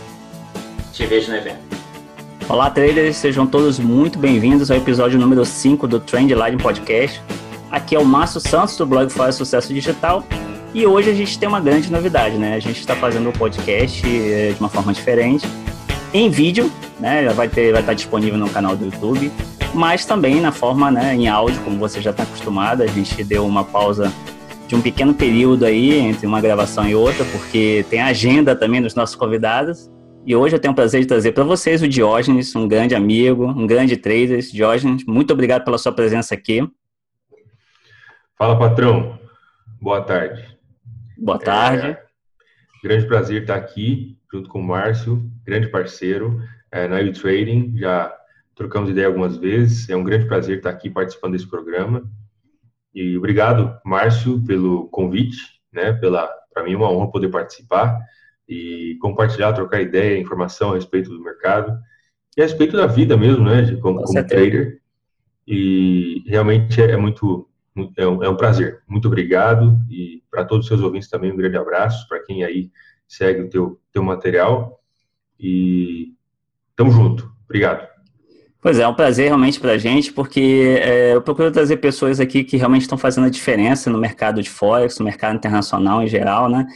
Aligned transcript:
Te 0.93 1.05
vejo 1.05 1.31
no 1.31 1.37
evento. 1.37 1.68
Olá, 2.49 2.67
traders, 2.67 3.17
sejam 3.17 3.45
todos 3.45 3.77
muito 3.77 4.17
bem-vindos 4.17 4.71
ao 4.71 4.77
episódio 4.77 5.19
número 5.19 5.45
5 5.45 5.87
do 5.87 5.99
Trend 5.99 6.33
Line 6.33 6.57
Podcast. 6.57 7.21
Aqui 7.69 7.95
é 7.95 7.99
o 7.99 8.03
Márcio 8.03 8.39
Santos 8.41 8.75
do 8.75 8.87
blog 8.87 9.11
Faz 9.11 9.35
Sucesso 9.35 9.71
Digital 9.71 10.23
e 10.73 10.83
hoje 10.83 11.11
a 11.11 11.13
gente 11.13 11.37
tem 11.37 11.47
uma 11.47 11.59
grande 11.59 11.91
novidade, 11.91 12.39
né? 12.39 12.55
A 12.55 12.59
gente 12.59 12.79
está 12.79 12.95
fazendo 12.95 13.29
o 13.29 13.31
podcast 13.31 14.01
eh, 14.03 14.53
de 14.53 14.59
uma 14.59 14.67
forma 14.67 14.91
diferente, 14.91 15.47
em 16.11 16.27
vídeo, 16.31 16.71
né? 16.99 17.29
Vai, 17.29 17.47
ter, 17.47 17.71
vai 17.71 17.81
estar 17.81 17.93
disponível 17.93 18.39
no 18.39 18.49
canal 18.49 18.75
do 18.75 18.85
YouTube, 18.85 19.31
mas 19.71 20.03
também 20.03 20.41
na 20.41 20.51
forma 20.51 20.89
né, 20.89 21.13
em 21.13 21.27
áudio, 21.27 21.61
como 21.61 21.77
você 21.77 22.01
já 22.01 22.09
está 22.09 22.23
acostumado. 22.23 22.81
A 22.81 22.87
gente 22.87 23.23
deu 23.23 23.45
uma 23.45 23.63
pausa 23.63 24.11
de 24.67 24.75
um 24.75 24.81
pequeno 24.81 25.13
período 25.13 25.65
aí 25.65 25.99
entre 25.99 26.25
uma 26.25 26.41
gravação 26.41 26.89
e 26.89 26.95
outra, 26.95 27.23
porque 27.25 27.85
tem 27.91 28.01
agenda 28.01 28.55
também 28.55 28.81
dos 28.81 28.95
nossos 28.95 29.15
convidados. 29.15 29.87
E 30.25 30.35
hoje 30.35 30.55
eu 30.55 30.59
tenho 30.59 30.73
o 30.73 30.75
prazer 30.75 31.01
de 31.01 31.07
trazer 31.07 31.31
para 31.31 31.43
vocês 31.43 31.81
o 31.81 31.87
Diógenes, 31.87 32.55
um 32.55 32.67
grande 32.67 32.93
amigo, 32.93 33.47
um 33.47 33.65
grande 33.65 33.95
trader. 33.97 34.39
Diógenes, 34.39 35.05
muito 35.05 35.31
obrigado 35.33 35.63
pela 35.63 35.77
sua 35.77 35.91
presença 35.91 36.35
aqui. 36.35 36.69
Fala, 38.37 38.59
patrão. 38.59 39.17
Boa 39.81 40.01
tarde. 40.01 40.57
Boa 41.17 41.39
tarde. 41.39 41.87
É, 41.87 42.03
grande 42.83 43.07
prazer 43.07 43.41
estar 43.41 43.55
aqui 43.55 44.17
junto 44.31 44.49
com 44.49 44.59
o 44.59 44.63
Márcio, 44.63 45.23
grande 45.43 45.67
parceiro 45.67 46.41
é, 46.71 46.87
na 46.87 46.99
U 46.99 47.13
Trading. 47.13 47.75
Já 47.77 48.13
trocamos 48.55 48.89
ideia 48.89 49.07
algumas 49.07 49.37
vezes. 49.37 49.89
É 49.89 49.95
um 49.95 50.03
grande 50.03 50.27
prazer 50.27 50.57
estar 50.57 50.69
aqui 50.69 50.89
participando 50.89 51.31
desse 51.31 51.47
programa. 51.47 52.03
E 52.93 53.17
obrigado, 53.17 53.79
Márcio, 53.83 54.43
pelo 54.45 54.89
convite. 54.89 55.37
Né, 55.71 55.93
pela, 55.93 56.27
para 56.51 56.63
mim 56.63 56.73
é 56.73 56.77
uma 56.77 56.91
honra 56.91 57.11
poder 57.11 57.29
participar 57.29 57.99
e 58.49 58.97
compartilhar, 58.99 59.53
trocar 59.53 59.79
ideia, 59.79 60.19
informação 60.19 60.71
a 60.71 60.75
respeito 60.75 61.11
do 61.11 61.23
mercado 61.23 61.77
e 62.35 62.41
a 62.41 62.45
respeito 62.45 62.75
da 62.75 62.87
vida 62.87 63.15
mesmo, 63.15 63.45
né, 63.45 63.61
de, 63.61 63.77
como, 63.77 64.01
como 64.01 64.27
trader. 64.27 64.81
E 65.47 66.23
realmente 66.25 66.81
é, 66.81 66.91
é 66.91 66.97
muito, 66.97 67.47
é 67.95 68.07
um, 68.07 68.23
é 68.23 68.29
um, 68.29 68.35
prazer. 68.35 68.81
Muito 68.87 69.07
obrigado 69.07 69.79
e 69.87 70.23
para 70.31 70.43
todos 70.43 70.65
os 70.65 70.67
seus 70.67 70.81
ouvintes 70.81 71.09
também 71.09 71.31
um 71.31 71.37
grande 71.37 71.57
abraço, 71.57 72.07
para 72.07 72.23
quem 72.23 72.43
aí 72.43 72.71
segue 73.07 73.41
o 73.41 73.49
teu, 73.49 73.79
teu 73.93 74.03
material 74.03 74.79
e 75.39 76.13
tamo 76.75 76.91
junto. 76.91 77.31
Obrigado. 77.45 77.87
Pois 78.61 78.77
é, 78.77 78.81
é 78.81 78.87
um 78.87 78.93
prazer 78.93 79.27
realmente 79.27 79.59
para 79.59 79.73
a 79.73 79.77
gente, 79.77 80.11
porque 80.11 80.79
é, 80.81 81.13
eu 81.15 81.21
procuro 81.21 81.51
trazer 81.51 81.77
pessoas 81.77 82.19
aqui 82.19 82.43
que 82.43 82.57
realmente 82.57 82.81
estão 82.81 82.97
fazendo 82.97 83.25
a 83.25 83.29
diferença 83.29 83.89
no 83.89 83.97
mercado 83.97 84.41
de 84.41 84.49
Forex, 84.49 84.99
no 84.99 85.05
mercado 85.05 85.35
internacional 85.35 86.03
em 86.03 86.07
geral, 86.07 86.49
né? 86.49 86.67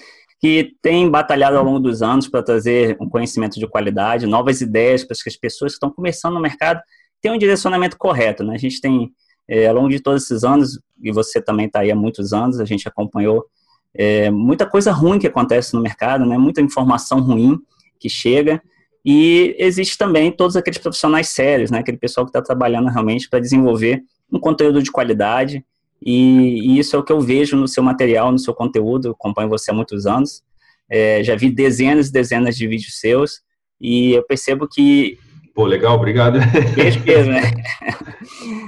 Que 0.43 0.75
tem 0.81 1.09
batalhado 1.09 1.57
ao 1.57 1.63
longo 1.63 1.79
dos 1.79 2.01
anos 2.01 2.27
para 2.27 2.43
trazer 2.43 2.97
um 2.99 3.07
conhecimento 3.07 3.57
de 3.57 3.65
qualidade, 3.65 4.27
novas 4.27 4.59
ideias 4.59 5.01
para 5.01 5.15
que 5.15 5.29
as 5.29 5.37
pessoas 5.37 5.71
que 5.71 5.75
estão 5.77 5.89
começando 5.89 6.33
no 6.33 6.41
mercado 6.41 6.81
tenham 7.21 7.37
um 7.37 7.39
direcionamento 7.39 7.97
correto. 7.97 8.43
Né? 8.43 8.55
A 8.55 8.57
gente 8.57 8.81
tem, 8.81 9.09
é, 9.47 9.67
ao 9.67 9.75
longo 9.75 9.87
de 9.87 10.01
todos 10.01 10.23
esses 10.23 10.43
anos, 10.43 10.81
e 11.01 11.13
você 11.13 11.41
também 11.41 11.67
está 11.67 11.79
aí 11.79 11.91
há 11.91 11.95
muitos 11.95 12.33
anos, 12.33 12.59
a 12.59 12.65
gente 12.65 12.85
acompanhou 12.85 13.45
é, 13.93 14.29
muita 14.29 14.65
coisa 14.65 14.91
ruim 14.91 15.17
que 15.17 15.27
acontece 15.27 15.73
no 15.75 15.81
mercado, 15.81 16.25
né? 16.25 16.37
muita 16.37 16.59
informação 16.59 17.21
ruim 17.21 17.57
que 17.97 18.09
chega, 18.09 18.61
e 19.05 19.55
existe 19.57 19.97
também 19.97 20.29
todos 20.29 20.57
aqueles 20.57 20.77
profissionais 20.77 21.29
sérios, 21.29 21.71
né? 21.71 21.79
aquele 21.79 21.97
pessoal 21.97 22.25
que 22.25 22.31
está 22.31 22.41
trabalhando 22.41 22.89
realmente 22.89 23.29
para 23.29 23.39
desenvolver 23.39 24.03
um 24.29 24.41
conteúdo 24.41 24.83
de 24.83 24.91
qualidade 24.91 25.63
e, 26.05 26.75
e, 26.75 26.79
isso 26.79 26.95
é 26.95 26.99
o 26.99 27.03
que 27.03 27.11
eu 27.11 27.21
vejo 27.21 27.55
no 27.55 27.67
seu 27.67 27.83
material, 27.83 28.31
no 28.31 28.39
seu 28.39 28.53
conteúdo. 28.53 29.09
Eu 29.09 29.11
acompanho 29.11 29.49
você 29.49 29.71
há 29.71 29.73
muitos 29.73 30.05
anos. 30.05 30.41
É, 30.89 31.23
já 31.23 31.35
vi 31.35 31.49
dezenas 31.49 32.09
e 32.09 32.11
dezenas 32.11 32.57
de 32.57 32.67
vídeos 32.67 32.99
seus 32.99 33.41
e 33.79 34.11
eu 34.13 34.23
percebo 34.23 34.67
que 34.67 35.17
Pô, 35.53 35.65
legal, 35.67 35.95
obrigado. 35.95 36.39
Beijo 36.75 36.99
né? 37.29 37.41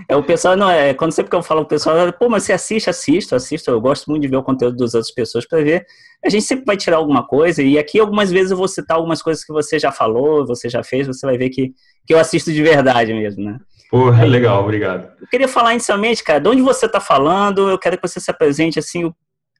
É, 0.07 0.15
o 0.15 0.21
pessoal, 0.21 0.55
não, 0.55 0.69
é, 0.69 0.93
quando 0.93 1.11
sempre 1.11 1.31
que 1.31 1.35
eu 1.35 1.41
falo 1.41 1.61
o 1.61 1.65
pessoal, 1.65 2.13
pô, 2.13 2.29
mas 2.29 2.43
você 2.43 2.53
assiste, 2.53 2.89
assisto, 2.89 3.35
assisto, 3.35 3.71
eu 3.71 3.81
gosto 3.81 4.07
muito 4.09 4.21
de 4.21 4.27
ver 4.27 4.35
o 4.35 4.43
conteúdo 4.43 4.77
das 4.77 4.93
outras 4.93 5.11
pessoas 5.11 5.47
para 5.47 5.63
ver. 5.63 5.85
A 6.23 6.29
gente 6.29 6.43
sempre 6.43 6.65
vai 6.65 6.77
tirar 6.77 6.97
alguma 6.97 7.25
coisa, 7.25 7.63
e 7.63 7.79
aqui 7.79 7.99
algumas 7.99 8.29
vezes 8.29 8.51
eu 8.51 8.57
vou 8.57 8.67
citar 8.67 8.97
algumas 8.97 9.21
coisas 9.21 9.43
que 9.43 9.51
você 9.51 9.79
já 9.79 9.91
falou, 9.91 10.45
você 10.45 10.69
já 10.69 10.83
fez, 10.83 11.07
você 11.07 11.25
vai 11.25 11.37
ver 11.37 11.49
que, 11.49 11.73
que 12.05 12.13
eu 12.13 12.19
assisto 12.19 12.51
de 12.51 12.61
verdade 12.61 13.13
mesmo, 13.13 13.43
né? 13.43 13.57
Porra, 13.89 14.25
legal, 14.25 14.63
obrigado. 14.63 15.11
Eu 15.21 15.27
queria 15.27 15.47
falar 15.47 15.73
inicialmente, 15.73 16.23
cara, 16.23 16.39
de 16.39 16.49
onde 16.49 16.61
você 16.61 16.85
está 16.85 16.99
falando, 16.99 17.69
eu 17.69 17.77
quero 17.77 17.97
que 17.97 18.07
você 18.07 18.19
se 18.19 18.31
apresente, 18.31 18.79
assim, 18.79 19.13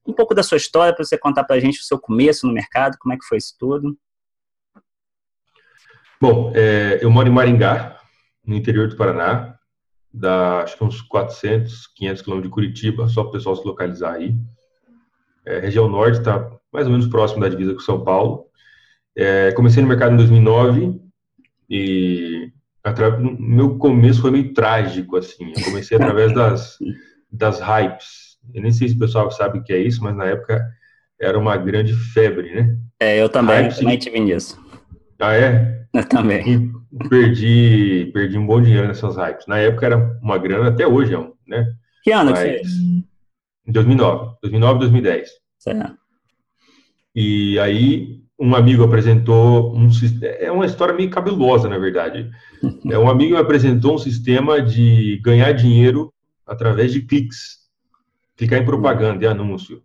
um 0.05 0.13
pouco 0.13 0.33
da 0.33 0.43
sua 0.43 0.57
história, 0.57 0.93
para 0.93 1.03
você 1.03 1.17
contar 1.17 1.43
para 1.43 1.55
a 1.55 1.59
gente 1.59 1.79
o 1.79 1.83
seu 1.83 1.99
começo 1.99 2.45
no 2.45 2.53
mercado, 2.53 2.97
como 2.99 3.13
é 3.13 3.17
que 3.17 3.25
foi 3.25 3.37
isso 3.37 3.55
tudo. 3.59 3.97
Bom, 6.19 6.51
é, 6.55 6.99
eu 7.01 7.09
moro 7.09 7.27
em 7.27 7.31
Maringá, 7.31 7.99
no 8.45 8.55
interior 8.55 8.87
do 8.87 8.95
Paraná, 8.95 9.55
da, 10.13 10.61
acho 10.61 10.77
que 10.77 10.83
uns 10.83 11.01
400, 11.01 11.87
500 11.87 12.21
quilômetros 12.21 12.49
de 12.49 12.53
Curitiba, 12.53 13.07
só 13.07 13.21
para 13.21 13.29
o 13.29 13.33
pessoal 13.33 13.55
se 13.55 13.65
localizar 13.65 14.13
aí. 14.13 14.35
É, 15.45 15.59
região 15.59 15.87
norte 15.89 16.19
está 16.19 16.49
mais 16.71 16.87
ou 16.87 16.91
menos 16.91 17.07
próximo 17.07 17.41
da 17.41 17.49
divisa 17.49 17.73
com 17.73 17.79
São 17.79 18.03
Paulo. 18.03 18.45
É, 19.15 19.51
comecei 19.51 19.81
no 19.81 19.89
mercado 19.89 20.13
em 20.13 20.17
2009 20.17 20.99
e 21.69 22.34
meu 23.39 23.77
começo 23.77 24.21
foi 24.21 24.31
meio 24.31 24.53
trágico, 24.53 25.17
assim. 25.17 25.51
Eu 25.55 25.63
comecei 25.63 25.97
através 25.97 26.33
das, 26.35 26.77
das 27.31 27.59
hypes. 27.59 28.37
Eu 28.53 28.61
nem 28.61 28.71
sei 28.71 28.89
se 28.89 28.95
o 28.95 28.99
pessoal 28.99 29.31
sabe 29.31 29.59
o 29.59 29.63
que 29.63 29.73
é 29.73 29.79
isso, 29.79 30.03
mas 30.03 30.15
na 30.15 30.25
época 30.25 30.63
era 31.19 31.37
uma 31.37 31.57
grande 31.57 31.93
febre, 31.93 32.53
né? 32.53 32.77
É, 32.99 33.21
eu 33.21 33.29
também, 33.29 33.63
hypes, 33.63 33.79
também 33.79 33.97
tive 33.97 34.19
nisso. 34.19 34.59
Ah, 35.19 35.35
é? 35.35 35.85
Eu 35.93 36.07
também. 36.07 36.73
E 36.91 37.09
perdi, 37.09 38.11
perdi 38.13 38.37
um 38.37 38.45
bom 38.45 38.61
dinheiro 38.61 38.87
nessas 38.87 39.15
hypes. 39.15 39.47
Na 39.47 39.57
época 39.57 39.85
era 39.85 40.19
uma 40.21 40.37
grana, 40.37 40.69
até 40.69 40.85
hoje 40.85 41.13
é 41.13 41.19
um, 41.19 41.33
né? 41.47 41.65
Que 42.03 42.11
ano 42.11 42.31
mas, 42.31 42.39
que 42.39 42.45
fez? 42.45 42.67
Em 43.67 43.71
2009. 43.71 44.37
2009, 44.41 44.79
2010. 44.79 45.29
Certo. 45.57 45.97
E 47.15 47.57
aí 47.59 48.24
um 48.37 48.53
amigo 48.53 48.83
apresentou 48.83 49.75
um 49.75 49.89
é 50.21 50.51
uma 50.51 50.65
história 50.65 50.93
meio 50.93 51.09
cabelosa, 51.09 51.69
na 51.69 51.77
verdade. 51.77 52.29
É 52.89 52.97
um 52.97 53.09
amigo 53.09 53.33
me 53.33 53.39
apresentou 53.39 53.95
um 53.95 53.97
sistema 53.97 54.61
de 54.61 55.19
ganhar 55.23 55.51
dinheiro 55.51 56.11
através 56.45 56.91
de 56.91 57.01
cliques, 57.01 57.59
clicar 58.35 58.59
em 58.59 58.65
propaganda 58.65 59.23
e 59.23 59.27
anúncio. 59.27 59.83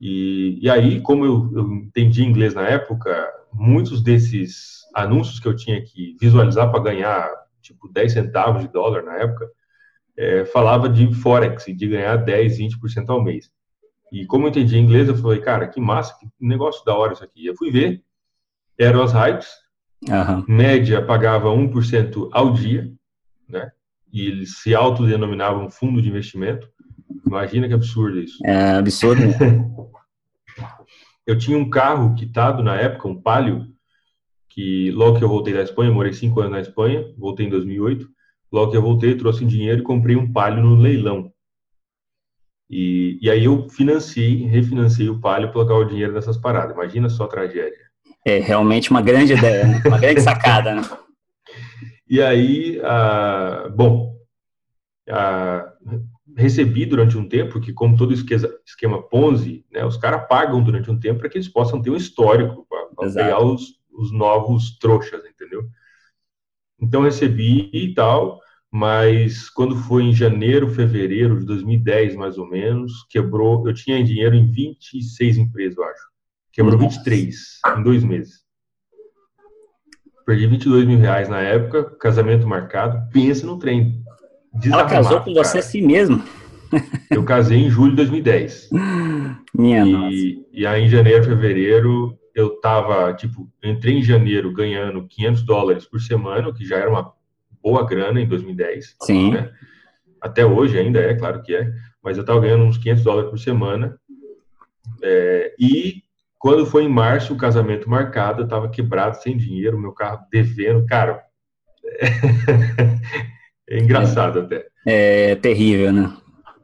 E, 0.00 0.58
e 0.60 0.68
aí, 0.68 1.00
como 1.00 1.24
eu, 1.24 1.50
eu 1.54 1.72
entendi 1.74 2.24
inglês 2.24 2.54
na 2.54 2.62
época, 2.62 3.30
muitos 3.52 4.02
desses 4.02 4.82
anúncios 4.94 5.38
que 5.38 5.46
eu 5.46 5.54
tinha 5.54 5.80
que 5.82 6.16
visualizar 6.20 6.70
para 6.70 6.82
ganhar 6.82 7.30
tipo 7.60 7.88
10 7.88 8.12
centavos 8.12 8.62
de 8.62 8.72
dólar 8.72 9.04
na 9.04 9.16
época, 9.16 9.48
é, 10.16 10.44
falava 10.46 10.88
de 10.88 11.12
forex, 11.14 11.64
de 11.66 11.86
ganhar 11.86 12.16
10, 12.16 12.58
20% 12.58 13.08
ao 13.10 13.22
mês. 13.22 13.50
E 14.12 14.26
como 14.26 14.44
eu 14.44 14.50
entendi 14.50 14.78
inglês, 14.78 15.08
eu 15.08 15.16
falei, 15.16 15.40
cara, 15.40 15.66
que 15.66 15.80
massa, 15.80 16.16
que 16.18 16.28
negócio 16.38 16.84
da 16.84 16.94
hora 16.94 17.14
isso 17.14 17.24
aqui. 17.24 17.46
Eu 17.46 17.56
fui 17.56 17.70
ver, 17.70 18.02
eram 18.78 19.02
as 19.02 19.12
hypes, 19.12 19.48
uhum. 20.08 20.44
média 20.46 21.04
pagava 21.04 21.48
1% 21.48 22.28
ao 22.30 22.52
dia, 22.52 22.92
né? 23.48 23.72
E 24.12 24.26
eles 24.26 24.60
se 24.60 24.74
autodenominavam 24.74 25.70
fundo 25.70 26.02
de 26.02 26.08
investimento. 26.08 26.68
Imagina 27.26 27.66
que 27.66 27.74
absurdo 27.74 28.20
isso. 28.20 28.38
É 28.44 28.76
absurdo. 28.76 29.22
eu 31.26 31.38
tinha 31.38 31.56
um 31.56 31.70
carro 31.70 32.14
quitado 32.14 32.62
na 32.62 32.76
época, 32.76 33.08
um 33.08 33.20
Palio, 33.20 33.66
que 34.50 34.90
logo 34.90 35.16
que 35.16 35.24
eu 35.24 35.28
voltei 35.28 35.54
da 35.54 35.62
Espanha, 35.62 35.90
morei 35.90 36.12
cinco 36.12 36.40
anos 36.40 36.52
na 36.52 36.60
Espanha, 36.60 37.02
voltei 37.16 37.46
em 37.46 37.50
2008, 37.50 38.06
Logo 38.52 38.70
que 38.70 38.76
eu 38.76 38.82
voltei, 38.82 39.16
trouxe 39.16 39.46
dinheiro 39.46 39.80
e 39.80 39.84
comprei 39.84 40.14
um 40.14 40.30
palio 40.30 40.62
no 40.62 40.76
leilão. 40.76 41.31
E, 42.72 43.18
e 43.20 43.30
aí 43.30 43.44
eu 43.44 43.68
financiei, 43.68 44.46
refinanciei 44.46 45.10
o 45.10 45.20
palio 45.20 45.48
para 45.48 45.52
colocar 45.52 45.74
o 45.74 45.84
dinheiro 45.84 46.14
nessas 46.14 46.38
paradas. 46.38 46.74
Imagina 46.74 47.10
só 47.10 47.24
a 47.24 47.28
tragédia. 47.28 47.92
É 48.24 48.38
realmente 48.38 48.90
uma 48.90 49.02
grande 49.02 49.34
ideia, 49.34 49.66
né? 49.66 49.82
uma 49.84 49.98
grande 49.98 50.22
sacada, 50.22 50.74
né? 50.74 50.82
E 52.08 52.22
aí, 52.22 52.80
ah, 52.82 53.70
bom, 53.76 54.16
ah, 55.06 55.70
recebi 56.34 56.86
durante 56.86 57.18
um 57.18 57.28
tempo, 57.28 57.52
porque 57.52 57.74
como 57.74 57.94
todo 57.94 58.14
esquema 58.14 59.02
Ponzi, 59.02 59.66
né, 59.70 59.84
os 59.84 59.98
caras 59.98 60.26
pagam 60.26 60.62
durante 60.62 60.90
um 60.90 60.98
tempo 60.98 61.20
para 61.20 61.28
que 61.28 61.36
eles 61.36 61.48
possam 61.48 61.82
ter 61.82 61.90
um 61.90 61.96
histórico, 61.96 62.66
para 62.68 63.12
pegar 63.12 63.44
os, 63.44 63.74
os 63.92 64.10
novos 64.12 64.78
trouxas, 64.78 65.22
entendeu? 65.26 65.64
Então 66.80 67.02
recebi 67.02 67.70
e 67.72 67.92
tal, 67.92 68.40
mas 68.72 69.50
quando 69.50 69.76
foi 69.76 70.04
em 70.04 70.14
janeiro, 70.14 70.66
fevereiro 70.66 71.38
de 71.38 71.44
2010, 71.44 72.16
mais 72.16 72.38
ou 72.38 72.48
menos, 72.48 73.04
quebrou. 73.10 73.68
Eu 73.68 73.74
tinha 73.74 74.02
dinheiro 74.02 74.34
em 74.34 74.50
26 74.50 75.36
empresas, 75.36 75.76
eu 75.76 75.84
acho. 75.84 76.02
Quebrou 76.50 76.80
Nossa. 76.80 76.96
23 76.96 77.36
em 77.76 77.82
dois 77.82 78.02
meses. 78.02 78.40
Perdi 80.24 80.46
22 80.46 80.86
mil 80.86 80.98
reais 80.98 81.28
na 81.28 81.40
época, 81.40 81.84
casamento 82.00 82.48
marcado. 82.48 83.10
Pensa 83.12 83.44
no 83.44 83.58
trem. 83.58 84.02
Ela 84.64 84.86
casou 84.86 85.20
com 85.20 85.34
você 85.34 85.58
assim 85.58 85.82
mesmo? 85.82 86.22
Eu 87.10 87.24
casei 87.24 87.58
em 87.58 87.68
julho 87.68 87.90
de 87.90 87.96
2010. 87.96 88.70
Minha 89.54 89.84
e, 89.84 89.92
nossa. 89.92 90.16
E 90.50 90.66
aí, 90.66 90.84
em 90.84 90.88
janeiro, 90.88 91.24
fevereiro, 91.24 92.18
eu 92.34 92.58
tava, 92.60 93.12
tipo, 93.12 93.46
entrei 93.62 93.98
em 93.98 94.02
janeiro 94.02 94.50
ganhando 94.50 95.06
500 95.06 95.42
dólares 95.42 95.84
por 95.84 96.00
semana, 96.00 96.48
o 96.48 96.54
que 96.54 96.64
já 96.64 96.78
era 96.78 96.88
uma 96.88 97.12
boa 97.62 97.86
grana 97.86 98.20
em 98.20 98.26
2010. 98.26 98.96
Sim. 99.02 99.32
Né? 99.32 99.52
Até 100.20 100.44
hoje 100.44 100.78
ainda 100.78 101.00
é, 101.00 101.14
claro 101.14 101.42
que 101.42 101.54
é, 101.54 101.70
mas 102.02 102.18
eu 102.18 102.24
tava 102.24 102.40
ganhando 102.40 102.64
uns 102.64 102.78
500 102.78 103.04
dólares 103.04 103.30
por 103.30 103.38
semana. 103.38 103.98
É, 105.02 105.54
e 105.58 106.02
quando 106.38 106.66
foi 106.66 106.84
em 106.84 106.88
março, 106.88 107.32
o 107.32 107.36
casamento 107.36 107.88
marcado, 107.88 108.42
eu 108.42 108.48
tava 108.48 108.68
quebrado, 108.68 109.22
sem 109.22 109.36
dinheiro, 109.36 109.78
meu 109.78 109.92
carro 109.92 110.26
devendo, 110.30 110.84
cara. 110.86 111.22
É, 111.84 112.06
é 113.76 113.78
engraçado 113.78 114.40
é, 114.40 114.42
até. 114.42 114.66
É 114.84 115.34
terrível, 115.36 115.92
né? 115.92 116.12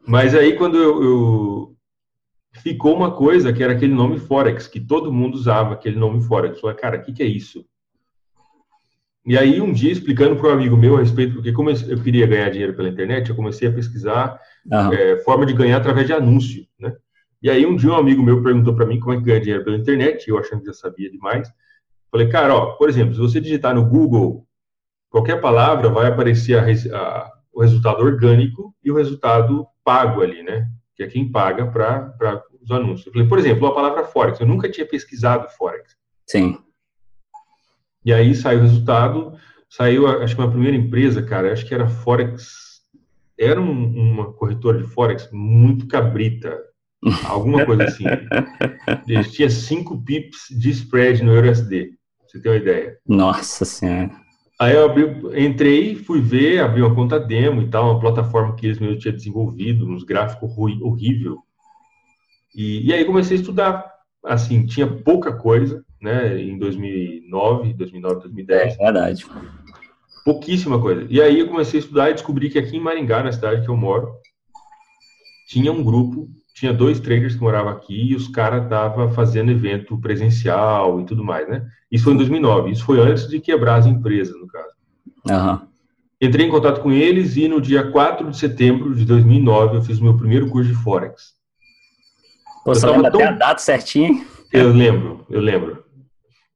Mas 0.06 0.34
aí, 0.34 0.56
quando 0.56 0.78
eu, 0.78 1.02
eu 1.02 1.76
ficou 2.54 2.96
uma 2.96 3.12
coisa 3.12 3.52
que 3.52 3.62
era 3.62 3.72
aquele 3.72 3.94
nome 3.94 4.18
Forex, 4.18 4.66
que 4.66 4.80
todo 4.80 5.12
mundo 5.12 5.34
usava 5.34 5.74
aquele 5.74 5.96
nome 5.96 6.22
Forex. 6.22 6.56
Eu 6.56 6.60
falei, 6.62 6.76
cara, 6.76 6.98
o 6.98 7.02
que, 7.02 7.12
que 7.12 7.22
é 7.22 7.26
isso? 7.26 7.64
E 9.28 9.36
aí, 9.36 9.60
um 9.60 9.74
dia, 9.74 9.92
explicando 9.92 10.36
para 10.36 10.48
um 10.48 10.52
amigo 10.52 10.74
meu 10.74 10.96
a 10.96 11.00
respeito, 11.00 11.34
porque 11.34 11.52
como 11.52 11.68
eu 11.68 12.02
queria 12.02 12.26
ganhar 12.26 12.48
dinheiro 12.48 12.74
pela 12.74 12.88
internet, 12.88 13.28
eu 13.28 13.36
comecei 13.36 13.68
a 13.68 13.72
pesquisar 13.72 14.40
é, 14.90 15.18
forma 15.18 15.44
de 15.44 15.52
ganhar 15.52 15.76
através 15.76 16.06
de 16.06 16.14
anúncio, 16.14 16.66
né? 16.80 16.96
E 17.42 17.50
aí, 17.50 17.66
um 17.66 17.76
dia, 17.76 17.90
um 17.90 17.96
amigo 17.96 18.22
meu 18.22 18.42
perguntou 18.42 18.74
para 18.74 18.86
mim 18.86 18.98
como 18.98 19.12
é 19.12 19.18
que 19.18 19.24
ganha 19.24 19.38
dinheiro 19.38 19.62
pela 19.64 19.76
internet, 19.76 20.26
eu 20.26 20.38
achando 20.38 20.60
que 20.60 20.66
já 20.68 20.72
sabia 20.72 21.10
demais. 21.10 21.46
Falei, 22.10 22.26
cara, 22.30 22.54
ó, 22.54 22.72
por 22.72 22.88
exemplo, 22.88 23.12
se 23.12 23.20
você 23.20 23.38
digitar 23.38 23.74
no 23.74 23.84
Google 23.84 24.46
qualquer 25.10 25.38
palavra, 25.42 25.90
vai 25.90 26.06
aparecer 26.06 26.58
a, 26.58 26.96
a, 26.96 27.32
o 27.52 27.60
resultado 27.60 28.02
orgânico 28.02 28.74
e 28.82 28.90
o 28.90 28.96
resultado 28.96 29.66
pago 29.84 30.22
ali, 30.22 30.42
né? 30.42 30.70
Que 30.96 31.02
é 31.02 31.06
quem 31.06 31.30
paga 31.30 31.66
para 31.66 32.42
os 32.62 32.70
anúncios. 32.70 33.06
Eu 33.06 33.12
falei, 33.12 33.28
por 33.28 33.38
exemplo, 33.38 33.66
a 33.66 33.74
palavra 33.74 34.04
Forex. 34.04 34.40
Eu 34.40 34.46
nunca 34.46 34.70
tinha 34.70 34.86
pesquisado 34.86 35.50
Forex. 35.50 35.94
Sim. 36.26 36.58
E 38.08 38.12
aí 38.14 38.34
saiu 38.34 38.60
o 38.60 38.62
resultado. 38.62 39.34
Saiu, 39.68 40.06
acho 40.06 40.34
que 40.34 40.40
uma 40.40 40.50
primeira 40.50 40.74
empresa, 40.74 41.20
cara, 41.20 41.52
acho 41.52 41.66
que 41.66 41.74
era 41.74 41.86
Forex. 41.86 42.80
Era 43.38 43.60
um, 43.60 43.70
uma 43.70 44.32
corretora 44.32 44.78
de 44.78 44.88
Forex 44.88 45.28
muito 45.30 45.86
cabrita. 45.86 46.58
Alguma 47.28 47.66
coisa 47.66 47.84
assim. 47.84 48.04
Eles 49.06 49.30
tinha 49.30 49.50
5 49.50 50.02
pips 50.04 50.46
de 50.50 50.70
spread 50.70 51.22
no 51.22 51.38
USD. 51.38 51.98
Você 52.26 52.40
tem 52.40 52.50
uma 52.50 52.56
ideia? 52.56 52.96
Nossa 53.06 53.66
Senhora. 53.66 54.10
Aí 54.58 54.74
eu 54.74 54.86
abri, 54.86 55.44
entrei, 55.44 55.94
fui 55.94 56.22
ver, 56.22 56.60
abri 56.60 56.80
uma 56.80 56.94
conta 56.94 57.20
demo 57.20 57.60
e 57.60 57.68
tal, 57.68 57.90
uma 57.90 58.00
plataforma 58.00 58.56
que 58.56 58.64
eles 58.64 58.78
mesmos 58.78 59.02
tinham 59.02 59.14
desenvolvido, 59.14 59.86
uns 59.86 60.02
gráficos 60.02 60.50
horrível. 60.56 61.40
E, 62.56 62.86
e, 62.86 62.94
aí 62.94 63.04
comecei 63.04 63.36
a 63.36 63.40
estudar. 63.40 63.84
Assim, 64.24 64.64
tinha 64.64 64.86
pouca 64.86 65.30
coisa, 65.30 65.84
né, 66.00 66.40
em 66.40 66.58
2009, 66.58 67.74
2009, 67.74 68.20
2010. 68.20 68.74
É 68.74 68.76
verdade. 68.76 69.26
Pouquíssima 70.24 70.80
coisa. 70.80 71.06
E 71.08 71.20
aí 71.20 71.40
eu 71.40 71.48
comecei 71.48 71.80
a 71.80 71.82
estudar 71.82 72.10
e 72.10 72.14
descobri 72.14 72.50
que 72.50 72.58
aqui 72.58 72.76
em 72.76 72.80
Maringá, 72.80 73.22
na 73.22 73.32
cidade 73.32 73.62
que 73.62 73.68
eu 73.68 73.76
moro, 73.76 74.12
tinha 75.48 75.72
um 75.72 75.82
grupo, 75.82 76.28
tinha 76.54 76.72
dois 76.72 77.00
traders 77.00 77.34
que 77.34 77.40
moravam 77.40 77.72
aqui 77.72 78.10
e 78.10 78.14
os 78.14 78.28
caras 78.28 78.64
estavam 78.64 79.10
fazendo 79.12 79.50
evento 79.50 79.98
presencial 79.98 81.00
e 81.00 81.06
tudo 81.06 81.24
mais, 81.24 81.48
né? 81.48 81.66
Isso 81.90 82.04
foi 82.04 82.12
em 82.12 82.18
2009. 82.18 82.70
Isso 82.70 82.84
foi 82.84 83.00
antes 83.00 83.28
de 83.28 83.40
quebrar 83.40 83.76
as 83.76 83.86
empresas, 83.86 84.38
no 84.38 84.46
caso. 84.46 84.68
Uhum. 85.30 85.66
Entrei 86.20 86.46
em 86.46 86.50
contato 86.50 86.80
com 86.80 86.90
eles 86.90 87.36
e 87.36 87.46
no 87.46 87.60
dia 87.60 87.90
4 87.90 88.28
de 88.30 88.36
setembro 88.36 88.94
de 88.94 89.04
2009 89.04 89.76
eu 89.76 89.82
fiz 89.82 89.98
o 89.98 90.04
meu 90.04 90.16
primeiro 90.16 90.48
curso 90.50 90.68
de 90.68 90.74
Forex. 90.74 91.34
Você 92.66 92.86
lembra 92.86 93.10
tão... 93.10 93.20
até 93.20 93.28
a 93.28 93.32
data 93.32 93.60
certinho? 93.60 94.26
Eu 94.52 94.72
lembro, 94.72 95.24
eu 95.30 95.40
lembro. 95.40 95.84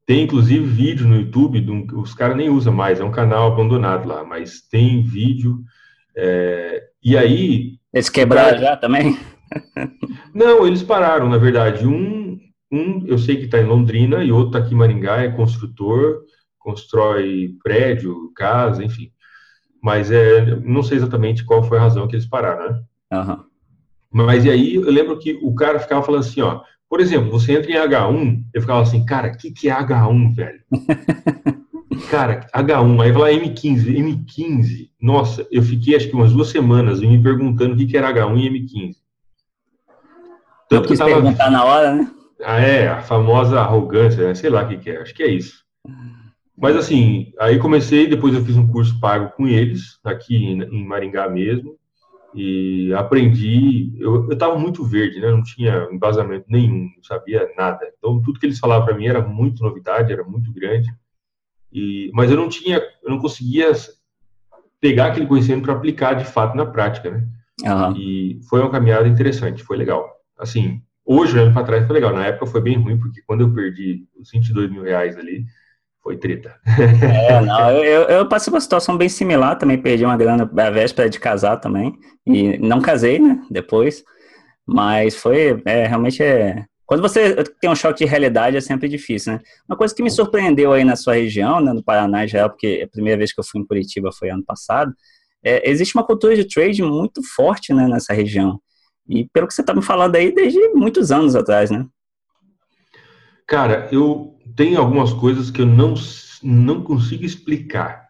Tem 0.06 0.24
inclusive 0.24 0.64
vídeo 0.64 1.06
no 1.06 1.16
YouTube, 1.16 1.70
um, 1.70 2.00
os 2.00 2.12
caras 2.14 2.36
nem 2.36 2.50
usam 2.50 2.72
mais, 2.72 3.00
é 3.00 3.04
um 3.04 3.10
canal 3.10 3.52
abandonado 3.52 4.08
lá, 4.08 4.24
mas 4.24 4.60
tem 4.60 5.02
vídeo. 5.02 5.62
É, 6.16 6.82
e 7.02 7.16
aí. 7.16 7.78
Eles 7.92 8.08
quebraram 8.08 8.58
já 8.58 8.76
também? 8.76 9.18
Não, 10.34 10.66
eles 10.66 10.82
pararam, 10.82 11.28
na 11.28 11.38
verdade. 11.38 11.86
Um, 11.86 12.38
um 12.70 13.06
eu 13.06 13.18
sei 13.18 13.36
que 13.36 13.44
está 13.44 13.58
em 13.60 13.66
Londrina 13.66 14.24
e 14.24 14.32
outro 14.32 14.48
está 14.48 14.58
aqui 14.58 14.74
em 14.74 14.78
Maringá, 14.78 15.22
é 15.22 15.28
construtor, 15.28 16.22
constrói 16.58 17.54
prédio, 17.62 18.32
casa, 18.34 18.84
enfim. 18.84 19.10
Mas 19.82 20.10
é, 20.10 20.56
não 20.60 20.82
sei 20.82 20.96
exatamente 20.96 21.44
qual 21.44 21.62
foi 21.62 21.78
a 21.78 21.82
razão 21.82 22.08
que 22.08 22.16
eles 22.16 22.26
pararam, 22.26 22.70
né? 22.70 22.82
Uhum. 23.12 23.44
Mas 24.12 24.44
e 24.44 24.50
aí 24.50 24.74
eu 24.74 24.90
lembro 24.90 25.18
que 25.18 25.38
o 25.42 25.54
cara 25.54 25.78
ficava 25.78 26.02
falando 26.02 26.20
assim, 26.20 26.40
ó, 26.40 26.62
por 26.92 27.00
exemplo, 27.00 27.30
você 27.30 27.54
entra 27.54 27.72
em 27.72 27.74
H1, 27.74 28.44
eu 28.52 28.60
ficava 28.60 28.82
assim, 28.82 29.02
cara, 29.06 29.28
o 29.28 29.36
que, 29.38 29.50
que 29.50 29.70
é 29.70 29.72
H1, 29.72 30.34
velho? 30.34 30.60
cara, 32.10 32.46
H1, 32.54 33.02
aí 33.02 33.10
vai 33.10 33.22
lá 33.34 33.42
M15, 33.42 33.96
M15. 33.96 34.90
Nossa, 35.00 35.48
eu 35.50 35.62
fiquei 35.62 35.96
acho 35.96 36.10
que 36.10 36.14
umas 36.14 36.34
duas 36.34 36.48
semanas 36.48 37.00
me 37.00 37.22
perguntando 37.22 37.72
o 37.72 37.76
que, 37.78 37.86
que 37.86 37.96
era 37.96 38.12
H1 38.12 38.38
e 38.38 38.50
M15. 38.50 38.96
Tanto 40.68 40.86
que 40.86 40.92
eu 40.92 40.98
tava... 40.98 41.10
perguntar 41.12 41.50
na 41.50 41.64
hora, 41.64 41.94
né? 41.94 42.10
Ah, 42.44 42.60
é, 42.60 42.88
a 42.88 43.00
famosa 43.00 43.58
arrogância, 43.58 44.28
né? 44.28 44.34
sei 44.34 44.50
lá 44.50 44.62
o 44.62 44.68
que, 44.68 44.76
que 44.76 44.90
é, 44.90 45.00
acho 45.00 45.14
que 45.14 45.22
é 45.22 45.28
isso. 45.28 45.64
Mas 46.54 46.76
assim, 46.76 47.32
aí 47.40 47.58
comecei, 47.58 48.06
depois 48.06 48.34
eu 48.34 48.44
fiz 48.44 48.58
um 48.58 48.68
curso 48.68 49.00
pago 49.00 49.32
com 49.34 49.48
eles, 49.48 49.98
aqui 50.04 50.36
em 50.36 50.86
Maringá 50.86 51.26
mesmo, 51.26 51.74
e 52.34 52.92
aprendi. 52.94 53.92
Eu 53.98 54.28
estava 54.30 54.58
muito 54.58 54.84
verde, 54.84 55.20
né? 55.20 55.30
Não 55.30 55.42
tinha 55.42 55.88
embasamento 55.90 56.46
nenhum, 56.48 56.90
não 56.96 57.02
sabia 57.02 57.48
nada. 57.56 57.80
Então 57.98 58.20
tudo 58.22 58.38
que 58.38 58.46
eles 58.46 58.58
falavam 58.58 58.86
para 58.86 58.96
mim 58.96 59.06
era 59.06 59.20
muito 59.20 59.62
novidade, 59.62 60.12
era 60.12 60.24
muito 60.24 60.52
grande. 60.52 60.88
E, 61.72 62.10
mas 62.12 62.30
eu 62.30 62.36
não 62.36 62.48
tinha, 62.48 62.82
eu 63.02 63.10
não 63.10 63.18
conseguia 63.18 63.72
pegar 64.80 65.06
aquele 65.06 65.26
conhecimento 65.26 65.62
para 65.62 65.74
aplicar 65.74 66.14
de 66.14 66.24
fato 66.24 66.56
na 66.56 66.66
prática, 66.66 67.10
né? 67.10 67.26
Uhum. 67.64 67.96
E 67.96 68.40
foi 68.48 68.60
uma 68.60 68.70
caminhada 68.70 69.08
interessante, 69.08 69.62
foi 69.62 69.76
legal. 69.76 70.10
Assim, 70.38 70.82
hoje 71.04 71.38
olhando 71.38 71.54
para 71.54 71.64
trás 71.64 71.86
foi 71.86 71.94
legal. 71.94 72.12
Na 72.12 72.26
época 72.26 72.46
foi 72.46 72.60
bem 72.60 72.76
ruim 72.76 72.98
porque 72.98 73.22
quando 73.26 73.42
eu 73.42 73.54
perdi 73.54 74.06
os 74.18 74.30
22 74.30 74.70
mil 74.70 74.82
reais 74.82 75.16
ali 75.16 75.44
foi 76.02 76.16
treta. 76.16 76.58
É, 77.00 77.40
não, 77.40 77.70
eu, 77.70 78.02
eu 78.02 78.28
passei 78.28 78.52
uma 78.52 78.60
situação 78.60 78.96
bem 78.96 79.08
similar, 79.08 79.56
também 79.56 79.78
perdi 79.78 80.04
uma 80.04 80.16
grana 80.16 80.42
a 80.44 80.70
véspera 80.70 81.08
de 81.08 81.20
casar 81.20 81.58
também, 81.58 81.94
e 82.26 82.58
não 82.58 82.80
casei, 82.80 83.18
né, 83.18 83.40
depois, 83.50 84.04
mas 84.66 85.16
foi, 85.16 85.62
é, 85.64 85.86
realmente 85.86 86.22
é... 86.22 86.64
Quando 86.84 87.00
você 87.00 87.42
tem 87.60 87.70
um 87.70 87.76
choque 87.76 88.04
de 88.04 88.10
realidade 88.10 88.56
é 88.56 88.60
sempre 88.60 88.86
difícil, 88.86 89.32
né? 89.32 89.40
Uma 89.66 89.78
coisa 89.78 89.94
que 89.94 90.02
me 90.02 90.10
surpreendeu 90.10 90.74
aí 90.74 90.84
na 90.84 90.94
sua 90.94 91.14
região, 91.14 91.58
né, 91.58 91.72
no 91.72 91.82
Paraná 91.82 92.24
em 92.24 92.28
geral, 92.28 92.50
porque 92.50 92.82
a 92.84 92.88
primeira 92.88 93.16
vez 93.16 93.32
que 93.32 93.40
eu 93.40 93.44
fui 93.44 93.60
em 93.60 93.66
Curitiba 93.66 94.10
foi 94.12 94.28
ano 94.28 94.44
passado, 94.44 94.92
é, 95.42 95.70
existe 95.70 95.96
uma 95.96 96.04
cultura 96.04 96.36
de 96.36 96.44
trade 96.44 96.82
muito 96.82 97.22
forte, 97.34 97.72
né, 97.72 97.88
nessa 97.88 98.12
região. 98.12 98.60
E 99.08 99.26
pelo 99.32 99.46
que 99.46 99.54
você 99.54 99.62
está 99.62 99.72
me 99.72 99.82
falando 99.82 100.16
aí, 100.16 100.34
desde 100.34 100.58
muitos 100.74 101.10
anos 101.10 101.34
atrás, 101.34 101.70
né? 101.70 101.86
Cara, 103.46 103.88
eu 103.90 104.34
tenho 104.56 104.78
algumas 104.78 105.12
coisas 105.12 105.50
que 105.50 105.60
eu 105.60 105.66
não, 105.66 105.94
não 106.42 106.82
consigo 106.82 107.24
explicar. 107.24 108.08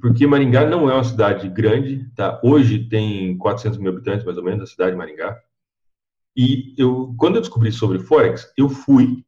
Porque 0.00 0.26
Maringá 0.26 0.66
não 0.68 0.90
é 0.90 0.94
uma 0.94 1.04
cidade 1.04 1.48
grande, 1.48 2.10
tá? 2.16 2.40
Hoje 2.42 2.88
tem 2.88 3.36
400 3.38 3.78
mil 3.78 3.92
habitantes, 3.92 4.24
mais 4.24 4.36
ou 4.36 4.42
menos, 4.42 4.62
a 4.62 4.66
cidade 4.66 4.92
de 4.92 4.96
Maringá. 4.96 5.38
E 6.36 6.74
eu, 6.76 7.14
quando 7.16 7.36
eu 7.36 7.40
descobri 7.40 7.70
sobre 7.70 7.98
Forex, 7.98 8.52
eu 8.56 8.68
fui 8.68 9.24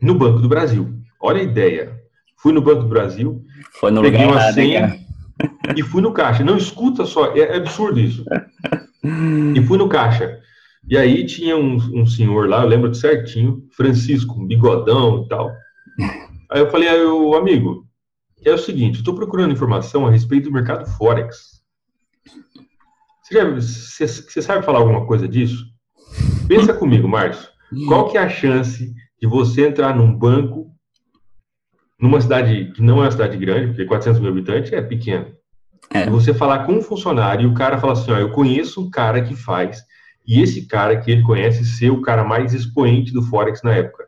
no 0.00 0.14
Banco 0.14 0.40
do 0.40 0.48
Brasil. 0.48 0.98
Olha 1.20 1.40
a 1.40 1.44
ideia. 1.44 2.00
Fui 2.36 2.52
no 2.52 2.62
Banco 2.62 2.82
do 2.82 2.88
Brasil, 2.88 3.44
Foi 3.72 3.90
no 3.90 4.00
peguei 4.00 4.24
lugar 4.24 4.46
uma 4.46 4.52
senha, 4.52 4.98
e 5.76 5.82
fui 5.82 6.00
no 6.00 6.12
caixa. 6.12 6.42
Não 6.42 6.56
escuta 6.56 7.04
só, 7.04 7.34
é, 7.36 7.40
é 7.40 7.56
absurdo 7.56 8.00
isso. 8.00 8.24
E 9.02 9.62
fui 9.62 9.78
no 9.78 9.88
caixa. 9.88 10.42
E 10.90 10.98
aí 10.98 11.24
tinha 11.24 11.56
um, 11.56 11.76
um 12.00 12.04
senhor 12.04 12.48
lá, 12.48 12.62
eu 12.62 12.68
lembro 12.68 12.92
certinho, 12.92 13.64
Francisco, 13.70 14.34
um 14.34 14.44
bigodão 14.44 15.22
e 15.22 15.28
tal. 15.28 15.52
Aí 16.50 16.60
eu 16.60 16.68
falei, 16.68 16.88
aí, 16.88 17.00
o 17.02 17.36
amigo, 17.36 17.86
é 18.44 18.52
o 18.52 18.58
seguinte, 18.58 18.98
estou 18.98 19.14
procurando 19.14 19.52
informação 19.52 20.04
a 20.04 20.10
respeito 20.10 20.48
do 20.48 20.52
mercado 20.52 20.90
Forex. 20.96 21.62
Você, 23.22 23.34
já, 23.34 23.48
você, 23.48 24.06
você 24.08 24.42
sabe 24.42 24.64
falar 24.64 24.80
alguma 24.80 25.06
coisa 25.06 25.28
disso? 25.28 25.64
Pensa 26.48 26.74
comigo, 26.74 27.06
Márcio. 27.06 27.48
Qual 27.86 28.10
que 28.10 28.18
é 28.18 28.22
a 28.22 28.28
chance 28.28 28.92
de 29.20 29.28
você 29.28 29.68
entrar 29.68 29.94
num 29.94 30.12
banco 30.12 30.74
numa 32.00 32.20
cidade 32.20 32.72
que 32.72 32.82
não 32.82 32.98
é 32.98 33.02
uma 33.02 33.10
cidade 33.12 33.36
grande, 33.36 33.68
porque 33.68 33.84
400 33.84 34.20
mil 34.20 34.30
habitantes 34.30 34.72
é 34.72 34.82
pequeno, 34.82 35.26
é. 35.92 36.06
e 36.06 36.10
você 36.10 36.34
falar 36.34 36.64
com 36.64 36.72
um 36.72 36.82
funcionário 36.82 37.44
e 37.44 37.46
o 37.46 37.54
cara 37.54 37.78
fala 37.78 37.92
assim, 37.92 38.10
ó, 38.10 38.16
eu 38.16 38.32
conheço 38.32 38.80
um 38.80 38.90
cara 38.90 39.22
que 39.22 39.36
faz, 39.36 39.82
e 40.30 40.40
esse 40.40 40.64
cara 40.64 40.96
que 41.00 41.10
ele 41.10 41.22
conhece 41.22 41.64
ser 41.64 41.90
o 41.90 42.00
cara 42.00 42.22
mais 42.22 42.54
expoente 42.54 43.12
do 43.12 43.20
Forex 43.20 43.64
na 43.64 43.74
época. 43.74 44.06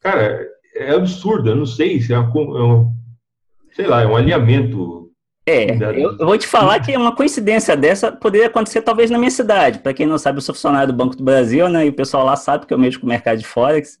Cara, 0.00 0.48
é 0.74 0.92
absurdo, 0.92 1.50
eu 1.50 1.56
não 1.56 1.66
sei 1.66 2.00
se 2.00 2.14
é, 2.14 2.18
uma, 2.18 2.30
é 2.58 2.62
um, 2.62 2.90
sei 3.76 3.86
lá, 3.86 4.00
é 4.00 4.06
um 4.06 4.16
alinhamento 4.16 4.98
é, 5.46 5.72
eu 5.96 6.16
vou 6.26 6.38
te 6.38 6.46
falar 6.46 6.78
que 6.80 6.96
uma 6.96 7.14
coincidência 7.14 7.76
dessa 7.76 8.12
poderia 8.12 8.46
acontecer 8.46 8.82
talvez 8.82 9.10
na 9.10 9.18
minha 9.18 9.30
cidade. 9.30 9.80
Para 9.80 9.92
quem 9.92 10.06
não 10.06 10.18
sabe, 10.18 10.38
eu 10.38 10.42
sou 10.42 10.54
funcionário 10.54 10.92
do 10.92 10.96
Banco 10.96 11.16
do 11.16 11.24
Brasil, 11.24 11.68
né? 11.68 11.86
E 11.86 11.88
o 11.88 11.94
pessoal 11.94 12.24
lá 12.24 12.36
sabe 12.36 12.66
que 12.66 12.74
eu 12.74 12.78
mexo 12.78 13.00
com 13.00 13.06
o 13.06 13.08
mercado 13.08 13.38
de 13.38 13.46
Forex. 13.46 13.98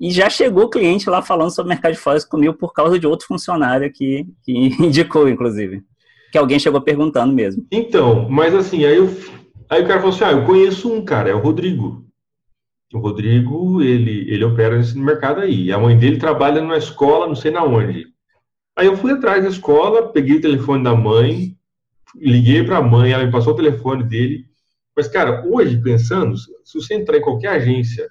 E 0.00 0.10
já 0.10 0.30
chegou 0.30 0.70
cliente 0.70 1.10
lá 1.10 1.20
falando 1.20 1.50
sobre 1.50 1.66
o 1.66 1.74
mercado 1.74 1.92
de 1.92 1.98
Forex 1.98 2.24
comigo 2.24 2.54
por 2.54 2.72
causa 2.72 2.98
de 2.98 3.06
outro 3.06 3.26
funcionário 3.26 3.92
que, 3.92 4.24
que 4.42 4.52
indicou, 4.82 5.28
inclusive. 5.28 5.82
Que 6.32 6.38
alguém 6.38 6.58
chegou 6.58 6.80
perguntando 6.80 7.34
mesmo. 7.34 7.66
Então, 7.70 8.26
mas 8.30 8.54
assim, 8.54 8.84
aí, 8.86 8.96
eu, 8.96 9.10
aí 9.68 9.82
o 9.82 9.86
cara 9.86 10.00
falou 10.00 10.14
assim: 10.14 10.24
ah, 10.24 10.32
eu 10.32 10.44
conheço 10.44 10.92
um 10.92 11.04
cara, 11.04 11.30
é 11.30 11.34
o 11.34 11.40
Rodrigo. 11.40 12.06
O 12.92 12.98
Rodrigo, 12.98 13.82
ele, 13.82 14.30
ele 14.30 14.44
opera 14.44 14.76
nesse 14.76 14.96
mercado 14.96 15.40
aí. 15.40 15.72
A 15.72 15.78
mãe 15.78 15.98
dele 15.98 16.18
trabalha 16.18 16.60
numa 16.60 16.76
escola, 16.76 17.26
não 17.26 17.34
sei 17.34 17.50
na 17.50 17.64
onde. 17.64 18.06
Aí 18.76 18.86
eu 18.86 18.96
fui 18.96 19.12
atrás 19.12 19.42
da 19.42 19.50
escola, 19.50 20.12
peguei 20.12 20.36
o 20.36 20.40
telefone 20.40 20.84
da 20.84 20.94
mãe, 20.94 21.56
liguei 22.14 22.62
para 22.62 22.78
a 22.78 22.82
mãe, 22.82 23.12
ela 23.12 23.24
me 23.24 23.32
passou 23.32 23.52
o 23.52 23.56
telefone 23.56 24.04
dele. 24.04 24.46
Mas, 24.96 25.08
cara, 25.08 25.44
hoje, 25.46 25.80
pensando, 25.82 26.36
se 26.36 26.74
você 26.74 26.94
entrar 26.94 27.18
em 27.18 27.22
qualquer 27.22 27.48
agência 27.48 28.08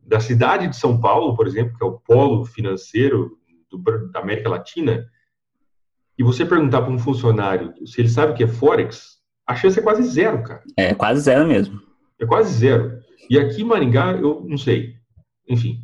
da 0.00 0.20
cidade 0.20 0.68
de 0.68 0.76
São 0.76 1.00
Paulo, 1.00 1.34
por 1.34 1.46
exemplo, 1.46 1.76
que 1.76 1.84
é 1.84 1.86
o 1.86 1.98
polo 1.98 2.44
financeiro 2.44 3.38
do, 3.70 3.78
da 4.10 4.20
América 4.20 4.48
Latina, 4.48 5.06
e 6.16 6.22
você 6.22 6.46
perguntar 6.46 6.82
para 6.82 6.92
um 6.92 6.98
funcionário 6.98 7.74
se 7.86 8.00
ele 8.00 8.08
sabe 8.08 8.32
o 8.32 8.34
que 8.34 8.44
é 8.44 8.48
Forex, 8.48 9.13
a 9.46 9.54
chance 9.54 9.78
é 9.78 9.82
quase 9.82 10.02
zero, 10.02 10.42
cara. 10.42 10.62
É 10.76 10.94
quase 10.94 11.20
zero 11.20 11.46
mesmo. 11.46 11.80
É 12.18 12.26
quase 12.26 12.54
zero. 12.54 12.98
E 13.28 13.38
aqui 13.38 13.62
em 13.62 13.64
Maringá, 13.64 14.12
eu 14.12 14.44
não 14.46 14.56
sei. 14.56 14.94
Enfim. 15.48 15.80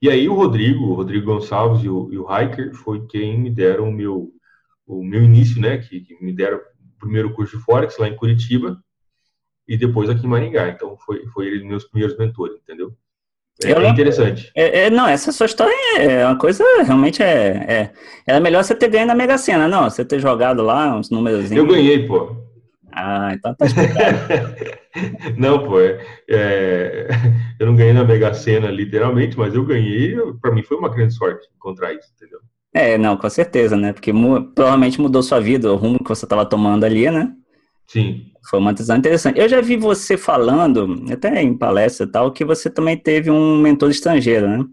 E 0.00 0.08
aí 0.08 0.28
o 0.28 0.34
Rodrigo, 0.34 0.84
o 0.84 0.94
Rodrigo 0.94 1.26
Gonçalves 1.26 1.84
e 1.84 1.88
o, 1.88 2.12
e 2.12 2.18
o 2.18 2.26
Hiker 2.26 2.74
foi 2.74 3.06
quem 3.06 3.38
me 3.38 3.50
deram 3.50 3.88
o 3.88 3.92
meu, 3.92 4.30
o 4.86 5.04
meu 5.04 5.22
início, 5.22 5.60
né? 5.60 5.78
Que, 5.78 6.00
que 6.00 6.22
me 6.22 6.32
deram 6.32 6.58
o 6.58 7.00
primeiro 7.00 7.32
curso 7.32 7.56
de 7.56 7.64
Forex 7.64 7.98
lá 7.98 8.08
em 8.08 8.16
Curitiba 8.16 8.78
e 9.66 9.76
depois 9.76 10.10
aqui 10.10 10.26
em 10.26 10.28
Maringá. 10.28 10.68
Então 10.68 10.96
foi, 10.98 11.24
foi 11.28 11.46
ele 11.46 11.64
meus 11.64 11.84
primeiros 11.84 12.16
mentores, 12.18 12.58
entendeu? 12.58 12.92
É, 13.64 13.70
é 13.70 13.88
interessante. 13.88 14.50
É, 14.56 14.86
é, 14.86 14.90
não, 14.90 15.06
essa 15.06 15.30
sua 15.30 15.46
história 15.46 15.74
é 15.96 16.26
uma 16.26 16.36
coisa, 16.36 16.64
realmente 16.82 17.22
é, 17.22 17.64
é. 17.68 17.92
Era 18.26 18.40
melhor 18.40 18.64
você 18.64 18.74
ter 18.74 18.88
ganho 18.88 19.06
na 19.06 19.14
Mega 19.14 19.38
Sena, 19.38 19.68
não? 19.68 19.88
Você 19.88 20.04
ter 20.04 20.18
jogado 20.18 20.62
lá 20.62 20.96
uns 20.96 21.10
números. 21.10 21.52
Eu 21.52 21.66
ganhei, 21.66 22.06
pô. 22.06 22.41
Ah, 22.92 23.30
então 23.32 23.54
tá 23.54 23.66
explicado. 23.66 24.18
não, 25.36 25.64
pô, 25.64 25.80
é, 25.80 25.98
é, 26.28 27.08
eu 27.58 27.66
não 27.66 27.74
ganhei 27.74 27.92
na 27.92 28.04
Mega 28.04 28.34
Sena, 28.34 28.70
literalmente, 28.70 29.38
mas 29.38 29.54
eu 29.54 29.64
ganhei, 29.64 30.16
para 30.40 30.52
mim 30.52 30.62
foi 30.62 30.76
uma 30.76 30.88
grande 30.88 31.14
sorte 31.14 31.48
encontrar 31.56 31.92
isso, 31.92 32.08
entendeu? 32.16 32.40
É, 32.74 32.96
não, 32.96 33.16
com 33.16 33.28
certeza, 33.28 33.76
né? 33.76 33.92
Porque 33.92 34.12
mu 34.12 34.44
provavelmente 34.52 35.00
mudou 35.00 35.22
sua 35.22 35.40
vida, 35.40 35.72
o 35.72 35.76
rumo 35.76 35.98
que 35.98 36.08
você 36.08 36.24
estava 36.24 36.46
tomando 36.46 36.84
ali, 36.84 37.10
né? 37.10 37.32
Sim. 37.86 38.26
Foi 38.48 38.58
uma 38.58 38.72
decisão 38.72 38.96
interessante. 38.96 39.38
Eu 39.38 39.48
já 39.48 39.60
vi 39.60 39.76
você 39.76 40.16
falando, 40.16 41.04
até 41.12 41.42
em 41.42 41.56
palestra 41.56 42.06
e 42.06 42.10
tal, 42.10 42.32
que 42.32 42.44
você 42.44 42.70
também 42.70 42.96
teve 42.96 43.30
um 43.30 43.58
mentor 43.58 43.90
estrangeiro, 43.90 44.48
né? 44.48 44.64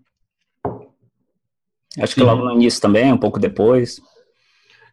Acho 1.98 2.14
Sim. 2.14 2.22
que 2.22 2.26
logo 2.26 2.44
no 2.44 2.54
início 2.54 2.82
também, 2.82 3.12
um 3.12 3.18
pouco 3.18 3.40
depois. 3.40 4.02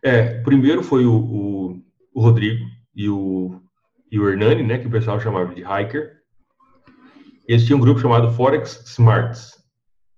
É, 0.02 0.40
primeiro 0.42 0.82
foi 0.82 1.04
o, 1.06 1.14
o, 1.14 1.82
o 2.14 2.20
Rodrigo 2.20 2.64
e 2.96 3.08
o, 3.10 3.60
e 4.10 4.18
o 4.18 4.26
Hernani, 4.28 4.62
né, 4.62 4.78
que 4.78 4.86
o 4.86 4.90
pessoal 4.90 5.20
chamava 5.20 5.54
de 5.54 5.60
Hiker. 5.60 6.12
Eles 7.46 7.66
tinham 7.66 7.76
um 7.78 7.82
grupo 7.82 8.00
chamado 8.00 8.32
Forex 8.32 8.82
Smarts. 8.86 9.52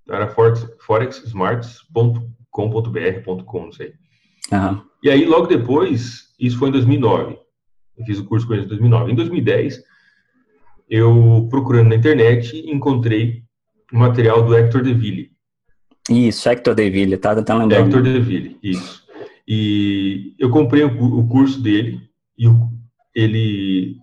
Então, 0.03 0.15
era 0.17 0.33
forexsmarts.com.br.com, 0.79 3.65
não 3.65 3.73
sei. 3.73 3.93
Uhum. 4.53 4.81
E 5.03 5.11
aí, 5.11 5.27
logo 5.27 5.47
depois, 5.47 6.29
isso 6.41 6.59
foi 6.59 6.69
em 6.69 6.73
2009. 6.73 7.37
Eu 7.99 8.07
fiz 8.07 8.19
o 8.19 8.25
curso 8.25 8.47
com 8.47 8.55
eles 8.55 8.65
em 8.67 8.69
2009. 8.69 9.13
Em 9.13 9.17
2010, 9.17 9.83
eu, 10.89 11.47
procurando 11.51 11.89
na 11.89 11.97
internet, 11.97 12.57
encontrei 12.67 13.43
o 13.93 13.99
material 13.99 14.43
do 14.43 14.57
Hector 14.57 14.83
Deville. 14.83 15.31
Isso, 16.09 16.49
Hector 16.49 16.75
Deville, 16.75 17.19
tá, 17.19 17.43
tá 17.43 17.55
lembrando. 17.55 17.89
Hector 17.89 18.03
Deville, 18.03 18.59
isso. 18.63 19.07
E 19.47 20.35
eu 20.39 20.49
comprei 20.51 20.83
o, 20.85 21.19
o 21.19 21.29
curso 21.29 21.61
dele, 21.61 22.08
e 22.39 22.49
o, 22.49 22.71
ele... 23.15 23.97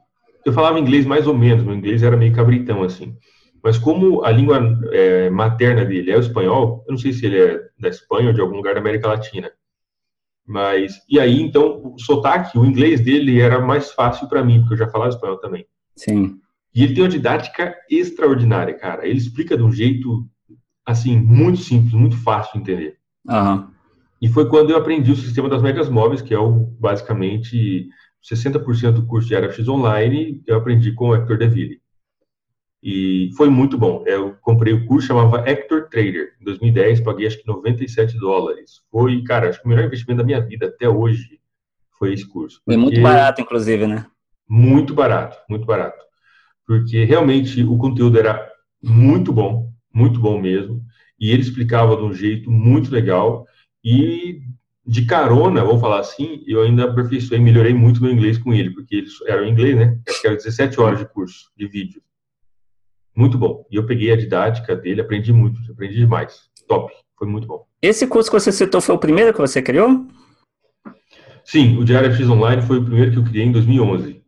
Eu 0.46 0.54
falava 0.54 0.80
inglês 0.80 1.06
mais 1.06 1.26
ou 1.26 1.34
menos, 1.34 1.64
meu 1.64 1.74
inglês 1.74 2.04
era 2.04 2.18
meio 2.18 2.34
cabritão, 2.34 2.84
assim. 2.84 3.16
Mas 3.64 3.80
como 3.80 4.24
a 4.24 4.30
língua 4.30 4.60
é, 4.92 5.30
materna 5.32 5.84
dele 5.84 6.12
é 6.12 6.18
o 6.18 6.20
espanhol, 6.20 6.84
eu 6.88 6.92
não 6.92 7.00
sei 7.00 7.14
se 7.14 7.26
ele 7.26 7.40
é 7.40 7.60
da 7.80 7.90
Espanha 7.90 8.28
ou 8.28 8.34
de 8.34 8.40
algum 8.40 8.58
lugar 8.58 8.76
da 8.76 8.80
América 8.80 9.08
Latina. 9.08 9.50
Mas, 10.46 11.02
e 11.10 11.20
aí, 11.20 11.42
então, 11.42 11.82
o 11.84 12.00
sotaque, 12.00 12.60
o 12.60 12.66
inglês 12.66 13.02
dele 13.02 13.42
era 13.42 13.60
mais 13.60 13.92
fácil 13.92 14.30
para 14.30 14.44
mim, 14.44 14.60
porque 14.60 14.76
eu 14.76 14.78
já 14.78 14.88
falava 14.88 15.10
espanhol 15.10 15.40
também. 15.40 15.66
Sim. 15.96 16.40
E 16.76 16.84
ele 16.84 16.94
tem 16.94 17.04
uma 17.04 17.10
didática 17.10 17.76
extraordinária, 17.90 18.76
cara. 18.76 19.08
Ele 19.08 19.18
explica 19.18 19.58
de 19.58 19.64
um 19.64 19.72
jeito, 19.72 20.28
assim, 20.86 21.18
muito 21.18 21.58
simples, 21.58 21.94
muito 21.94 22.18
fácil 22.18 22.54
de 22.54 22.60
entender. 22.60 22.98
Uhum. 23.28 23.68
E 24.22 24.28
foi 24.28 24.48
quando 24.48 24.70
eu 24.70 24.78
aprendi 24.78 25.12
o 25.12 25.16
sistema 25.16 25.50
das 25.50 25.64
médias 25.64 25.90
móveis, 25.90 26.22
que 26.22 26.34
é 26.34 26.40
o, 26.40 26.52
basicamente 26.80 27.88
60% 28.32 28.92
do 28.94 29.06
curso 29.06 29.28
de 29.28 29.36
RFX 29.36 29.68
Online, 29.68 30.42
eu 30.48 30.58
aprendi 30.58 30.92
com 30.94 31.10
o 31.10 31.16
Hector 31.16 31.38
Deville. 31.38 31.80
E 32.82 33.32
foi 33.36 33.50
muito 33.50 33.78
bom. 33.78 34.04
Eu 34.06 34.36
comprei 34.42 34.74
o 34.74 34.86
curso, 34.86 35.08
chamava 35.08 35.48
Hector 35.50 35.90
Trader. 35.90 36.36
Em 36.40 36.46
2010, 36.46 37.02
paguei 37.02 37.26
acho 37.28 37.40
que 37.40 37.48
97 37.48 38.18
dólares. 38.20 38.82
Foi, 38.92 39.24
cara, 39.24 39.50
acho 39.50 39.60
que 39.60 39.66
o 39.66 39.70
melhor 39.70 39.86
investimento 39.86 40.20
da 40.20 40.24
minha 40.24 40.40
vida 40.40 40.68
até 40.68 40.88
hoje 40.88 41.40
foi 41.98 42.14
esse 42.14 42.28
curso. 42.28 42.62
Foi 42.64 42.78
muito 42.78 43.02
barato, 43.02 43.42
inclusive, 43.42 43.88
né? 43.88 44.06
Muito 44.48 44.94
barato, 44.94 45.38
muito 45.50 45.66
barato. 45.66 46.04
Porque 46.68 47.04
realmente 47.06 47.64
o 47.64 47.78
conteúdo 47.78 48.20
era 48.20 48.48
muito 48.84 49.34
bom, 49.34 49.72
muito 49.94 50.20
bom 50.20 50.40
mesmo. 50.40 50.84
E 51.20 51.32
ele 51.32 51.42
explicava 51.42 51.96
de 51.96 52.04
um 52.04 52.14
jeito 52.14 52.52
muito 52.52 52.92
legal. 52.92 53.48
E 53.84 54.42
de 54.86 55.06
carona, 55.06 55.64
vamos 55.64 55.82
falar 55.82 56.00
assim, 56.00 56.44
eu 56.46 56.62
ainda 56.62 56.86
aperfeiçoei, 56.86 57.40
melhorei 57.40 57.74
muito 57.74 58.02
meu 58.02 58.12
inglês 58.12 58.38
com 58.38 58.54
ele, 58.54 58.70
porque 58.72 58.96
ele 58.96 59.08
era 59.28 59.46
em 59.46 59.52
inglês, 59.52 59.76
né? 59.76 60.00
Acho 60.08 60.22
que 60.22 60.28
era 60.28 60.36
17 60.36 60.80
horas 60.80 61.00
de 61.00 61.06
curso, 61.08 61.50
de 61.58 61.68
vídeo. 61.68 62.02
Muito 63.16 63.38
bom. 63.38 63.66
E 63.72 63.78
eu 63.78 63.86
peguei 63.86 64.12
a 64.12 64.18
didática 64.18 64.76
dele, 64.76 65.02
aprendi 65.02 65.34
muito, 65.34 65.60
aprendi 65.72 65.96
demais. 65.96 66.50
Top. 66.68 66.94
Foi 67.18 67.28
muito 67.28 67.48
bom. 67.48 67.66
Esse 67.82 68.06
curso 68.06 68.30
que 68.30 68.40
você 68.40 68.52
citou 68.52 68.82
foi 68.82 68.94
o 68.94 69.00
primeiro 69.00 69.34
que 69.34 69.40
você 69.40 69.62
criou? 69.62 70.06
Sim, 71.44 71.78
o 71.78 71.86
Diário 71.86 72.14
X 72.14 72.30
Online 72.30 72.62
foi 72.62 72.80
o 72.80 72.84
primeiro 72.84 73.12
que 73.12 73.18
eu 73.18 73.24
criei 73.24 73.46
em 73.46 73.52
2011. 73.52 74.22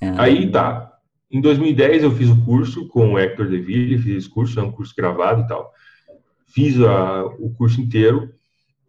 Ah. 0.00 0.22
Aí 0.24 0.50
tá. 0.50 0.92
Em 1.30 1.40
2010 1.40 2.02
eu 2.02 2.10
fiz 2.10 2.28
o 2.28 2.44
curso 2.44 2.86
com 2.88 3.14
o 3.14 3.18
Hector 3.18 3.48
Deville, 3.48 3.96
fiz 3.98 4.16
esse 4.18 4.28
curso, 4.28 4.60
é 4.60 4.62
um 4.62 4.70
curso 4.70 4.92
gravado 4.94 5.42
e 5.42 5.46
tal. 5.46 5.72
Fiz 6.46 6.78
a, 6.80 7.24
o 7.24 7.54
curso 7.54 7.80
inteiro 7.80 8.30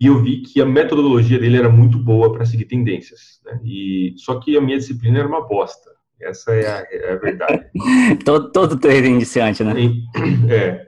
e 0.04 0.08
eu 0.08 0.22
vi 0.22 0.42
que 0.42 0.62
a 0.62 0.66
metodologia 0.66 1.40
dele 1.40 1.56
era 1.56 1.70
muito 1.70 1.98
boa 1.98 2.34
para 2.34 2.46
seguir 2.46 2.66
tendências. 2.66 3.40
Né? 3.46 3.58
E 3.64 4.14
só 4.18 4.38
que 4.38 4.58
a 4.58 4.60
minha 4.60 4.78
disciplina 4.78 5.20
era 5.20 5.28
uma 5.30 5.48
bosta. 5.48 5.92
Essa 6.22 6.52
é 6.52 6.68
a, 6.68 6.86
é 6.92 7.14
a 7.14 7.16
verdade. 7.16 7.64
todo, 8.26 8.52
todo 8.52 8.78
trader 8.78 9.06
iniciante, 9.06 9.64
né? 9.64 9.74
E, 9.80 10.04
é. 10.52 10.88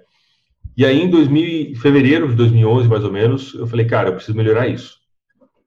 E 0.76 0.86
aí, 0.86 1.02
em 1.02 1.10
2000, 1.10 1.78
fevereiro 1.78 2.28
de 2.28 2.36
2011, 2.36 2.90
mais 2.90 3.06
ou 3.06 3.12
menos, 3.12 3.54
eu 3.54 3.66
falei, 3.66 3.86
cara, 3.86 4.10
eu 4.10 4.16
preciso 4.16 4.38
melhorar 4.38 4.68
isso. 4.68 4.98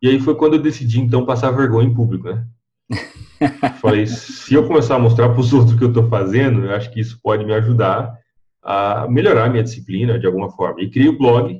E 0.02 0.10
aí 0.10 0.20
foi 0.20 0.34
quando 0.34 0.56
eu 0.56 0.62
decidi, 0.62 1.00
então, 1.00 1.24
passar 1.24 1.50
vergonha 1.50 1.88
em 1.88 1.94
público, 1.94 2.28
né? 2.28 2.44
falei, 3.80 4.06
se 4.06 4.52
eu 4.52 4.66
começar 4.66 4.96
a 4.96 4.98
mostrar 4.98 5.30
para 5.30 5.40
os 5.40 5.54
outros 5.54 5.72
o 5.72 5.78
que 5.78 5.84
eu 5.84 5.88
estou 5.88 6.06
fazendo, 6.10 6.66
eu 6.66 6.74
acho 6.74 6.92
que 6.92 7.00
isso 7.00 7.18
pode 7.22 7.46
me 7.46 7.54
ajudar 7.54 8.12
a 8.62 9.06
melhorar 9.08 9.46
a 9.46 9.48
minha 9.48 9.62
disciplina 9.62 10.18
de 10.18 10.26
alguma 10.26 10.50
forma. 10.50 10.82
E 10.82 10.90
criei 10.90 11.08
o 11.08 11.16
blog, 11.16 11.58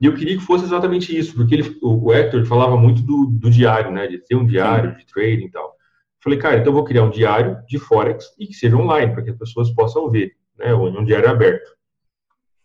E 0.00 0.06
eu 0.06 0.14
queria 0.14 0.36
que 0.36 0.42
fosse 0.42 0.64
exatamente 0.64 1.16
isso, 1.16 1.34
porque 1.34 1.54
ele, 1.54 1.78
o 1.82 2.12
Hector 2.12 2.44
falava 2.44 2.76
muito 2.76 3.02
do, 3.02 3.26
do 3.26 3.50
diário, 3.50 3.90
né? 3.90 4.06
De 4.06 4.18
ter 4.18 4.34
um 4.34 4.46
diário 4.46 4.92
Sim. 4.92 4.98
de 4.98 5.06
trading 5.06 5.44
e 5.46 5.50
tal. 5.50 5.74
Falei, 6.22 6.38
cara, 6.38 6.56
então 6.56 6.68
eu 6.70 6.74
vou 6.74 6.84
criar 6.84 7.04
um 7.04 7.10
diário 7.10 7.56
de 7.66 7.78
Forex 7.78 8.26
e 8.38 8.46
que 8.46 8.54
seja 8.54 8.76
online, 8.76 9.12
para 9.12 9.22
que 9.22 9.30
as 9.30 9.38
pessoas 9.38 9.70
possam 9.70 10.10
ver, 10.10 10.32
né? 10.58 10.74
Um 10.74 11.04
diário 11.04 11.30
aberto. 11.30 11.70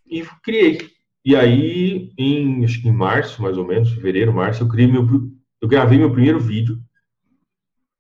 E 0.06 0.24
criei. 0.44 0.80
E 1.24 1.36
aí, 1.36 2.12
em, 2.18 2.66
acho 2.66 2.82
que 2.82 2.90
em 2.90 2.92
março, 2.92 3.42
mais 3.42 3.58
ou 3.58 3.66
menos, 3.66 3.92
fevereiro, 3.92 4.34
março, 4.34 4.64
eu 4.64 4.68
criei 4.68 4.92
meu, 4.92 5.08
eu 5.62 5.68
gravei 5.68 5.98
meu 5.98 6.12
primeiro 6.12 6.40
vídeo. 6.40 6.80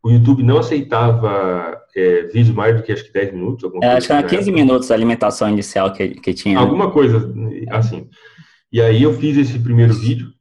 O 0.04 0.10
YouTube 0.10 0.42
não 0.42 0.58
aceitava 0.58 1.80
é, 1.96 2.24
vídeo 2.24 2.56
mais 2.56 2.76
do 2.76 2.82
que 2.82 2.92
acho 2.92 3.06
que 3.06 3.14
10 3.14 3.34
minutos. 3.34 3.72
É, 3.84 3.94
acho 3.94 4.08
que 4.08 4.14
era 4.14 4.24
15 4.24 4.36
época. 4.36 4.52
minutos 4.52 4.92
a 4.92 4.96
alimentação 4.96 5.48
inicial 5.48 5.94
que, 5.94 6.10
que 6.16 6.34
tinha. 6.34 6.56
Né? 6.56 6.62
Alguma 6.62 6.90
coisa 6.90 7.32
assim. 7.70 8.10
E 8.72 8.82
aí 8.82 9.04
eu 9.04 9.13
fiz 9.13 9.38
esse 9.38 9.60
primeiro 9.60 9.94
vídeo 9.94 10.32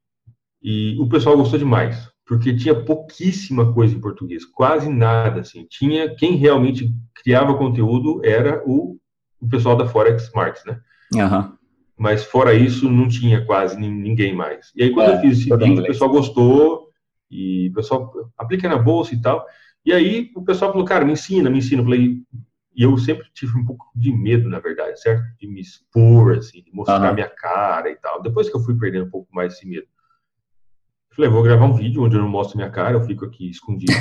e 0.63 0.97
o 1.01 1.09
pessoal 1.09 1.37
gostou 1.37 1.59
demais, 1.59 2.09
porque 2.27 2.55
tinha 2.55 2.75
pouquíssima 2.75 3.73
coisa 3.73 3.95
em 3.95 4.01
português, 4.01 4.45
quase 4.45 4.89
nada, 4.89 5.41
assim. 5.41 5.67
Tinha, 5.69 6.15
quem 6.15 6.37
realmente 6.37 6.95
criava 7.15 7.57
conteúdo 7.57 8.21
era 8.25 8.63
o, 8.67 8.97
o 9.41 9.49
pessoal 9.49 9.77
da 9.77 9.87
Forex 9.87 10.25
Smarts, 10.25 10.65
né? 10.65 10.81
Uhum. 11.13 11.53
Mas 11.99 12.25
fora 12.25 12.55
isso, 12.55 12.89
não 12.89 13.09
tinha 13.09 13.45
quase 13.45 13.79
ninguém 13.79 14.35
mais. 14.35 14.71
E 14.75 14.83
aí 14.83 14.91
quando 14.91 15.11
é, 15.11 15.17
eu 15.17 15.21
fiz 15.21 15.39
esse 15.39 15.57
vídeo, 15.57 15.83
o 15.83 15.87
pessoal 15.87 16.11
gostou, 16.11 16.91
e 17.31 17.69
o 17.69 17.73
pessoal 17.73 18.13
aplica 18.37 18.69
na 18.69 18.77
bolsa 18.77 19.15
e 19.15 19.21
tal. 19.21 19.47
E 19.85 19.93
aí 19.93 20.31
o 20.35 20.43
pessoal 20.43 20.73
falou, 20.73 20.87
cara, 20.87 21.05
me 21.05 21.13
ensina, 21.13 21.49
me 21.49 21.59
ensina. 21.59 21.81
Eu 21.81 21.85
falei, 21.85 22.23
e 22.75 22.83
eu 22.83 22.97
sempre 22.99 23.27
tive 23.35 23.59
um 23.59 23.65
pouco 23.65 23.91
de 23.95 24.13
medo, 24.13 24.49
na 24.49 24.61
verdade, 24.61 25.01
certo? 25.01 25.25
De 25.39 25.47
me 25.47 25.61
expor, 25.61 26.37
assim, 26.37 26.63
de 26.63 26.73
mostrar 26.73 27.09
uhum. 27.09 27.15
minha 27.15 27.29
cara 27.29 27.91
e 27.91 27.97
tal. 27.97 28.23
Depois 28.23 28.49
que 28.49 28.57
eu 28.57 28.61
fui 28.61 28.77
perdendo 28.79 29.07
um 29.07 29.11
pouco 29.11 29.29
mais 29.35 29.55
esse 29.55 29.67
medo. 29.67 29.87
Falei, 31.13 31.31
vou 31.31 31.43
gravar 31.43 31.65
um 31.65 31.75
vídeo 31.75 32.03
onde 32.03 32.17
eu 32.17 32.23
não 32.23 32.29
mostro 32.29 32.57
minha 32.57 32.71
cara, 32.71 32.95
eu 32.95 33.03
fico 33.03 33.25
aqui 33.25 33.51
escondido. 33.51 33.93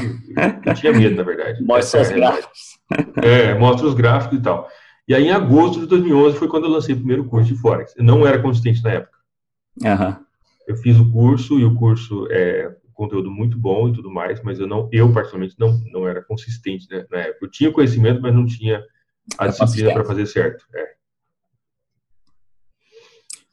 Eu 0.63 0.73
tinha 0.75 0.93
medo, 0.93 1.15
na 1.15 1.23
verdade. 1.23 1.61
Mostra 1.65 2.01
os 2.01 2.09
gráficos. 2.09 2.79
É, 3.21 3.53
mostra 3.55 3.87
os 3.87 3.93
gráficos 3.93 4.39
e 4.39 4.41
tal. 4.41 4.69
E 5.07 5.15
aí, 5.15 5.25
em 5.25 5.31
agosto 5.31 5.79
de 5.79 5.87
2011, 5.87 6.37
foi 6.37 6.47
quando 6.47 6.65
eu 6.65 6.69
lancei 6.69 6.93
o 6.93 6.97
primeiro 6.97 7.25
curso 7.25 7.51
de 7.51 7.59
Forex. 7.59 7.95
Eu 7.97 8.03
não 8.03 8.25
era 8.25 8.39
consistente 8.39 8.83
na 8.83 8.91
época. 8.91 9.17
Uhum. 9.83 10.15
Eu 10.67 10.77
fiz 10.77 10.99
o 10.99 11.11
curso, 11.11 11.59
e 11.59 11.65
o 11.65 11.75
curso 11.75 12.27
é 12.29 12.75
conteúdo 12.99 13.31
muito 13.31 13.57
bom 13.57 13.87
e 13.87 13.93
tudo 13.93 14.11
mais, 14.11 14.43
mas 14.43 14.59
eu 14.59 14.67
não, 14.67 14.89
eu 14.91 15.11
particularmente 15.13 15.55
não, 15.57 15.81
não 15.93 16.05
era 16.05 16.21
consistente 16.21 16.85
né, 16.91 17.05
na 17.09 17.19
época. 17.19 17.45
Eu 17.45 17.49
tinha 17.49 17.71
conhecimento, 17.71 18.21
mas 18.21 18.35
não 18.35 18.45
tinha 18.45 18.83
a 19.37 19.47
disciplina 19.47 19.93
para 19.93 20.03
fazer 20.03 20.25
certo. 20.25 20.65
É. 20.75 20.89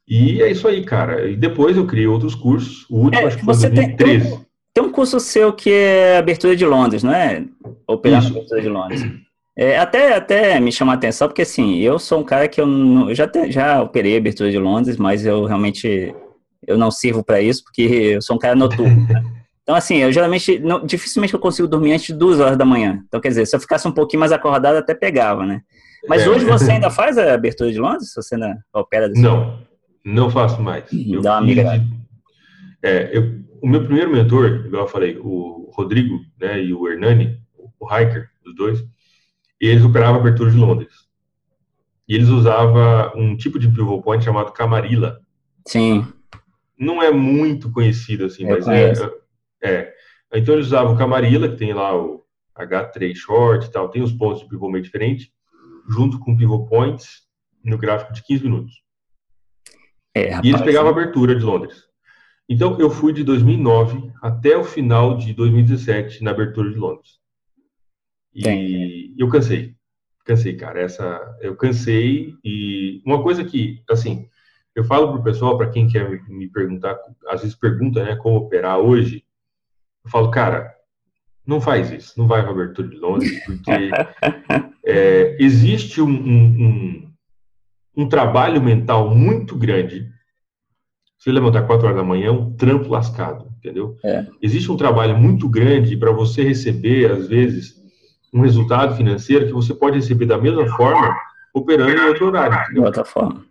E 0.08 0.42
é 0.42 0.50
isso 0.50 0.66
aí, 0.66 0.84
cara. 0.84 1.28
E 1.30 1.36
depois 1.36 1.76
eu 1.76 1.86
criei 1.86 2.08
outros 2.08 2.34
cursos. 2.34 2.90
O 2.90 2.96
último, 3.04 3.22
é, 3.22 3.26
acho 3.26 3.38
que 3.38 3.44
foi 3.44 3.54
em 3.54 3.58
2013. 3.58 3.96
Tem, 3.96 4.36
tem, 4.36 4.46
tem, 4.74 4.84
um 4.84 4.90
curso 4.90 5.20
seu 5.20 5.52
que 5.52 5.70
é 5.70 6.18
Abertura 6.18 6.56
de 6.56 6.66
Londres, 6.66 7.04
não 7.04 7.14
é? 7.14 7.44
Operar 7.86 8.22
na 8.22 8.28
Abertura 8.28 8.60
de 8.60 8.68
Londres. 8.68 9.02
É, 9.56 9.78
até, 9.78 10.14
até 10.14 10.60
me 10.60 10.72
chama 10.72 10.92
a 10.92 10.96
atenção, 10.96 11.28
porque 11.28 11.42
assim, 11.42 11.78
eu 11.78 11.98
sou 11.98 12.20
um 12.20 12.24
cara 12.24 12.46
que 12.46 12.60
eu, 12.60 12.66
não, 12.66 13.08
eu 13.08 13.14
já, 13.14 13.30
já 13.48 13.82
operei 13.82 14.16
Abertura 14.16 14.50
de 14.50 14.58
Londres, 14.58 14.96
mas 14.96 15.24
eu 15.24 15.44
realmente 15.44 16.14
eu 16.66 16.76
não 16.76 16.90
sirvo 16.90 17.22
para 17.24 17.40
isso, 17.40 17.62
porque 17.64 17.82
eu 17.82 18.22
sou 18.22 18.36
um 18.36 18.38
cara 18.38 18.54
noturno. 18.54 19.06
Né? 19.06 19.35
Então, 19.66 19.74
assim, 19.74 19.96
eu 19.96 20.12
geralmente, 20.12 20.60
não, 20.60 20.86
dificilmente 20.86 21.34
eu 21.34 21.40
consigo 21.40 21.66
dormir 21.66 21.92
antes 21.92 22.06
de 22.06 22.14
duas 22.14 22.38
horas 22.38 22.56
da 22.56 22.64
manhã. 22.64 23.02
Então, 23.08 23.20
quer 23.20 23.30
dizer, 23.30 23.46
se 23.46 23.56
eu 23.56 23.58
ficasse 23.58 23.88
um 23.88 23.90
pouquinho 23.90 24.20
mais 24.20 24.30
acordado, 24.30 24.76
até 24.76 24.94
pegava, 24.94 25.44
né? 25.44 25.60
Mas 26.08 26.22
é. 26.22 26.28
hoje 26.28 26.44
você 26.44 26.70
ainda 26.70 26.88
faz 26.88 27.18
a 27.18 27.34
abertura 27.34 27.72
de 27.72 27.80
Londres? 27.80 28.12
Você 28.14 28.36
ainda 28.36 28.56
opera 28.72 29.08
desse 29.08 29.20
Não, 29.20 29.58
não 30.04 30.30
faço 30.30 30.62
mais. 30.62 30.84
Eu 30.92 31.20
Dá 31.20 31.32
uma 31.32 31.38
amiga. 31.38 31.84
É, 32.80 33.10
eu, 33.12 33.40
o 33.60 33.66
meu 33.66 33.82
primeiro 33.82 34.12
mentor, 34.12 34.66
igual 34.66 34.84
eu 34.84 34.88
falei, 34.88 35.18
o 35.20 35.68
Rodrigo 35.74 36.20
né, 36.40 36.62
e 36.62 36.72
o 36.72 36.88
Hernani, 36.88 37.36
o 37.80 37.92
hiker, 37.92 38.30
os 38.46 38.54
dois, 38.54 38.84
eles 39.60 39.84
operavam 39.84 40.18
a 40.18 40.20
abertura 40.20 40.48
de 40.48 40.56
Londres. 40.56 40.94
E 42.08 42.14
eles 42.14 42.28
usavam 42.28 43.10
um 43.16 43.36
tipo 43.36 43.58
de 43.58 43.68
pivot 43.68 44.00
point 44.00 44.22
chamado 44.22 44.52
Camarilla. 44.52 45.18
Sim. 45.66 46.06
Não 46.78 47.02
é 47.02 47.10
muito 47.10 47.68
conhecido, 47.72 48.26
assim, 48.26 48.44
eu 48.44 48.50
mas 48.50 48.68
é, 48.68 48.92
conheço. 48.92 49.04
é 49.04 49.25
é. 49.66 49.94
Então 50.34 50.54
eles 50.54 50.66
usavam 50.66 50.94
o 50.94 50.98
Camarilla, 50.98 51.48
que 51.48 51.56
tem 51.56 51.72
lá 51.72 51.96
o 51.96 52.24
H3 52.56 53.14
short 53.14 53.66
e 53.66 53.70
tal, 53.70 53.88
tem 53.88 54.02
os 54.02 54.12
pontos 54.12 54.42
de 54.42 54.48
pivô 54.48 54.70
meio 54.70 54.82
diferente, 54.82 55.32
junto 55.88 56.18
com 56.18 56.36
pivot 56.36 56.68
points 56.68 57.26
no 57.64 57.78
gráfico 57.78 58.12
de 58.12 58.22
15 58.22 58.42
minutos. 58.44 58.74
É, 60.14 60.30
rapaz, 60.30 60.44
e 60.44 60.48
eles 60.48 60.62
pegavam 60.62 60.88
a 60.88 60.92
abertura 60.92 61.34
de 61.34 61.44
Londres. 61.44 61.84
Então 62.48 62.78
eu 62.78 62.88
fui 62.88 63.12
de 63.12 63.24
2009 63.24 64.12
até 64.22 64.56
o 64.56 64.64
final 64.64 65.16
de 65.16 65.34
2017 65.34 66.22
na 66.22 66.30
abertura 66.30 66.70
de 66.70 66.76
Londres. 66.76 67.18
E 68.34 69.14
eu 69.18 69.28
cansei. 69.28 69.74
Cansei, 70.24 70.56
cara. 70.56 70.80
Essa 70.80 71.36
eu 71.40 71.56
cansei 71.56 72.34
e 72.44 73.02
uma 73.04 73.22
coisa 73.22 73.44
que, 73.44 73.82
assim, 73.90 74.28
eu 74.74 74.84
falo 74.84 75.12
pro 75.12 75.22
pessoal, 75.22 75.56
para 75.56 75.70
quem 75.70 75.88
quer 75.88 76.08
me 76.28 76.48
perguntar, 76.48 76.98
às 77.28 77.40
vezes 77.40 77.56
pergunta, 77.56 78.04
né, 78.04 78.14
como 78.16 78.36
operar 78.36 78.78
hoje, 78.78 79.24
eu 80.06 80.10
falo, 80.10 80.30
cara, 80.30 80.72
não 81.46 81.60
faz 81.60 81.90
isso, 81.90 82.14
não 82.16 82.26
vai 82.26 82.40
abertura 82.40 82.88
de 82.88 82.96
Londres, 82.96 83.44
porque 83.44 83.90
é, 84.86 85.36
existe 85.38 86.00
um, 86.00 86.08
um, 86.08 86.44
um, 86.44 87.12
um, 88.04 88.08
trabalho 88.08 88.62
mental 88.62 89.14
muito 89.14 89.56
grande. 89.56 90.08
Se 91.18 91.30
levantar 91.30 91.66
4 91.66 91.86
horas 91.86 91.98
da 91.98 92.04
manhã, 92.04 92.30
um 92.30 92.54
trampo 92.54 92.88
lascado, 92.88 93.48
entendeu? 93.58 93.96
É. 94.04 94.26
Existe 94.40 94.70
um 94.70 94.76
trabalho 94.76 95.18
muito 95.18 95.48
grande 95.48 95.96
para 95.96 96.12
você 96.12 96.44
receber, 96.44 97.10
às 97.10 97.26
vezes, 97.26 97.74
um 98.32 98.42
resultado 98.42 98.96
financeiro 98.96 99.46
que 99.46 99.52
você 99.52 99.74
pode 99.74 99.96
receber 99.96 100.26
da 100.26 100.38
mesma 100.38 100.66
forma 100.76 101.16
operando 101.52 102.00
em 102.00 102.08
outro 102.08 102.26
horário. 102.26 102.72
De 102.72 102.80
outra 102.80 103.04
forma. 103.04 103.44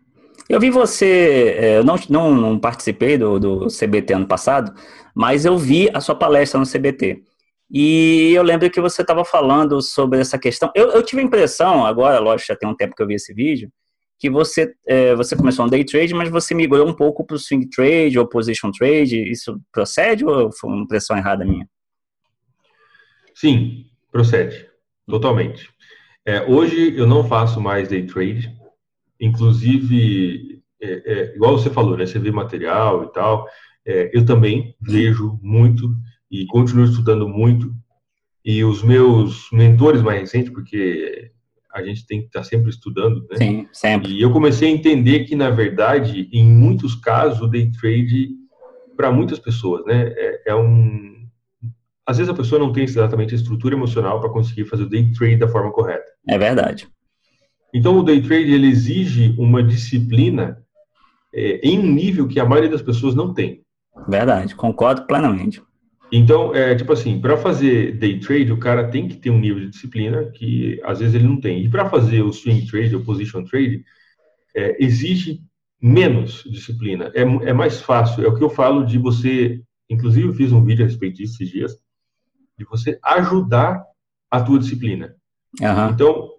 Eu 0.47 0.60
vi 0.60 0.69
você, 0.69 1.55
é, 1.58 1.77
eu 1.77 1.84
não, 1.84 1.95
não, 2.10 2.36
não 2.36 2.60
participei 2.60 3.17
do, 3.17 3.39
do 3.39 3.67
CBT 3.67 4.13
ano 4.13 4.27
passado, 4.27 4.73
mas 5.13 5.45
eu 5.45 5.58
vi 5.58 5.89
a 5.93 5.99
sua 5.99 6.15
palestra 6.15 6.60
no 6.60 6.65
CBT. 6.65 7.23
E 7.71 8.31
eu 8.36 8.43
lembro 8.43 8.69
que 8.69 8.79
você 8.79 9.01
estava 9.01 9.25
falando 9.25 9.81
sobre 9.81 10.19
essa 10.19 10.38
questão. 10.38 10.71
Eu, 10.75 10.91
eu, 10.91 11.01
tive 11.01 11.21
a 11.21 11.25
impressão, 11.25 11.86
agora, 11.86 12.19
lógico, 12.19 12.49
já 12.49 12.55
tem 12.55 12.69
um 12.69 12.75
tempo 12.75 12.95
que 12.95 13.01
eu 13.01 13.08
vi 13.08 13.15
esse 13.15 13.34
vídeo, 13.34 13.71
que 14.19 14.29
você, 14.29 14.73
é, 14.88 15.15
você 15.15 15.36
começou 15.36 15.65
um 15.65 15.69
day 15.69 15.84
trade, 15.84 16.13
mas 16.13 16.29
você 16.29 16.53
migrou 16.53 16.88
um 16.88 16.93
pouco 16.93 17.25
para 17.25 17.36
o 17.36 17.39
swing 17.39 17.67
trade 17.69 18.19
ou 18.19 18.27
position 18.27 18.71
trade. 18.71 19.29
Isso 19.29 19.60
procede 19.71 20.23
ou 20.23 20.51
foi 20.51 20.69
uma 20.69 20.84
impressão 20.84 21.17
errada 21.17 21.43
minha? 21.43 21.67
Sim, 23.34 23.86
procede. 24.12 24.69
Totalmente. 25.08 25.69
É, 26.23 26.43
hoje 26.43 26.95
eu 26.97 27.05
não 27.05 27.27
faço 27.27 27.60
mais 27.60 27.89
day 27.89 28.05
trade. 28.05 28.55
Inclusive, 29.19 30.62
é, 30.82 31.13
é 31.13 31.36
igual 31.36 31.58
você 31.58 31.69
falou, 31.69 31.97
né? 31.97 32.06
Você 32.06 32.19
vê 32.19 32.32
material 32.32 33.04
e 33.04 33.13
tal. 33.13 33.47
É, 33.86 34.10
eu 34.13 34.25
também 34.25 34.75
vejo 34.82 35.39
muito 35.41 35.93
e 36.30 36.45
continuo 36.47 36.86
estudando 36.86 37.28
muito. 37.28 37.73
E 38.43 38.63
os 38.63 38.84
meus 38.84 39.49
mentores 39.51 40.01
mais 40.01 40.21
recentes, 40.21 40.51
porque 40.51 41.32
a 41.73 41.84
gente 41.84 42.06
tem 42.08 42.21
que 42.21 42.28
estar 42.28 42.43
sempre 42.43 42.69
estudando, 42.69 43.28
né? 43.30 43.38
Sim, 43.38 43.67
sempre. 43.73 44.12
E 44.12 44.21
eu 44.21 44.32
comecei 44.32 44.69
a 44.69 44.71
entender 44.71 45.25
que, 45.25 45.36
na 45.36 45.49
verdade, 45.49 46.30
em 46.32 46.45
muitos 46.45 46.95
casos, 46.95 47.41
o 47.41 47.47
day 47.47 47.69
trade, 47.71 48.30
para 48.95 49.12
muitas 49.12 49.39
pessoas, 49.39 49.86
né, 49.86 50.13
é, 50.15 50.41
é, 50.51 50.56
um. 50.56 51.28
Às 52.06 52.17
vezes 52.17 52.32
a 52.32 52.36
pessoa 52.36 52.60
não 52.60 52.71
tem 52.71 52.84
exatamente 52.84 53.34
a 53.34 53.38
estrutura 53.38 53.75
emocional 53.75 54.21
para 54.21 54.30
conseguir 54.30 54.65
fazer 54.65 54.84
o 54.84 54.89
day 54.89 55.12
trade 55.12 55.38
da 55.38 55.47
forma 55.47 55.71
correta. 55.71 56.06
É 56.30 56.38
verdade. 56.38 56.88
Então, 57.75 57.99
o 57.99 58.03
day 58.03 58.21
trade 58.21 58.53
ele 58.53 58.67
exige 58.67 59.35
uma 59.38 59.61
disciplina 59.61 60.63
é, 61.33 61.59
em 61.61 61.77
um 61.77 61.91
nível 61.91 62.25
que 62.25 62.39
a 62.39 62.45
maioria 62.45 62.71
das 62.71 62.81
pessoas 62.81 63.13
não 63.13 63.33
tem. 63.33 63.65
Verdade, 64.07 64.55
concordo 64.55 65.05
plenamente. 65.05 65.61
Então, 66.09 66.55
é 66.55 66.73
tipo 66.73 66.93
assim, 66.93 67.19
para 67.19 67.35
fazer 67.35 67.97
day 67.97 68.17
trade, 68.17 68.49
o 68.53 68.59
cara 68.59 68.88
tem 68.88 69.09
que 69.09 69.17
ter 69.17 69.29
um 69.29 69.39
nível 69.39 69.59
de 69.59 69.71
disciplina 69.71 70.23
que 70.31 70.79
às 70.85 70.99
vezes 70.99 71.15
ele 71.15 71.27
não 71.27 71.38
tem. 71.38 71.65
E 71.65 71.69
para 71.69 71.89
fazer 71.89 72.21
o 72.21 72.31
swing 72.31 72.65
trade 72.65 72.95
ou 72.95 73.03
position 73.03 73.43
trade, 73.43 73.83
é, 74.55 74.81
exige 74.81 75.41
menos 75.81 76.45
disciplina. 76.49 77.11
É, 77.13 77.23
é 77.23 77.51
mais 77.51 77.81
fácil. 77.81 78.23
É 78.23 78.29
o 78.29 78.35
que 78.35 78.43
eu 78.43 78.49
falo 78.49 78.85
de 78.85 78.97
você. 78.97 79.61
Inclusive, 79.89 80.29
eu 80.29 80.33
fiz 80.33 80.53
um 80.53 80.63
vídeo 80.63 80.85
a 80.85 80.88
respeito 80.88 81.17
disso 81.17 81.33
esses 81.33 81.51
dias, 81.51 81.73
de 82.57 82.63
você 82.63 82.97
ajudar 83.03 83.83
a 84.31 84.41
tua 84.41 84.59
disciplina. 84.59 85.13
Uhum. 85.59 85.89
Então, 85.89 86.35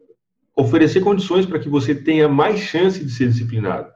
oferecer 0.56 1.00
condições 1.00 1.44
para 1.44 1.58
que 1.58 1.68
você 1.68 1.94
tenha 1.94 2.28
mais 2.28 2.60
chance 2.60 3.04
de 3.04 3.10
ser 3.10 3.28
disciplinado. 3.28 3.88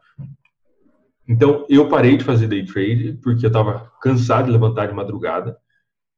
Então, 1.26 1.64
eu 1.68 1.88
parei 1.88 2.16
de 2.16 2.24
fazer 2.24 2.48
day 2.48 2.64
trade 2.64 3.18
porque 3.22 3.46
eu 3.46 3.48
estava 3.48 3.90
cansado 4.02 4.46
de 4.46 4.52
levantar 4.52 4.86
de 4.86 4.94
madrugada 4.94 5.56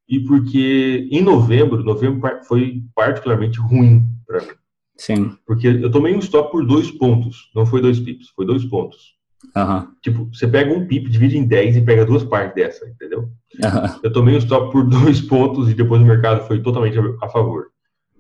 e 0.09 0.21
porque 0.21 1.09
em 1.11 1.23
novembro, 1.23 1.85
novembro 1.85 2.21
foi 2.47 2.83
particularmente 2.95 3.61
ruim 3.61 4.05
para 4.27 4.41
mim. 4.41 4.53
Sim. 4.97 5.37
Porque 5.47 5.67
eu 5.67 5.91
tomei 5.91 6.15
um 6.15 6.19
stop 6.19 6.51
por 6.51 6.67
dois 6.67 6.91
pontos, 6.91 7.51
não 7.55 7.67
foi 7.67 7.81
dois 7.81 8.01
pips, 8.01 8.29
foi 8.31 8.47
dois 8.47 8.65
pontos. 8.65 9.17
Uhum. 9.57 9.89
Tipo, 10.01 10.29
você 10.33 10.47
pega 10.47 10.73
um 10.73 10.87
PIP, 10.87 11.11
divide 11.11 11.37
em 11.37 11.45
10 11.45 11.77
e 11.77 11.83
pega 11.83 12.07
duas 12.07 12.25
partes 12.25 12.55
dessa, 12.55 12.89
entendeu? 12.89 13.23
Uhum. 13.23 14.01
Eu 14.03 14.13
tomei 14.13 14.35
um 14.35 14.39
stop 14.39 14.71
por 14.71 14.85
dois 14.89 15.21
pontos 15.21 15.69
e 15.69 15.75
depois 15.75 16.01
o 16.01 16.05
mercado 16.05 16.47
foi 16.47 16.63
totalmente 16.63 16.97
a 17.21 17.29
favor. 17.29 17.72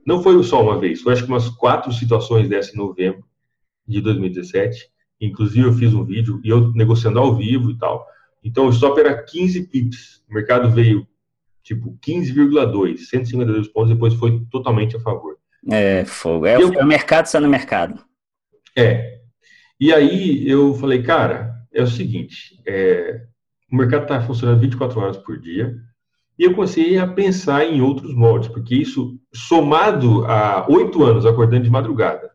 Não 0.07 0.23
foi 0.23 0.43
só 0.43 0.63
uma 0.63 0.79
vez, 0.79 1.01
foi 1.01 1.13
acho 1.13 1.25
que 1.25 1.31
umas 1.31 1.49
quatro 1.49 1.93
situações 1.93 2.49
dessa 2.49 2.73
em 2.73 2.77
novembro 2.77 3.25
de 3.87 4.01
2017. 4.01 4.91
Inclusive 5.21 5.67
eu 5.67 5.73
fiz 5.73 5.95
um 5.95 6.05
vídeo 6.05 6.41
e 6.43 6.49
eu 6.49 6.73
negociando 6.73 7.19
ao 7.19 7.37
vivo 7.37 7.71
e 7.71 7.79
tal. 7.79 8.05
Então 8.43 8.67
o 8.67 8.71
stop 8.71 8.99
era 8.99 9.23
15 9.23 9.69
pips. 9.69 10.23
O 10.29 10.35
mercado 10.35 10.71
veio 10.71 11.07
tipo 11.63 11.97
15,2, 12.05 12.99
152 12.99 13.69
pontos, 13.69 13.91
depois 13.91 14.15
foi 14.15 14.45
totalmente 14.51 14.97
a 14.97 15.01
favor. 15.01 15.37
É, 15.71 16.05
fogo. 16.05 16.47
É, 16.47 16.57
eu, 16.57 16.73
é 16.73 16.83
o 16.83 16.87
mercado 16.87 17.27
sendo 17.27 17.49
mercado. 17.49 18.03
É. 18.77 19.21
E 19.79 19.93
aí 19.93 20.49
eu 20.49 20.75
falei, 20.75 21.03
cara, 21.03 21.55
é 21.73 21.83
o 21.83 21.87
seguinte, 21.87 22.61
é, 22.67 23.23
o 23.71 23.77
mercado 23.77 24.03
está 24.03 24.21
funcionando 24.21 24.61
24 24.61 25.01
horas 25.01 25.17
por 25.17 25.39
dia, 25.39 25.75
e 26.39 26.45
eu 26.45 26.55
comecei 26.55 26.99
a 26.99 27.07
pensar 27.07 27.65
em 27.65 27.81
outros 27.81 28.15
moldes, 28.15 28.49
porque 28.49 28.75
isso, 28.75 29.19
somado 29.35 30.25
a 30.25 30.67
oito 30.69 31.05
anos 31.05 31.27
acordando 31.27 31.65
de 31.65 31.71
madrugada, 31.71 32.31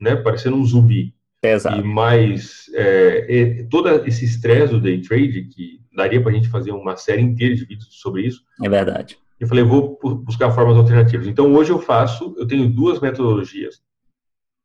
né, 0.00 0.16
parecendo 0.16 0.56
um 0.56 0.64
zumbi, 0.64 1.14
Exato. 1.42 1.80
e 1.80 1.82
mais 1.82 2.70
é, 2.74 3.66
todo 3.70 3.88
esse 4.06 4.24
estresse 4.24 4.72
do 4.72 4.80
day 4.80 5.00
trade, 5.00 5.44
que 5.44 5.80
daria 5.92 6.20
para 6.20 6.30
a 6.30 6.34
gente 6.34 6.48
fazer 6.48 6.70
uma 6.70 6.96
série 6.96 7.22
inteira 7.22 7.54
de 7.54 7.64
vídeos 7.64 7.88
sobre 8.00 8.22
isso. 8.22 8.42
É 8.62 8.68
verdade. 8.68 9.18
Eu 9.38 9.48
falei, 9.48 9.64
vou 9.64 9.98
buscar 10.22 10.50
formas 10.50 10.76
alternativas. 10.76 11.26
Então, 11.26 11.52
hoje 11.54 11.70
eu 11.70 11.80
faço, 11.80 12.34
eu 12.36 12.46
tenho 12.46 12.70
duas 12.70 13.00
metodologias. 13.00 13.82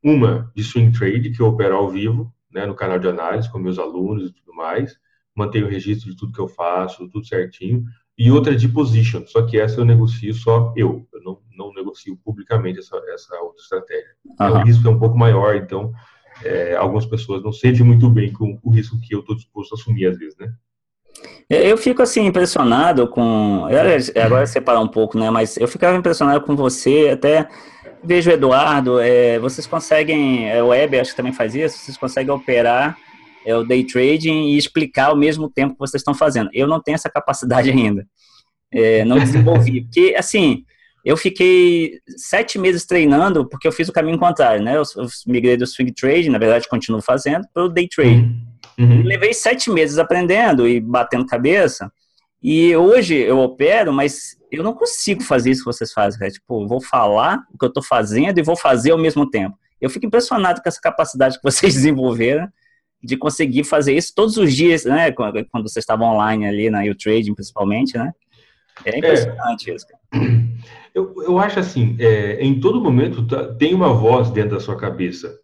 Uma 0.03 0.51
de 0.53 0.63
swing 0.63 0.97
trade, 0.97 1.31
que 1.31 1.41
eu 1.41 1.47
opero 1.47 1.75
ao 1.75 1.89
vivo, 1.89 2.31
né, 2.51 2.65
no 2.65 2.75
canal 2.75 2.99
de 2.99 3.07
análise, 3.07 3.49
com 3.49 3.57
meus 3.57 3.79
alunos 3.79 4.29
e 4.29 4.33
tudo 4.33 4.53
mais. 4.53 4.97
Mantenho 5.33 5.65
o 5.65 5.69
registro 5.69 6.11
de 6.11 6.17
tudo 6.17 6.33
que 6.33 6.39
eu 6.39 6.47
faço, 6.47 7.09
tudo 7.09 7.25
certinho. 7.25 7.85
E 8.17 8.31
outra 8.31 8.55
de 8.55 8.69
position, 8.69 9.25
só 9.27 9.41
que 9.41 9.59
essa 9.59 9.79
eu 9.79 9.85
negocio 9.85 10.33
só 10.33 10.73
eu. 10.75 11.05
Eu 11.13 11.21
não, 11.21 11.39
não 11.57 11.73
negocio 11.73 12.17
publicamente 12.23 12.79
essa, 12.79 12.95
essa 13.13 13.35
outra 13.41 13.61
estratégia. 13.61 14.11
Uhum. 14.39 14.47
O 14.47 14.63
risco 14.63 14.87
é 14.87 14.91
um 14.91 14.99
pouco 14.99 15.17
maior, 15.17 15.55
então 15.55 15.91
é, 16.43 16.75
algumas 16.75 17.05
pessoas 17.05 17.43
não 17.43 17.51
sentem 17.51 17.85
muito 17.85 18.09
bem 18.09 18.31
com 18.31 18.57
o 18.63 18.69
risco 18.71 18.99
que 19.01 19.13
eu 19.13 19.19
estou 19.19 19.35
disposto 19.35 19.73
a 19.73 19.75
assumir 19.75 20.05
às 20.07 20.17
vezes, 20.17 20.37
né? 20.37 20.51
Eu 21.49 21.77
fico 21.77 22.01
assim 22.01 22.25
impressionado 22.25 23.07
com. 23.07 23.67
Agora 24.15 24.45
separar 24.45 24.79
um 24.79 24.87
pouco, 24.87 25.17
né? 25.17 25.29
Mas 25.29 25.57
eu 25.57 25.67
ficava 25.67 25.95
impressionado 25.95 26.41
com 26.41 26.55
você, 26.55 27.09
até 27.13 27.47
vejo 28.03 28.29
o 28.29 28.33
Eduardo, 28.33 28.99
é, 28.99 29.39
vocês 29.39 29.65
conseguem, 29.65 30.49
é, 30.49 30.61
o 30.61 30.67
Web 30.67 30.99
acho 30.99 31.11
que 31.11 31.17
também 31.17 31.33
faz 31.33 31.55
isso, 31.55 31.77
vocês 31.77 31.97
conseguem 31.97 32.33
operar 32.33 32.97
é, 33.45 33.55
o 33.55 33.63
day 33.63 33.85
trading 33.85 34.49
e 34.49 34.57
explicar 34.57 35.07
ao 35.07 35.15
mesmo 35.15 35.49
tempo 35.49 35.73
que 35.73 35.79
vocês 35.79 36.01
estão 36.01 36.13
fazendo. 36.13 36.49
Eu 36.53 36.67
não 36.67 36.81
tenho 36.81 36.95
essa 36.95 37.09
capacidade 37.09 37.69
ainda. 37.71 38.05
É, 38.73 39.05
não 39.05 39.19
desenvolvi. 39.19 39.81
Porque, 39.81 40.15
assim, 40.17 40.65
eu 41.05 41.15
fiquei 41.15 41.99
sete 42.17 42.57
meses 42.57 42.83
treinando 42.85 43.47
porque 43.47 43.67
eu 43.67 43.71
fiz 43.71 43.87
o 43.87 43.93
caminho 43.93 44.17
contrário, 44.17 44.63
né? 44.63 44.75
Eu, 44.75 44.83
eu 44.97 45.07
migrei 45.27 45.55
do 45.55 45.67
swing 45.67 45.93
trading, 45.93 46.29
na 46.29 46.39
verdade 46.39 46.67
continuo 46.67 46.99
fazendo, 46.99 47.47
para 47.53 47.63
o 47.63 47.69
day 47.69 47.87
trading. 47.87 48.41
Uhum. 48.79 48.85
uhum. 48.85 49.03
Levei 49.03 49.31
sete 49.31 49.69
meses 49.69 49.99
aprendendo 49.99 50.67
e 50.67 50.79
batendo 50.79 51.27
cabeça. 51.27 51.91
E 52.41 52.75
hoje 52.75 53.15
eu 53.15 53.39
opero, 53.39 53.93
mas 53.93 54.35
eu 54.51 54.63
não 54.63 54.73
consigo 54.73 55.23
fazer 55.23 55.51
isso 55.51 55.61
que 55.61 55.71
vocês 55.71 55.91
fazem, 55.91 56.19
cara. 56.19 56.31
Tipo, 56.31 56.67
vou 56.67 56.81
falar 56.81 57.43
o 57.53 57.57
que 57.57 57.65
eu 57.65 57.69
estou 57.69 57.83
fazendo 57.83 58.39
e 58.39 58.43
vou 58.43 58.55
fazer 58.55 58.91
ao 58.91 58.97
mesmo 58.97 59.29
tempo. 59.29 59.55
Eu 59.79 59.89
fico 59.89 60.07
impressionado 60.07 60.61
com 60.61 60.67
essa 60.67 60.81
capacidade 60.81 61.37
que 61.37 61.43
vocês 61.43 61.73
desenvolveram 61.75 62.47
de 63.03 63.17
conseguir 63.17 63.63
fazer 63.63 63.95
isso 63.95 64.13
todos 64.15 64.37
os 64.37 64.53
dias, 64.53 64.85
né? 64.85 65.11
Quando, 65.11 65.45
vocês 65.53 65.77
estavam 65.83 66.07
online 66.07 66.47
ali 66.47 66.69
na 66.69 66.83
U-Trading, 66.83 67.33
principalmente, 67.33 67.97
né? 67.97 68.11
É 68.83 68.97
impressionante 68.97 69.71
é, 69.71 69.75
isso. 69.75 69.87
Eu, 70.93 71.13
eu 71.23 71.37
acho 71.37 71.59
assim, 71.59 71.97
é, 71.99 72.41
em 72.41 72.59
todo 72.59 72.81
momento 72.81 73.27
tá, 73.27 73.53
tem 73.55 73.73
uma 73.73 73.93
voz 73.93 74.31
dentro 74.31 74.51
da 74.51 74.59
sua 74.61 74.77
cabeça. 74.77 75.37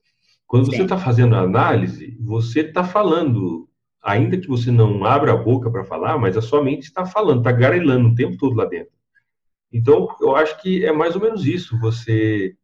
Quando 0.47 0.65
Sim. 0.65 0.77
você 0.77 0.83
está 0.83 0.97
fazendo 0.97 1.35
a 1.35 1.41
análise, 1.41 2.17
você 2.21 2.61
está 2.61 2.83
falando 2.83 3.69
ainda 4.01 4.37
que 4.37 4.47
você 4.47 4.71
não 4.71 5.05
abra 5.05 5.33
a 5.33 5.37
boca 5.37 5.69
para 5.69 5.83
falar, 5.83 6.17
mas 6.17 6.35
a 6.35 6.41
sua 6.41 6.63
mente 6.63 6.83
está 6.83 7.05
falando, 7.05 7.39
está 7.39 7.51
garelando 7.51 8.09
o 8.09 8.15
tempo 8.15 8.37
todo 8.37 8.55
lá 8.55 8.65
dentro. 8.65 8.93
Então, 9.71 10.07
eu 10.19 10.35
acho 10.35 10.61
que 10.61 10.83
é 10.85 10.91
mais 10.91 11.15
ou 11.15 11.21
menos 11.21 11.45
isso, 11.45 11.79
você 11.79 12.55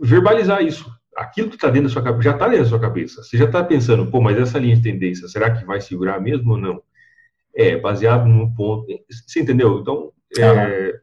verbalizar 0.00 0.62
isso. 0.62 0.90
Aquilo 1.16 1.48
que 1.48 1.56
está 1.56 1.68
dentro 1.68 1.88
da 1.88 1.92
sua 1.92 2.02
cabeça, 2.02 2.22
já 2.22 2.32
está 2.32 2.46
dentro 2.46 2.62
da 2.64 2.68
sua 2.68 2.80
cabeça. 2.80 3.22
Você 3.22 3.36
já 3.36 3.44
está 3.44 3.62
pensando, 3.62 4.10
pô, 4.10 4.20
mas 4.20 4.38
essa 4.38 4.58
linha 4.58 4.76
de 4.76 4.82
tendência, 4.82 5.28
será 5.28 5.50
que 5.50 5.64
vai 5.64 5.80
segurar 5.80 6.20
mesmo 6.20 6.52
ou 6.52 6.58
não? 6.58 6.82
É, 7.54 7.76
baseado 7.76 8.26
no 8.26 8.54
ponto. 8.54 8.86
Você 9.10 9.40
entendeu? 9.40 9.80
Então, 9.80 10.10
é, 10.38 11.00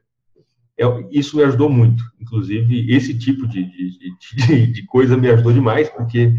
é, 0.80 0.86
isso 1.12 1.38
me 1.38 1.44
ajudou 1.44 1.70
muito. 1.70 2.04
Inclusive, 2.20 2.92
esse 2.92 3.18
tipo 3.18 3.48
de, 3.48 3.64
de, 3.66 4.48
de, 4.48 4.68
de 4.72 4.86
coisa 4.88 5.16
me 5.16 5.30
ajudou 5.30 5.54
demais, 5.54 5.90
porque 5.90 6.34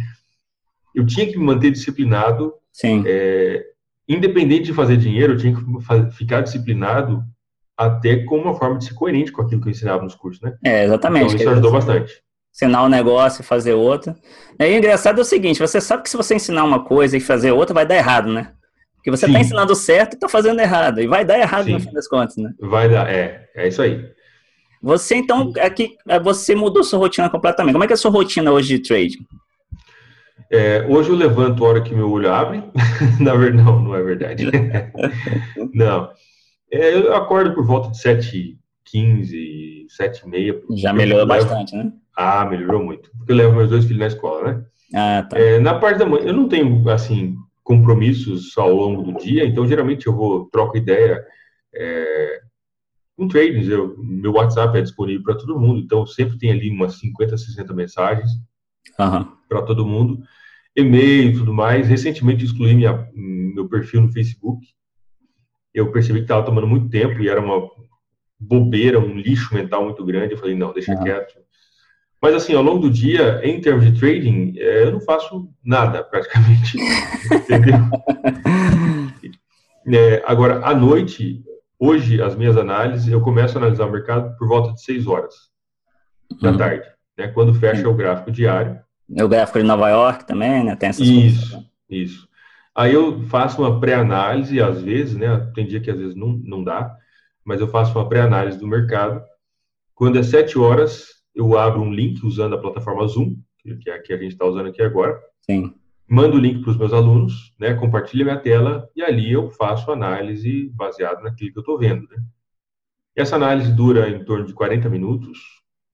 eu 0.94 1.06
tinha 1.06 1.26
que 1.26 1.38
me 1.38 1.44
manter 1.44 1.70
disciplinado 1.70 2.54
Sim. 2.72 3.04
É, 3.06 3.64
independente 4.08 4.64
de 4.64 4.74
fazer 4.74 4.96
dinheiro, 4.96 5.34
eu 5.34 5.36
tinha 5.36 5.54
que 5.54 6.16
ficar 6.16 6.40
disciplinado 6.40 7.22
até 7.76 8.24
com 8.24 8.38
uma 8.38 8.54
forma 8.54 8.78
de 8.78 8.84
ser 8.84 8.94
coerente 8.94 9.32
com 9.32 9.42
aquilo 9.42 9.60
que 9.60 9.68
eu 9.68 9.72
ensinava 9.72 10.02
nos 10.02 10.14
cursos, 10.14 10.42
né? 10.42 10.56
É, 10.64 10.84
exatamente. 10.84 11.34
Então, 11.34 11.36
isso 11.36 11.50
ajudou 11.50 11.72
bastante. 11.72 12.22
Ensinar 12.52 12.84
um 12.84 12.88
negócio 12.88 13.42
e 13.42 13.44
fazer 13.44 13.74
outro. 13.74 14.14
E 14.58 14.64
aí, 14.64 14.74
o 14.74 14.78
engraçado 14.78 15.18
é 15.18 15.22
o 15.22 15.24
seguinte, 15.24 15.60
você 15.60 15.80
sabe 15.80 16.02
que 16.02 16.10
se 16.10 16.16
você 16.16 16.34
ensinar 16.34 16.64
uma 16.64 16.84
coisa 16.84 17.16
e 17.16 17.20
fazer 17.20 17.52
outra, 17.52 17.74
vai 17.74 17.86
dar 17.86 17.96
errado, 17.96 18.32
né? 18.32 18.52
Porque 18.96 19.10
você 19.10 19.26
está 19.26 19.40
ensinando 19.40 19.74
certo 19.74 20.12
e 20.12 20.16
está 20.16 20.28
fazendo 20.28 20.60
errado. 20.60 21.00
E 21.00 21.06
vai 21.06 21.24
dar 21.24 21.38
errado 21.38 21.64
Sim. 21.64 21.72
no 21.72 21.80
fim 21.80 21.92
das 21.92 22.06
contas, 22.06 22.36
né? 22.36 22.52
Vai 22.60 22.88
dar, 22.88 23.10
é. 23.10 23.48
É 23.56 23.66
isso 23.66 23.80
aí. 23.80 24.04
Você, 24.82 25.16
então, 25.16 25.52
aqui, 25.60 25.96
você 26.22 26.54
mudou 26.54 26.84
sua 26.84 26.98
rotina 26.98 27.30
completamente. 27.30 27.72
Como 27.72 27.84
é 27.84 27.86
que 27.86 27.92
é 27.92 27.94
a 27.94 27.98
sua 27.98 28.10
rotina 28.10 28.52
hoje 28.52 28.76
de 28.76 28.82
trading? 28.86 29.26
É, 30.50 30.84
hoje 30.88 31.10
eu 31.10 31.16
levanto 31.16 31.64
a 31.64 31.68
hora 31.68 31.82
que 31.82 31.94
meu 31.94 32.10
olho 32.10 32.32
abre. 32.32 32.62
Na 33.20 33.34
verdade, 33.34 33.64
não, 33.64 33.80
não 33.80 33.94
é 33.94 34.02
verdade. 34.02 34.46
não. 35.72 36.10
É, 36.72 36.94
eu 36.94 37.14
acordo 37.14 37.54
por 37.54 37.64
volta 37.64 37.90
de 37.90 37.98
7h15, 37.98 39.86
7h30. 39.98 40.60
Já 40.76 40.92
melhorou 40.92 41.26
levo... 41.26 41.46
bastante, 41.46 41.74
né? 41.74 41.92
Ah, 42.16 42.44
melhorou 42.44 42.82
muito. 42.82 43.10
Porque 43.16 43.32
eu 43.32 43.36
levo 43.36 43.56
meus 43.56 43.70
dois 43.70 43.84
filhos 43.84 44.00
na 44.00 44.06
escola, 44.06 44.52
né? 44.52 44.64
Ah, 44.94 45.26
tá. 45.28 45.38
É, 45.38 45.58
na 45.58 45.78
parte 45.78 45.98
da 45.98 46.06
manhã, 46.06 46.26
eu 46.26 46.34
não 46.34 46.48
tenho, 46.48 46.88
assim, 46.90 47.36
compromissos 47.62 48.56
ao 48.58 48.74
longo 48.74 49.02
do 49.02 49.18
dia, 49.18 49.44
então 49.44 49.66
geralmente 49.66 50.06
eu 50.06 50.14
vou, 50.14 50.48
troco 50.50 50.76
ideia 50.76 51.24
é, 51.74 52.40
com 53.16 53.28
tradings. 53.28 53.68
Eu, 53.68 53.96
meu 53.98 54.32
WhatsApp 54.32 54.76
é 54.76 54.82
disponível 54.82 55.22
para 55.22 55.36
todo 55.36 55.58
mundo, 55.58 55.80
então 55.80 56.06
sempre 56.06 56.38
tem 56.38 56.50
ali 56.50 56.70
umas 56.70 56.98
50, 56.98 57.36
60 57.36 57.72
mensagens 57.74 58.30
uhum. 58.98 59.26
para 59.48 59.62
todo 59.62 59.86
mundo. 59.86 60.22
E-mail 60.74 61.30
e 61.30 61.32
tudo 61.34 61.52
mais. 61.52 61.88
Recentemente 61.88 62.44
excluí 62.44 62.74
minha, 62.74 63.08
meu 63.14 63.68
perfil 63.68 64.00
no 64.00 64.12
Facebook. 64.12 64.66
Eu 65.72 65.92
percebi 65.92 66.20
que 66.20 66.24
estava 66.24 66.44
tomando 66.44 66.66
muito 66.66 66.88
tempo 66.88 67.20
e 67.20 67.28
era 67.28 67.40
uma 67.40 67.68
bobeira, 68.38 68.98
um 68.98 69.16
lixo 69.16 69.54
mental 69.54 69.84
muito 69.84 70.04
grande. 70.04 70.32
Eu 70.32 70.38
falei, 70.38 70.54
não, 70.56 70.72
deixa 70.72 70.92
uhum. 70.92 71.02
quieto. 71.02 71.34
Mas 72.20 72.34
assim, 72.34 72.54
ao 72.54 72.62
longo 72.62 72.80
do 72.80 72.90
dia, 72.90 73.40
em 73.42 73.60
termos 73.60 73.84
de 73.84 73.98
trading, 73.98 74.54
é, 74.58 74.84
eu 74.84 74.92
não 74.92 75.00
faço 75.00 75.48
nada 75.64 76.04
praticamente. 76.04 76.78
entendeu? 77.32 77.78
É, 79.92 80.22
agora, 80.26 80.64
à 80.64 80.74
noite, 80.74 81.42
hoje, 81.78 82.22
as 82.22 82.36
minhas 82.36 82.56
análises, 82.56 83.08
eu 83.08 83.20
começo 83.22 83.56
a 83.56 83.60
analisar 83.60 83.86
o 83.86 83.90
mercado 83.90 84.36
por 84.36 84.46
volta 84.46 84.74
de 84.74 84.84
6 84.84 85.06
horas 85.06 85.34
da 86.40 86.50
uhum. 86.50 86.58
tarde 86.58 86.86
né, 87.20 87.28
quando 87.28 87.54
fecha 87.54 87.88
o 87.88 87.94
gráfico 87.94 88.30
diário. 88.30 88.80
O 89.08 89.28
gráfico 89.28 89.58
de 89.58 89.64
Nova 89.64 89.88
York 89.88 90.26
também, 90.26 90.64
né? 90.64 90.76
Tem 90.76 90.88
essas 90.88 91.06
isso, 91.06 91.50
coisas. 91.50 91.70
isso. 91.88 92.28
Aí 92.74 92.94
eu 92.94 93.22
faço 93.24 93.60
uma 93.60 93.80
pré-análise, 93.80 94.60
às 94.60 94.80
vezes, 94.80 95.16
né? 95.16 95.50
Tem 95.54 95.66
dia 95.66 95.80
que 95.80 95.90
às 95.90 95.98
vezes 95.98 96.14
não, 96.14 96.40
não 96.44 96.62
dá, 96.62 96.94
mas 97.44 97.60
eu 97.60 97.68
faço 97.68 97.98
uma 97.98 98.08
pré-análise 98.08 98.58
do 98.58 98.66
mercado. 98.66 99.22
Quando 99.94 100.18
é 100.18 100.22
7 100.22 100.58
horas, 100.58 101.08
eu 101.34 101.58
abro 101.58 101.80
um 101.80 101.92
link 101.92 102.24
usando 102.24 102.54
a 102.54 102.58
plataforma 102.58 103.06
Zoom, 103.06 103.36
que 103.62 103.90
é 103.90 103.94
a 103.94 104.02
que 104.02 104.12
a 104.12 104.16
gente 104.16 104.32
está 104.32 104.44
usando 104.44 104.68
aqui 104.68 104.82
agora. 104.82 105.18
Sim. 105.40 105.74
Mando 106.08 106.36
o 106.36 106.40
link 106.40 106.62
para 106.62 106.70
os 106.70 106.76
meus 106.76 106.92
alunos, 106.92 107.54
né? 107.58 107.74
Compartilho 107.74 108.24
minha 108.24 108.38
tela 108.38 108.88
e 108.96 109.02
ali 109.02 109.32
eu 109.32 109.48
faço 109.50 109.90
análise 109.90 110.68
baseada 110.74 111.22
naquilo 111.22 111.52
que 111.52 111.58
eu 111.58 111.62
estou 111.62 111.78
vendo, 111.78 112.08
né? 112.08 112.18
Essa 113.14 113.36
análise 113.36 113.72
dura 113.72 114.08
em 114.08 114.24
torno 114.24 114.46
de 114.46 114.54
40 114.54 114.88
minutos, 114.88 115.38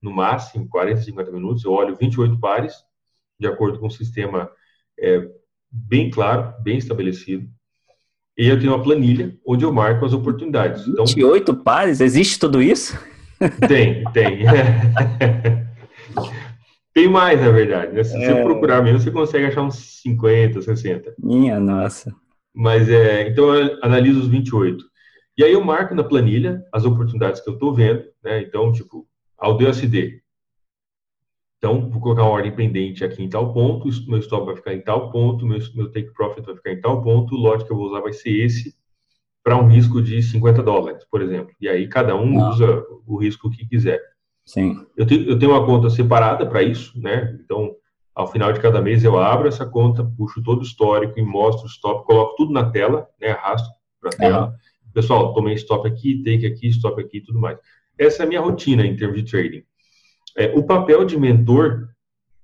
no 0.01 0.11
máximo 0.11 0.67
40, 0.69 1.01
50 1.01 1.31
minutos. 1.31 1.63
Eu 1.63 1.71
olho 1.71 1.95
28 1.95 2.39
pares, 2.39 2.73
de 3.39 3.47
acordo 3.47 3.79
com 3.79 3.87
o 3.87 3.91
sistema 3.91 4.49
é, 4.99 5.29
bem 5.69 6.09
claro, 6.09 6.53
bem 6.63 6.77
estabelecido. 6.77 7.47
E 8.37 8.47
eu 8.47 8.59
tenho 8.59 8.71
uma 8.71 8.83
planilha 8.83 9.35
onde 9.45 9.65
eu 9.65 9.73
marco 9.73 10.05
as 10.05 10.13
oportunidades. 10.13 10.87
Então, 10.87 11.05
28 11.05 11.55
pares? 11.55 11.99
Existe 11.99 12.39
tudo 12.39 12.61
isso? 12.61 12.97
Tem, 13.67 14.03
tem. 14.11 14.39
Tem 16.97 17.07
mais, 17.07 17.39
na 17.39 17.51
verdade. 17.51 17.93
Né? 17.93 18.03
Se 18.03 18.17
é... 18.17 18.25
você 18.25 18.41
procurar 18.41 18.81
mesmo, 18.81 18.99
você 18.99 19.11
consegue 19.11 19.45
achar 19.45 19.61
uns 19.61 20.01
50, 20.01 20.63
60. 20.63 21.13
Minha 21.19 21.59
nossa. 21.59 22.11
Mas 22.51 22.89
é, 22.89 23.27
então 23.27 23.53
eu 23.53 23.77
analiso 23.83 24.21
os 24.21 24.27
28. 24.27 24.83
E 25.37 25.43
aí 25.43 25.53
eu 25.53 25.63
marco 25.63 25.93
na 25.93 26.03
planilha 26.03 26.63
as 26.73 26.85
oportunidades 26.85 27.39
que 27.39 27.47
eu 27.47 27.53
estou 27.53 27.71
vendo, 27.71 28.03
né? 28.23 28.41
Então, 28.41 28.71
tipo, 28.71 29.07
AUDSD. 29.37 30.23
Então, 31.59 31.87
vou 31.87 32.01
colocar 32.01 32.23
uma 32.23 32.31
ordem 32.31 32.55
pendente 32.55 33.05
aqui 33.05 33.23
em 33.23 33.29
tal 33.29 33.53
ponto, 33.53 33.87
meu 34.07 34.17
stop 34.17 34.47
vai 34.47 34.55
ficar 34.55 34.73
em 34.73 34.81
tal 34.81 35.11
ponto, 35.11 35.45
meu, 35.45 35.59
meu 35.75 35.91
take 35.91 36.11
profit 36.13 36.45
vai 36.45 36.55
ficar 36.55 36.71
em 36.71 36.81
tal 36.81 37.03
ponto, 37.03 37.35
o 37.35 37.37
lote 37.37 37.63
que 37.65 37.71
eu 37.71 37.77
vou 37.77 37.87
usar 37.87 38.01
vai 38.01 38.13
ser 38.13 38.31
esse, 38.31 38.75
para 39.47 39.55
um 39.55 39.65
risco 39.65 40.01
de 40.01 40.21
50 40.21 40.61
dólares, 40.61 41.05
por 41.09 41.21
exemplo. 41.21 41.55
E 41.61 41.69
aí 41.69 41.87
cada 41.87 42.13
um 42.17 42.37
ah. 42.37 42.49
usa 42.49 42.83
o 43.05 43.15
risco 43.15 43.49
que 43.49 43.65
quiser. 43.65 43.97
Sim. 44.45 44.85
Eu 44.97 45.07
tenho, 45.07 45.23
eu 45.23 45.39
tenho 45.39 45.53
uma 45.53 45.65
conta 45.65 45.89
separada 45.89 46.45
para 46.45 46.61
isso, 46.61 46.99
né? 46.99 47.33
Então, 47.41 47.73
ao 48.13 48.29
final 48.29 48.51
de 48.51 48.59
cada 48.59 48.81
mês 48.81 49.05
eu 49.05 49.17
abro 49.17 49.47
essa 49.47 49.65
conta, 49.65 50.03
puxo 50.03 50.43
todo 50.43 50.59
o 50.59 50.63
histórico 50.63 51.17
e 51.17 51.23
mostro 51.23 51.63
o 51.63 51.69
stop, 51.69 52.05
coloco 52.05 52.35
tudo 52.35 52.51
na 52.51 52.69
tela, 52.69 53.07
né? 53.21 53.29
Arrasto 53.29 53.69
para 54.01 54.09
a 54.09 54.17
tela. 54.17 54.55
Pessoal, 54.93 55.33
tomei 55.33 55.53
stop 55.53 55.87
aqui, 55.87 56.21
take 56.23 56.45
aqui, 56.45 56.67
stop 56.67 57.01
aqui 57.01 57.19
e 57.19 57.23
tudo 57.23 57.39
mais. 57.39 57.57
Essa 57.97 58.23
é 58.23 58.25
a 58.25 58.27
minha 58.27 58.41
rotina 58.41 58.85
em 58.85 58.97
termos 58.97 59.15
de 59.15 59.31
trading. 59.31 59.63
É, 60.35 60.47
o 60.57 60.63
papel 60.63 61.05
de 61.05 61.17
mentor, 61.17 61.87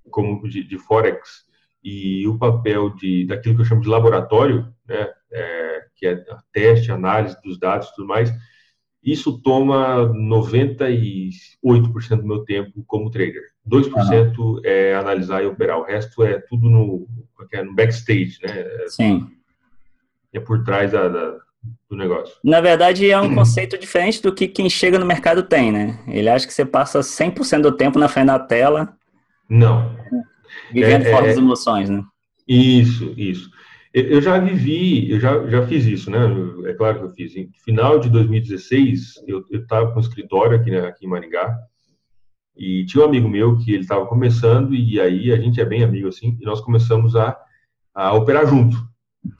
como 0.09 0.47
de, 0.47 0.63
de, 0.63 0.77
Forex, 0.77 1.43
e 1.83 2.25
o 2.29 2.37
papel 2.37 2.91
de, 2.91 3.25
daquilo 3.25 3.55
que 3.55 3.61
eu 3.61 3.65
chamo 3.65 3.81
de 3.81 3.89
laboratório, 3.89 4.73
né? 4.87 5.09
É, 5.33 5.72
que 5.95 6.07
é 6.07 6.23
teste, 6.51 6.91
análise 6.91 7.35
dos 7.43 7.59
dados 7.59 7.87
e 7.87 7.95
tudo 7.95 8.07
mais, 8.07 8.33
isso 9.03 9.41
toma 9.41 10.07
98% 10.07 11.31
do 12.17 12.25
meu 12.25 12.45
tempo 12.45 12.83
como 12.87 13.11
trader. 13.11 13.43
2% 13.69 14.37
uhum. 14.37 14.61
é 14.63 14.95
analisar 14.95 15.43
e 15.43 15.45
operar, 15.45 15.77
o 15.77 15.83
resto 15.83 16.23
é 16.23 16.39
tudo 16.39 16.69
no, 16.69 17.07
é 17.51 17.63
no 17.63 17.75
backstage, 17.75 18.39
né? 18.41 18.65
Sim. 18.87 19.27
É 20.33 20.39
por 20.39 20.63
trás 20.63 20.91
da, 20.93 21.09
da, 21.09 21.37
do 21.89 21.97
negócio. 21.97 22.35
Na 22.43 22.61
verdade, 22.61 23.09
é 23.09 23.19
um 23.19 23.35
conceito 23.35 23.77
diferente 23.77 24.21
do 24.21 24.33
que 24.33 24.47
quem 24.47 24.69
chega 24.69 24.97
no 24.97 25.05
mercado 25.05 25.43
tem, 25.43 25.71
né? 25.71 25.99
Ele 26.07 26.29
acha 26.29 26.47
que 26.47 26.53
você 26.53 26.65
passa 26.65 27.01
100% 27.01 27.61
do 27.61 27.71
tempo 27.73 27.99
na 27.99 28.07
frente 28.07 28.27
da 28.27 28.39
tela. 28.39 28.97
Não. 29.49 29.95
Vivendo 30.71 31.05
é, 31.05 31.11
fora 31.11 31.25
é, 31.25 31.29
das 31.29 31.37
emoções, 31.37 31.89
né? 31.89 32.03
Isso, 32.47 33.13
isso. 33.17 33.49
Eu 33.93 34.19
já 34.21 34.39
vivi, 34.39 35.11
eu 35.11 35.19
já, 35.19 35.45
já 35.47 35.67
fiz 35.67 35.85
isso, 35.85 36.09
né? 36.09 36.17
É 36.65 36.73
claro 36.73 36.97
que 36.97 37.05
eu 37.05 37.09
fiz. 37.11 37.35
Em 37.35 37.51
final 37.63 37.99
de 37.99 38.09
2016, 38.09 39.23
eu 39.27 39.45
estava 39.51 39.91
com 39.91 39.97
um 39.97 40.01
escritório 40.01 40.57
aqui, 40.57 40.71
né, 40.71 40.87
aqui 40.87 41.05
em 41.05 41.09
Maringá, 41.09 41.55
e 42.57 42.85
tinha 42.85 43.03
um 43.03 43.07
amigo 43.07 43.29
meu 43.29 43.55
que 43.57 43.71
ele 43.71 43.83
estava 43.83 44.07
começando, 44.07 44.73
e 44.73 44.99
aí 44.99 45.31
a 45.31 45.37
gente 45.37 45.61
é 45.61 45.65
bem 45.65 45.83
amigo 45.83 46.07
assim, 46.07 46.35
e 46.41 46.43
nós 46.43 46.59
começamos 46.59 47.15
a, 47.15 47.37
a 47.93 48.13
operar 48.13 48.47
junto. 48.47 48.77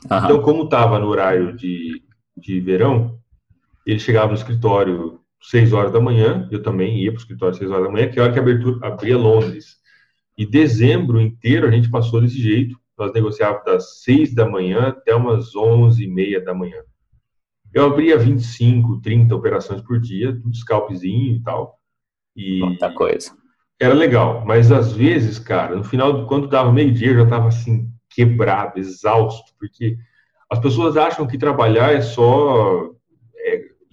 Aham. 0.09 0.25
Então, 0.25 0.41
como 0.43 0.65
estava 0.65 0.99
no 0.99 1.07
horário 1.07 1.55
de, 1.55 2.03
de 2.37 2.59
verão, 2.59 3.19
ele 3.85 3.99
chegava 3.99 4.27
no 4.27 4.37
escritório 4.37 5.19
6 5.41 5.73
horas 5.73 5.91
da 5.91 5.99
manhã, 5.99 6.47
eu 6.51 6.61
também 6.61 6.99
ia 6.99 7.11
para 7.11 7.17
o 7.17 7.21
escritório 7.21 7.57
6 7.57 7.71
horas 7.71 7.85
da 7.85 7.91
manhã, 7.91 8.07
que 8.07 8.19
é 8.19 8.21
a 8.21 8.25
hora 8.25 8.33
que 8.33 8.39
a 8.39 8.41
abertura 8.41 8.87
abria 8.87 9.17
Londres. 9.17 9.77
E 10.37 10.45
dezembro 10.45 11.19
inteiro 11.19 11.67
a 11.67 11.71
gente 11.71 11.89
passou 11.89 12.21
desse 12.21 12.39
jeito, 12.41 12.77
nós 12.97 13.13
negociávamos 13.13 13.65
das 13.65 14.03
6 14.03 14.33
da 14.33 14.47
manhã 14.47 14.87
até 14.87 15.15
umas 15.15 15.55
11 15.55 16.03
e 16.03 16.07
meia 16.07 16.43
da 16.43 16.53
manhã. 16.53 16.81
Eu 17.73 17.85
abria 17.85 18.17
25, 18.17 19.01
30 19.01 19.35
operações 19.35 19.81
por 19.81 19.99
dia, 19.99 20.33
tudo 20.33 20.55
scalpzinho 20.55 21.35
e 21.35 21.41
tal. 21.41 21.79
E 22.35 22.59
Muita 22.59 22.93
coisa. 22.93 23.31
Era 23.79 23.93
legal, 23.93 24.45
mas 24.45 24.71
às 24.71 24.93
vezes, 24.93 25.39
cara, 25.39 25.75
no 25.75 25.83
final, 25.83 26.27
quando 26.27 26.47
dava 26.47 26.71
meio-dia, 26.71 27.09
eu 27.09 27.15
já 27.15 27.23
estava 27.23 27.47
assim, 27.47 27.91
quebrado, 28.09 28.79
exausto, 28.79 29.51
porque 29.59 29.97
as 30.49 30.59
pessoas 30.59 30.95
acham 30.95 31.25
que 31.25 31.37
trabalhar 31.37 31.93
é 31.93 32.01
só 32.01 32.91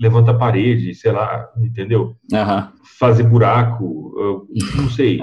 é, 0.01 0.03
levantar 0.03 0.35
parede, 0.35 0.95
sei 0.95 1.13
lá, 1.13 1.51
entendeu? 1.57 2.17
Uhum. 2.33 2.69
Fazer 2.99 3.23
buraco, 3.25 4.15
não 4.77 4.89
sei. 4.91 5.21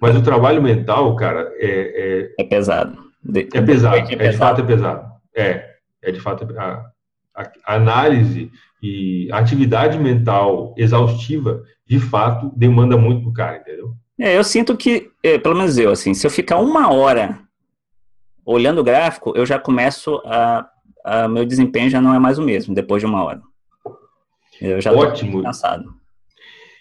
Mas 0.00 0.16
o 0.16 0.22
trabalho 0.22 0.62
mental, 0.62 1.14
cara, 1.16 1.50
é. 1.56 2.32
É, 2.38 2.42
é 2.42 2.44
pesado. 2.44 3.10
De, 3.22 3.48
é 3.52 3.60
pesado, 3.60 3.96
é, 3.96 4.26
é 4.26 4.30
de 4.30 4.36
fato 4.36 4.60
é 4.60 4.64
pesado. 4.64 5.10
É, 5.36 5.70
é 6.02 6.10
de 6.10 6.20
fato. 6.20 6.46
A, 6.58 6.90
a, 7.34 7.50
a 7.66 7.74
análise 7.74 8.50
e 8.82 9.28
a 9.30 9.38
atividade 9.38 9.98
mental 9.98 10.74
exaustiva, 10.76 11.62
de 11.86 11.98
fato, 12.00 12.52
demanda 12.56 12.96
muito 12.96 13.24
do 13.24 13.32
cara, 13.32 13.58
entendeu? 13.58 13.94
É, 14.18 14.36
eu 14.36 14.44
sinto 14.44 14.76
que, 14.76 15.10
é, 15.22 15.38
pelo 15.38 15.56
menos 15.56 15.78
eu, 15.78 15.90
assim, 15.90 16.12
se 16.14 16.26
eu 16.26 16.30
ficar 16.30 16.58
uma 16.58 16.92
hora 16.92 17.38
olhando 18.44 18.80
o 18.80 18.84
gráfico, 18.84 19.32
eu 19.36 19.46
já 19.46 19.58
começo 19.58 20.20
a, 20.24 20.66
a, 21.04 21.28
meu 21.28 21.44
desempenho 21.44 21.90
já 21.90 22.00
não 22.00 22.14
é 22.14 22.18
mais 22.18 22.38
o 22.38 22.42
mesmo 22.42 22.74
depois 22.74 23.00
de 23.00 23.06
uma 23.06 23.22
hora. 23.22 23.40
Eu 24.60 24.80
já 24.80 24.92
Ótimo. 24.92 25.42
cansado. 25.42 25.94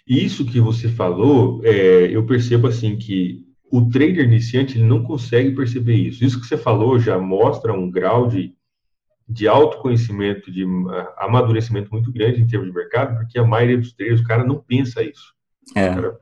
Isso 0.08 0.46
que 0.46 0.60
você 0.60 0.90
falou, 0.90 1.62
é, 1.64 2.08
eu 2.12 2.26
percebo 2.26 2.68
assim 2.68 2.98
que 2.98 3.46
o 3.72 3.88
trader 3.88 4.26
iniciante 4.26 4.78
ele 4.78 4.88
não 4.88 5.04
consegue 5.04 5.56
perceber 5.56 5.94
isso. 5.96 6.24
Isso 6.24 6.42
que 6.42 6.48
você 6.48 6.58
falou 6.58 7.00
já 7.00 7.20
mostra 7.20 7.72
um 7.72 7.90
grau 7.90 8.28
de, 8.28 8.54
de 9.28 9.48
autoconhecimento, 9.48 10.52
de 10.52 10.66
amadurecimento 11.18 11.92
muito 11.92 12.12
grande 12.12 12.42
em 12.42 12.48
termos 12.48 12.68
de 12.68 12.74
mercado, 12.74 13.18
porque 13.18 13.38
a 13.38 13.46
maioria 13.46 13.78
dos 13.78 13.94
traders, 13.94 14.22
o 14.22 14.26
cara 14.26 14.44
não 14.44 14.58
pensa 14.58 15.04
isso. 15.04 15.34
É. 15.76 15.90
Cara, 15.90 16.18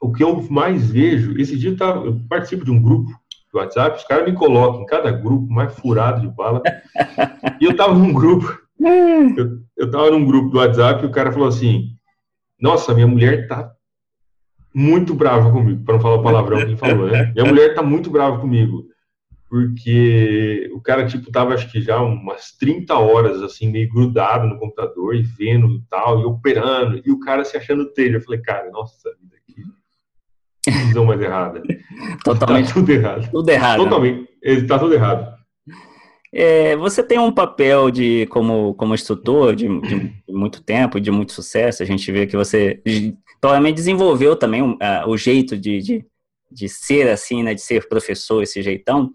o 0.00 0.12
que 0.12 0.22
eu 0.22 0.40
mais 0.48 0.90
vejo, 0.90 1.38
esse 1.38 1.58
dia 1.58 1.70
eu, 1.70 1.76
tava, 1.76 2.06
eu 2.06 2.18
participo 2.28 2.64
de 2.64 2.70
um 2.70 2.80
grupo 2.80 3.10
do 3.52 3.58
WhatsApp, 3.58 3.98
os 3.98 4.04
caras 4.04 4.24
me 4.24 4.32
colocam 4.32 4.82
em 4.82 4.86
cada 4.86 5.10
grupo 5.10 5.52
mais 5.52 5.74
furado 5.74 6.22
de 6.22 6.28
bala. 6.28 6.62
e 7.60 7.64
eu 7.64 7.76
tava 7.76 7.94
num 7.94 8.12
grupo, 8.12 8.58
eu, 8.80 9.58
eu 9.76 9.90
tava 9.90 10.10
num 10.10 10.24
grupo 10.24 10.50
do 10.50 10.58
WhatsApp 10.58 11.02
e 11.02 11.06
o 11.06 11.10
cara 11.10 11.32
falou 11.32 11.48
assim: 11.48 11.90
Nossa, 12.60 12.94
minha 12.94 13.06
mulher 13.06 13.46
tá 13.48 13.72
muito 14.74 15.14
brava 15.14 15.50
comigo, 15.50 15.84
para 15.84 15.94
não 15.94 16.00
falar 16.00 16.16
o 16.16 16.22
palavrão 16.22 16.58
que 16.58 16.64
ele 16.64 16.76
falou, 16.76 17.08
né? 17.08 17.32
Minha 17.34 17.46
mulher 17.46 17.74
tá 17.74 17.82
muito 17.82 18.10
brava 18.10 18.38
comigo. 18.38 18.86
Porque 19.48 20.70
o 20.74 20.80
cara, 20.80 21.06
tipo, 21.06 21.32
tava 21.32 21.54
acho 21.54 21.72
que 21.72 21.80
já 21.80 21.98
umas 22.02 22.52
30 22.52 22.94
horas, 22.98 23.42
assim, 23.42 23.70
meio 23.70 23.88
grudado 23.88 24.46
no 24.46 24.58
computador 24.58 25.14
e 25.14 25.22
vendo 25.22 25.68
e 25.68 25.82
tal, 25.88 26.20
e 26.20 26.24
operando, 26.24 27.00
e 27.02 27.10
o 27.10 27.18
cara 27.18 27.44
se 27.44 27.56
achando 27.56 27.90
trader. 27.92 28.16
Eu 28.16 28.20
falei, 28.20 28.40
cara, 28.42 28.70
nossa 28.70 29.08
vida, 29.18 29.36
que 29.46 29.64
visão 30.70 31.06
mais 31.06 31.20
errada. 31.20 31.62
Totalmente. 32.22 32.68
Tá 32.68 32.74
tudo 32.74 32.90
errado. 32.90 33.30
Tudo 33.30 33.48
errado. 33.48 33.78
Totalmente. 33.78 34.28
Está 34.42 34.78
tudo 34.78 34.92
errado. 34.92 35.37
É, 36.32 36.76
você 36.76 37.02
tem 37.02 37.18
um 37.18 37.32
papel 37.32 37.90
de 37.90 38.26
como, 38.26 38.74
como 38.74 38.94
instrutor 38.94 39.56
de, 39.56 39.66
de, 39.66 40.22
muito 40.28 40.62
tempo, 40.62 41.00
de 41.00 41.10
muito 41.10 41.32
sucesso. 41.32 41.82
A 41.82 41.86
gente 41.86 42.10
vê 42.12 42.26
que 42.26 42.36
você 42.36 42.82
provavelmente 43.40 43.76
desenvolveu 43.76 44.36
também 44.36 44.62
uh, 44.62 44.76
o 45.06 45.16
jeito 45.16 45.56
de, 45.56 45.80
de, 45.80 46.06
de, 46.50 46.68
ser 46.68 47.08
assim, 47.08 47.42
né, 47.42 47.54
de 47.54 47.62
ser 47.62 47.88
professor, 47.88 48.42
esse 48.42 48.62
jeitão. 48.62 49.10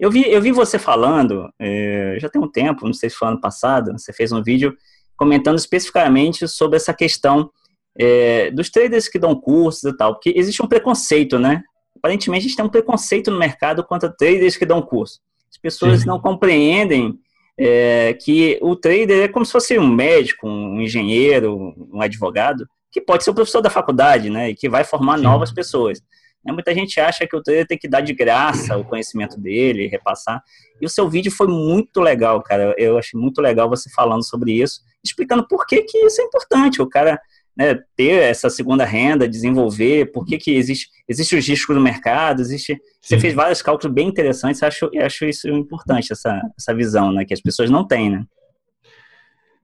Eu 0.00 0.10
vi, 0.10 0.28
eu 0.28 0.40
vi 0.40 0.52
você 0.52 0.78
falando, 0.78 1.48
é, 1.58 2.16
já 2.18 2.28
tem 2.28 2.40
um 2.40 2.50
tempo, 2.50 2.86
não 2.86 2.94
sei 2.94 3.10
se 3.10 3.16
foi 3.16 3.28
ano 3.28 3.40
passado, 3.40 3.92
você 3.92 4.12
fez 4.12 4.32
um 4.32 4.42
vídeo 4.42 4.76
comentando 5.16 5.58
especificamente 5.58 6.48
sobre 6.48 6.76
essa 6.76 6.92
questão 6.92 7.50
é, 7.96 8.50
dos 8.50 8.70
traders 8.70 9.06
que 9.06 9.18
dão 9.18 9.34
cursos 9.36 9.84
e 9.84 9.96
tal, 9.96 10.14
porque 10.14 10.32
existe 10.34 10.62
um 10.62 10.66
preconceito, 10.66 11.38
né? 11.38 11.62
Aparentemente 11.96 12.40
a 12.44 12.48
gente 12.48 12.56
tem 12.56 12.64
um 12.64 12.70
preconceito 12.70 13.30
no 13.30 13.38
mercado 13.38 13.84
contra 13.84 14.10
traders 14.10 14.56
que 14.56 14.66
dão 14.66 14.82
curso. 14.82 15.20
As 15.64 15.72
pessoas 15.72 16.00
Sim. 16.00 16.06
não 16.06 16.20
compreendem 16.20 17.18
é, 17.58 18.12
que 18.14 18.58
o 18.60 18.76
trader 18.76 19.24
é 19.24 19.28
como 19.28 19.46
se 19.46 19.52
fosse 19.52 19.78
um 19.78 19.88
médico, 19.88 20.46
um 20.46 20.80
engenheiro, 20.80 21.74
um 21.90 22.02
advogado, 22.02 22.66
que 22.92 23.00
pode 23.00 23.24
ser 23.24 23.30
o 23.30 23.34
professor 23.34 23.62
da 23.62 23.70
faculdade, 23.70 24.28
né? 24.28 24.50
E 24.50 24.54
que 24.54 24.68
vai 24.68 24.84
formar 24.84 25.16
Sim. 25.16 25.24
novas 25.24 25.50
pessoas. 25.50 26.00
Né, 26.44 26.52
muita 26.52 26.74
gente 26.74 27.00
acha 27.00 27.26
que 27.26 27.34
o 27.34 27.42
trader 27.42 27.66
tem 27.66 27.78
que 27.78 27.88
dar 27.88 28.02
de 28.02 28.12
graça 28.12 28.76
o 28.76 28.84
conhecimento 28.84 29.40
dele, 29.40 29.86
repassar. 29.86 30.42
E 30.80 30.84
o 30.84 30.90
seu 30.90 31.08
vídeo 31.08 31.32
foi 31.32 31.46
muito 31.46 32.00
legal, 32.00 32.42
cara. 32.42 32.74
Eu 32.76 32.98
achei 32.98 33.18
muito 33.18 33.40
legal 33.40 33.68
você 33.68 33.88
falando 33.90 34.24
sobre 34.24 34.52
isso, 34.52 34.80
explicando 35.02 35.46
por 35.48 35.66
que, 35.66 35.82
que 35.82 35.98
isso 35.98 36.20
é 36.20 36.24
importante. 36.24 36.82
O 36.82 36.88
cara 36.88 37.18
né, 37.56 37.78
ter 37.96 38.22
essa 38.22 38.50
segunda 38.50 38.84
renda, 38.84 39.28
desenvolver, 39.28 40.10
por 40.12 40.24
que, 40.24 40.38
que 40.38 40.54
existe, 40.54 40.88
existe 41.08 41.36
os 41.36 41.46
riscos 41.46 41.74
no 41.74 41.82
mercado, 41.82 42.40
existe. 42.40 42.74
Sim. 42.74 42.80
Você 43.00 43.18
fez 43.20 43.34
vários 43.34 43.62
cálculos 43.62 43.94
bem 43.94 44.08
interessantes, 44.08 44.62
acho, 44.62 44.90
acho 44.98 45.24
isso 45.24 45.48
importante, 45.48 46.12
essa, 46.12 46.40
essa 46.58 46.74
visão, 46.74 47.12
né, 47.12 47.24
que 47.24 47.34
as 47.34 47.40
pessoas 47.40 47.70
não 47.70 47.86
têm, 47.86 48.10
né? 48.10 48.24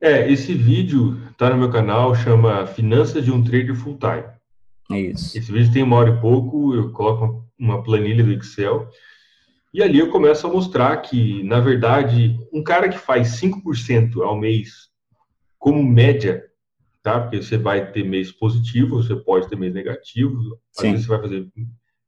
É, 0.00 0.30
esse 0.32 0.54
vídeo 0.54 1.20
está 1.30 1.50
no 1.50 1.58
meu 1.58 1.70
canal, 1.70 2.14
chama 2.14 2.66
Finanças 2.66 3.22
de 3.22 3.30
um 3.30 3.44
Trader 3.44 3.74
Full 3.74 3.98
Time. 3.98 5.10
Isso. 5.10 5.36
Esse 5.36 5.52
vídeo 5.52 5.72
tem 5.72 5.82
uma 5.82 5.96
hora 5.96 6.10
e 6.10 6.20
pouco, 6.20 6.74
eu 6.74 6.90
coloco 6.90 7.44
uma 7.58 7.82
planilha 7.82 8.24
do 8.24 8.32
Excel, 8.32 8.88
e 9.72 9.82
ali 9.82 9.98
eu 9.98 10.10
começo 10.10 10.46
a 10.46 10.50
mostrar 10.50 10.96
que, 10.96 11.42
na 11.44 11.60
verdade, 11.60 12.36
um 12.52 12.62
cara 12.62 12.88
que 12.88 12.98
faz 12.98 13.40
5% 13.40 14.22
ao 14.22 14.36
mês 14.36 14.88
como 15.58 15.82
média 15.84 16.49
tá? 17.02 17.20
Porque 17.20 17.42
você 17.42 17.56
vai 17.56 17.90
ter 17.92 18.04
mês 18.04 18.30
positivo, 18.32 19.02
você 19.02 19.16
pode 19.16 19.48
ter 19.48 19.56
mês 19.56 19.72
negativo, 19.72 20.38
às 20.76 20.82
Sim. 20.82 20.92
vezes 20.92 21.06
você 21.06 21.12
vai 21.12 21.20
fazer 21.20 21.48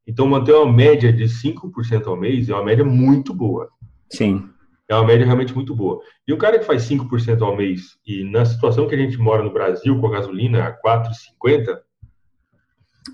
Então, 0.06 0.26
manter 0.26 0.52
uma 0.52 0.70
média 0.70 1.12
de 1.12 1.24
5% 1.24 2.06
ao 2.06 2.16
mês 2.16 2.48
é 2.48 2.54
uma 2.54 2.64
média 2.64 2.84
muito 2.84 3.32
boa. 3.34 3.68
Sim. 4.10 4.48
É 4.88 4.94
uma 4.94 5.06
média 5.06 5.24
realmente 5.24 5.54
muito 5.54 5.74
boa. 5.74 6.00
E 6.26 6.32
um 6.32 6.38
cara 6.38 6.58
que 6.58 6.66
faz 6.66 6.82
5% 6.82 7.40
ao 7.40 7.56
mês, 7.56 7.96
e 8.06 8.24
na 8.24 8.44
situação 8.44 8.86
que 8.86 8.94
a 8.94 8.98
gente 8.98 9.16
mora 9.16 9.42
no 9.42 9.52
Brasil, 9.52 9.98
com 10.00 10.06
a 10.08 10.12
gasolina 10.12 10.66
a 10.66 10.72
4,50... 10.82 11.78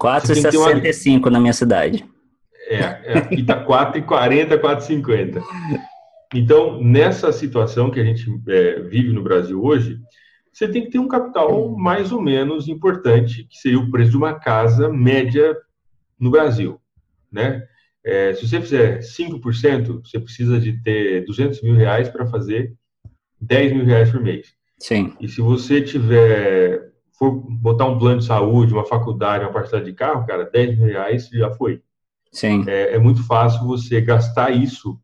4,65 0.01 1.19
uma... 1.19 1.31
na 1.31 1.41
minha 1.41 1.53
cidade. 1.53 2.05
É, 2.67 3.13
é 3.13 3.19
aqui 3.19 3.37
está 3.37 3.65
4,40, 3.65 4.61
4,50. 4.61 5.43
Então, 6.35 6.83
nessa 6.83 7.33
situação 7.33 7.91
que 7.91 7.99
a 7.99 8.05
gente 8.05 8.29
é, 8.49 8.81
vive 8.81 9.13
no 9.13 9.23
Brasil 9.23 9.63
hoje, 9.63 9.99
você 10.53 10.69
tem 10.69 10.85
que 10.85 10.91
ter 10.91 10.99
um 10.99 11.09
capital 11.09 11.77
mais 11.77 12.13
ou 12.13 12.21
menos 12.21 12.69
importante, 12.69 13.45
que 13.45 13.57
seria 13.57 13.79
o 13.79 13.91
preço 13.91 14.11
de 14.11 14.17
uma 14.17 14.35
casa 14.35 14.89
média 14.89 15.57
no 16.19 16.31
Brasil, 16.31 16.81
né? 17.31 17.67
É, 18.05 18.33
se 18.35 18.49
você 18.49 18.61
fizer 18.61 19.01
5%, 19.01 20.01
você 20.05 20.19
precisa 20.19 20.59
de 20.59 20.83
ter 20.83 21.25
200 21.27 21.63
mil 21.63 21.75
reais 21.75 22.09
para 22.09 22.27
fazer 22.27 22.75
10 23.41 23.73
mil 23.73 23.85
reais 23.85 24.11
por 24.11 24.21
mês. 24.21 24.55
Sim. 24.79 25.15
E 25.21 25.29
se 25.29 25.41
você 25.41 25.83
tiver, 25.83 26.93
for 27.19 27.33
botar 27.33 27.87
um 27.87 27.99
plano 27.99 28.21
de 28.21 28.25
saúde, 28.25 28.73
uma 28.73 28.85
faculdade, 28.85 29.45
uma 29.45 29.53
parcela 29.53 29.85
de 29.85 29.93
carro, 29.93 30.27
cara, 30.27 30.45
10 30.45 30.79
mil 30.79 30.87
reais 30.87 31.29
já 31.29 31.51
foi. 31.51 31.83
Sim. 32.33 32.65
É, 32.67 32.95
é 32.95 32.99
muito 32.99 33.23
fácil 33.27 33.67
você 33.67 34.01
gastar 34.01 34.51
isso 34.51 34.99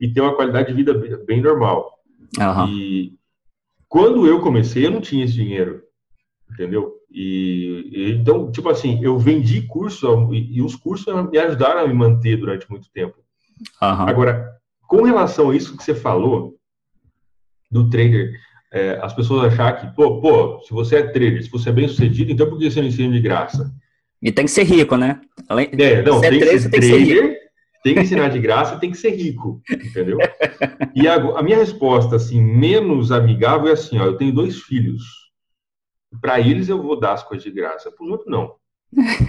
e 0.00 0.12
ter 0.12 0.20
uma 0.20 0.34
qualidade 0.34 0.68
de 0.68 0.74
vida 0.74 0.94
bem 1.24 1.40
normal. 1.40 1.92
Uhum. 2.38 2.68
E 2.68 3.14
quando 3.94 4.26
eu 4.26 4.40
comecei, 4.40 4.84
eu 4.84 4.90
não 4.90 5.00
tinha 5.00 5.24
esse 5.24 5.34
dinheiro, 5.34 5.80
entendeu? 6.50 6.94
E, 7.08 7.90
e 7.92 8.12
então, 8.14 8.50
tipo 8.50 8.68
assim, 8.68 8.98
eu 9.00 9.16
vendi 9.16 9.62
curso 9.62 10.34
e, 10.34 10.56
e, 10.56 10.60
os 10.60 10.74
cursos 10.74 11.06
me 11.30 11.38
ajudaram 11.38 11.82
a 11.82 11.86
me 11.86 11.94
manter 11.94 12.36
durante 12.36 12.68
muito 12.68 12.90
tempo. 12.92 13.14
Uhum. 13.80 14.08
Agora, 14.08 14.50
com 14.88 15.04
relação 15.04 15.50
a 15.50 15.54
isso 15.54 15.76
que 15.76 15.84
você 15.84 15.94
falou 15.94 16.56
do 17.70 17.88
trader, 17.88 18.32
é, 18.72 18.98
as 19.00 19.14
pessoas 19.14 19.44
achar 19.44 19.72
que, 19.74 19.94
pô, 19.94 20.20
pô, 20.20 20.60
se 20.62 20.72
você 20.72 20.96
é 20.96 21.02
trader, 21.04 21.44
se 21.44 21.48
você 21.48 21.68
é 21.68 21.72
bem 21.72 21.86
sucedido, 21.86 22.32
então 22.32 22.48
por 22.48 22.58
que 22.58 22.68
você 22.68 22.80
não 22.80 22.88
ensina 22.88 23.12
de 23.12 23.20
graça? 23.20 23.72
E 24.20 24.32
tem 24.32 24.44
que 24.44 24.50
ser 24.50 24.64
rico, 24.64 24.96
né? 24.96 25.20
Além, 25.48 25.70
é, 25.70 26.02
não, 26.02 26.20
tem, 26.20 26.40
que 26.40 26.58
ser 26.58 26.68
trader, 26.68 26.90
tem 26.90 27.28
que 27.32 27.43
ensinar 27.92 28.28
de 28.28 28.38
graça, 28.38 28.78
tem 28.78 28.90
que 28.90 28.96
ser 28.96 29.10
rico, 29.10 29.60
entendeu? 29.70 30.18
E 30.94 31.06
a, 31.06 31.16
a, 31.16 31.42
minha 31.42 31.58
resposta, 31.58 32.16
assim, 32.16 32.40
menos 32.40 33.12
amigável 33.12 33.68
é 33.68 33.72
assim, 33.72 33.98
ó, 33.98 34.04
eu 34.04 34.16
tenho 34.16 34.32
dois 34.32 34.60
filhos. 34.62 35.02
Para 36.20 36.40
eles 36.40 36.68
eu 36.68 36.82
vou 36.82 36.98
dar 36.98 37.12
as 37.12 37.22
coisas 37.22 37.44
de 37.44 37.50
graça, 37.50 37.90
para 37.90 38.04
os 38.04 38.10
outros 38.10 38.30
não. 38.30 38.54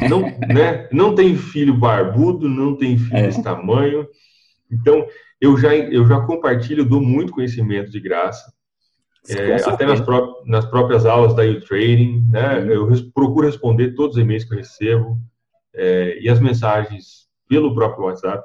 Não, 0.10 0.22
né? 0.48 0.88
não 0.92 1.16
tem 1.16 1.36
filho 1.36 1.74
barbudo, 1.74 2.48
não 2.48 2.78
tem 2.78 2.98
filho 2.98 3.18
é. 3.18 3.24
desse 3.24 3.44
tamanho. 3.44 4.08
Então, 4.72 5.06
eu 5.42 5.58
já, 5.58 5.76
eu 5.76 6.06
já 6.08 6.22
compartilho, 6.22 6.86
dou 6.86 7.02
muito 7.02 7.34
conhecimento 7.34 7.92
de 7.92 8.00
graça. 8.00 8.54
É, 9.28 9.56
até 9.56 9.88
nas, 9.88 10.00
pró 10.00 10.44
nas 10.46 10.66
próprias 10.66 11.04
aulas 11.04 11.36
da 11.36 11.44
U-Trading, 11.44 12.28
né? 12.30 12.64
Eu 12.70 12.86
res 12.86 13.02
procuro 13.02 13.48
responder 13.48 13.96
todos 13.96 14.16
os 14.16 14.22
e-mails 14.22 14.44
que 14.44 14.54
eu 14.54 14.60
recebo 14.60 15.20
é, 15.74 16.20
e 16.22 16.30
as 16.30 16.40
mensagens 16.40 17.25
pelo 17.48 17.74
próprio 17.74 18.06
WhatsApp. 18.06 18.44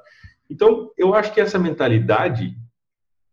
Então, 0.49 0.91
eu 0.97 1.15
acho 1.15 1.33
que 1.33 1.41
essa 1.41 1.59
mentalidade, 1.59 2.55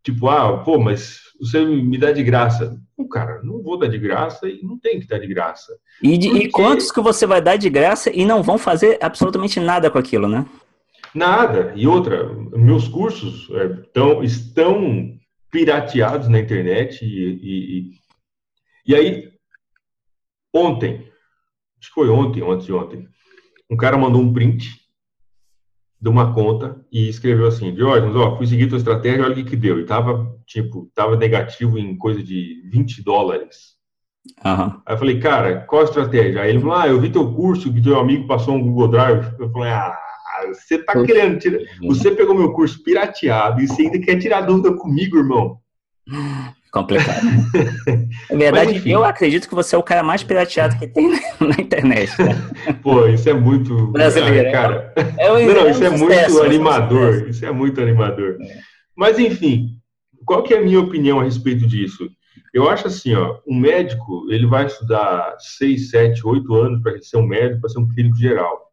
tipo, 0.04 0.30
ah, 0.30 0.60
pô, 0.60 0.80
mas 0.80 1.22
você 1.40 1.64
me 1.66 1.98
dá 1.98 2.12
de 2.12 2.24
graça. 2.24 2.80
Não, 2.98 3.08
cara, 3.08 3.42
não 3.44 3.62
vou 3.62 3.78
dar 3.78 3.88
de 3.88 3.98
graça 3.98 4.48
e 4.48 4.62
não 4.64 4.78
tem 4.78 5.00
que 5.00 5.08
dar 5.08 5.20
de 5.20 5.28
graça. 5.28 5.78
E, 6.02 6.18
de, 6.18 6.30
porque... 6.30 6.46
e 6.46 6.52
quantos 6.52 6.92
que 6.92 7.02
você 7.02 7.26
vai 7.26 7.42
dar 7.42 7.56
de 7.56 7.70
graça 7.70 8.12
e 8.14 8.26
não 8.26 8.44
vão 8.44 8.58
fazer 8.58 8.98
absolutamente 9.02 9.60
nada 9.60 9.90
com 9.90 9.98
aquilo, 9.98 10.28
né? 10.28 10.46
Nada. 11.14 11.74
E 11.76 11.88
outra, 11.88 12.32
meus 12.56 12.88
cursos 12.88 13.50
é, 13.56 13.68
tão, 13.94 14.24
estão 14.24 15.18
pirateados 15.50 16.28
na 16.28 16.40
internet 16.40 17.04
e, 17.04 17.40
e, 17.42 17.92
e 18.86 18.96
aí 18.96 19.32
ontem, 20.54 21.10
acho 21.80 21.90
que 21.90 21.96
foi 21.96 22.10
ontem, 22.10 22.44
ontem 22.44 22.66
de 22.66 22.74
ontem, 22.74 23.08
um 23.70 23.78
cara 23.78 23.98
mandou 23.98 24.22
um 24.22 24.34
print 24.34 24.87
de 26.00 26.10
uma 26.10 26.34
conta 26.34 26.80
e 26.92 27.10
escreveu 27.10 27.48
assim, 27.48 27.74
Diógenes, 27.74 28.16
ó, 28.16 28.38
fui 28.38 28.46
seguir 28.46 28.68
tua 28.68 28.78
estratégia, 28.78 29.24
olha 29.24 29.34
o 29.34 29.36
que 29.36 29.44
que 29.44 29.56
deu. 29.56 29.80
E 29.80 29.86
tava, 29.86 30.32
tipo, 30.46 30.90
tava 30.94 31.16
negativo 31.16 31.78
em 31.78 31.98
coisa 31.98 32.22
de 32.22 32.62
20 32.72 33.04
dólares. 33.04 33.76
Uhum. 34.46 34.82
Aí 34.86 34.94
eu 34.94 34.98
falei, 34.98 35.20
cara, 35.20 35.62
qual 35.62 35.82
a 35.82 35.86
estratégia? 35.86 36.42
Aí 36.42 36.50
ele 36.50 36.60
falou, 36.60 36.76
ah, 36.76 36.88
eu 36.88 37.02
vi 37.02 37.10
teu 37.10 37.34
curso, 37.34 37.74
que 37.74 37.82
teu 37.82 38.00
amigo 38.00 38.28
passou 38.28 38.56
um 38.56 38.62
Google 38.62 38.90
Drive. 38.90 39.26
Eu 39.40 39.52
falei, 39.52 39.72
ah, 39.72 39.98
você 40.50 40.78
tá 40.78 41.04
querendo 41.04 41.40
tirar... 41.40 41.60
Você 41.88 42.12
pegou 42.12 42.36
meu 42.36 42.54
curso 42.54 42.84
pirateado 42.84 43.62
e 43.62 43.68
você 43.68 43.84
ainda 43.84 44.00
quer 44.00 44.20
tirar 44.20 44.42
dúvida 44.42 44.76
comigo, 44.76 45.18
irmão? 45.18 45.58
Complicado. 46.72 47.22
Na 48.30 48.38
verdade, 48.38 48.74
Mas, 48.74 48.86
eu 48.86 49.04
acredito 49.04 49.48
que 49.48 49.56
você 49.56 49.76
é 49.76 49.78
o 49.78 49.84
cara 49.84 50.04
mais 50.04 50.24
pirateado 50.24 50.78
que 50.78 50.88
tem 50.88 51.10
na 51.40 51.56
internet. 51.60 52.12
Pô, 52.84 53.08
isso 53.08 53.30
é 53.30 53.34
muito. 53.34 53.88
Brasileiro. 53.88 54.50
Ah, 54.50 54.52
cara. 54.52 54.94
É 55.18 55.32
um, 55.32 55.46
não, 55.54 55.70
isso 55.70 55.84
é, 55.84 55.90
um 55.90 55.98
muito 55.98 56.44
animador. 56.44 57.30
Isso 57.30 57.46
é 57.46 57.52
muito 57.52 57.82
animador. 57.82 58.38
É. 58.42 58.58
Mas, 58.96 59.18
enfim, 59.18 59.78
qual 60.26 60.44
que 60.44 60.54
é 60.54 60.58
a 60.58 60.62
minha 60.62 60.80
opinião 60.80 61.20
a 61.20 61.24
respeito 61.24 61.66
disso? 61.66 62.10
Eu 62.54 62.70
acho 62.70 62.88
assim, 62.88 63.14
ó, 63.14 63.40
um 63.48 63.56
médico, 63.56 64.26
ele 64.30 64.48
vai 64.48 64.66
estudar 64.66 65.36
6, 65.38 65.90
7, 65.90 66.26
8 66.26 66.56
anos 66.56 66.82
para 66.82 67.00
ser 67.02 67.18
um 67.18 67.26
médico, 67.26 67.62
para 67.62 67.70
ser 67.70 67.80
um 67.80 67.88
clínico 67.88 68.18
geral. 68.18 68.67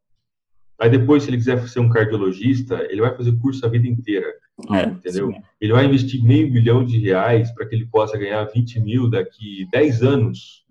Aí 0.84 0.90
depois, 0.90 1.22
se 1.22 1.30
ele 1.30 1.38
quiser 1.38 1.66
ser 1.66 1.80
um 1.80 1.88
cardiologista, 1.88 2.86
ele 2.90 3.00
vai 3.00 3.16
fazer 3.16 3.32
curso 3.40 3.64
a 3.64 3.70
vida 3.70 3.88
inteira. 3.88 4.26
É, 4.70 4.82
entendeu? 4.82 5.32
Sim. 5.32 5.40
Ele 5.58 5.72
vai 5.72 5.86
investir 5.86 6.22
meio 6.22 6.52
milhão 6.52 6.84
de 6.84 6.98
reais 6.98 7.50
para 7.52 7.66
que 7.66 7.74
ele 7.74 7.86
possa 7.86 8.18
ganhar 8.18 8.44
20 8.44 8.80
mil 8.80 9.08
daqui 9.08 9.66
10 9.72 10.02
anos. 10.02 10.62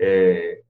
É, 0.00 0.62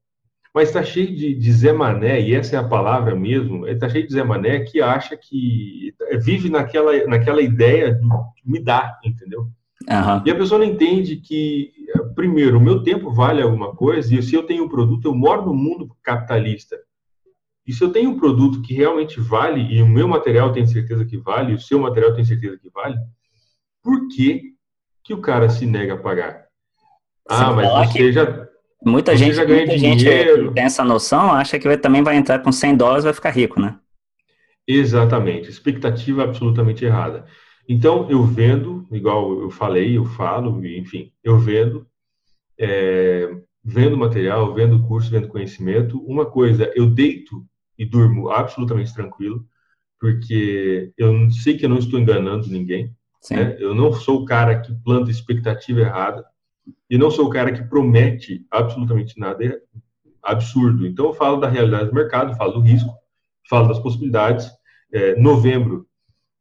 mas 0.55 0.69
está 0.69 0.83
cheio 0.83 1.07
de, 1.17 1.35
de 1.35 1.53
Zé 1.53 1.73
Mané, 1.73 2.21
e 2.21 2.35
essa 2.35 2.57
é 2.57 2.59
a 2.59 2.69
palavra 2.69 3.17
mesmo, 3.17 3.67
está 3.67 3.89
cheio 3.89 4.07
de 4.07 4.13
Zé 4.13 4.23
Mané 4.23 4.61
que 4.61 4.83
acha 4.83 5.17
que 5.17 5.95
vive 6.23 6.51
naquela, 6.51 6.93
naquela 7.07 7.41
ideia 7.41 7.95
de 7.95 8.03
me 8.45 8.63
dar, 8.63 9.01
entendeu? 9.03 9.49
Uhum. 9.89 10.23
E 10.27 10.31
a 10.31 10.35
pessoa 10.35 10.59
não 10.59 10.67
entende 10.67 11.17
que, 11.17 11.73
primeiro, 12.15 12.59
o 12.59 12.63
meu 12.63 12.83
tempo 12.83 13.11
vale 13.11 13.41
alguma 13.41 13.75
coisa, 13.75 14.15
e 14.15 14.23
se 14.23 14.35
eu 14.35 14.43
tenho 14.43 14.65
um 14.65 14.69
produto, 14.69 15.09
eu 15.09 15.15
moro 15.15 15.47
no 15.47 15.55
mundo 15.55 15.97
capitalista. 16.03 16.77
E 17.67 17.73
se 17.73 17.83
eu 17.83 17.91
tenho 17.91 18.11
um 18.11 18.19
produto 18.19 18.63
que 18.63 18.73
realmente 18.73 19.21
vale, 19.21 19.61
e 19.75 19.83
o 19.83 19.89
meu 19.89 20.07
material 20.07 20.53
tem 20.53 20.67
certeza 20.67 21.05
que 21.05 21.17
vale, 21.17 21.53
e 21.53 21.55
o 21.57 21.61
seu 21.61 21.79
material 21.79 22.15
tem 22.15 22.25
certeza 22.25 22.57
que 22.57 22.71
vale, 22.71 22.97
por 23.83 24.09
que, 24.09 24.55
que 25.03 25.13
o 25.13 25.21
cara 25.21 25.49
se 25.49 25.67
nega 25.67 25.95
a 25.95 25.99
pagar? 25.99 26.47
Ah, 27.29 27.53
mas 27.53 27.93
você 27.93 28.13
já. 28.13 28.47
Muita 28.85 29.13
você 29.13 29.19
gente, 29.19 29.35
já 29.35 29.45
ganha 29.45 29.67
muita 29.67 29.77
dinheiro. 29.77 30.45
gente 30.45 30.55
tem 30.55 30.65
essa 30.65 30.85
noção, 30.85 31.33
acha 31.33 31.59
que 31.59 31.67
vai, 31.67 31.77
também 31.77 32.03
vai 32.03 32.17
entrar 32.17 32.39
com 32.39 32.53
100 32.53 32.77
dólares 32.77 33.05
e 33.05 33.07
vai 33.07 33.15
ficar 33.15 33.31
rico, 33.31 33.61
né? 33.61 33.79
Exatamente. 34.67 35.49
Expectativa 35.49 36.23
absolutamente 36.23 36.85
errada. 36.85 37.27
Então, 37.69 38.09
eu 38.09 38.23
vendo, 38.23 38.87
igual 38.93 39.41
eu 39.41 39.51
falei, 39.51 39.97
eu 39.97 40.05
falo, 40.05 40.65
enfim, 40.65 41.13
eu 41.23 41.37
vendo, 41.37 41.85
é, 42.59 43.29
vendo 43.65 43.97
material, 43.97 44.55
vendo 44.55 44.87
curso, 44.87 45.11
vendo 45.11 45.27
conhecimento. 45.27 45.99
Uma 46.05 46.27
coisa, 46.27 46.71
eu 46.77 46.87
deito 46.87 47.45
e 47.79 47.85
durmo 47.85 48.31
absolutamente 48.31 48.95
tranquilo, 48.95 49.47
porque 50.01 50.93
eu 50.97 51.31
sei 51.31 51.57
que 51.57 51.65
eu 51.65 51.71
não 51.71 51.79
estou 51.79 51.99
enganando 51.99 52.49
ninguém. 52.49 52.95
Né? 53.31 53.57
Eu 53.59 53.75
não 53.75 53.93
sou 53.93 54.23
o 54.23 54.25
cara 54.25 54.61
que 54.61 54.75
planta 54.85 55.11
expectativa 55.11 55.81
errada 55.81 56.25
e 56.89 56.97
não 56.97 57.11
sou 57.11 57.27
o 57.27 57.31
cara 57.31 57.53
que 57.53 57.65
promete 57.65 58.47
absolutamente 58.51 59.19
nada 59.19 59.61
absurdo. 60.23 60.87
Então, 60.87 61.07
eu 61.07 61.15
falo 61.15 61.39
da 61.39 61.49
realidade 61.49 61.89
do 61.89 61.95
mercado, 61.95 62.37
falo 62.37 62.53
do 62.53 62.61
risco, 62.61 62.93
falo 63.49 63.69
das 63.69 63.79
possibilidades. 63.79 64.51
É, 64.93 65.17
novembro, 65.17 65.87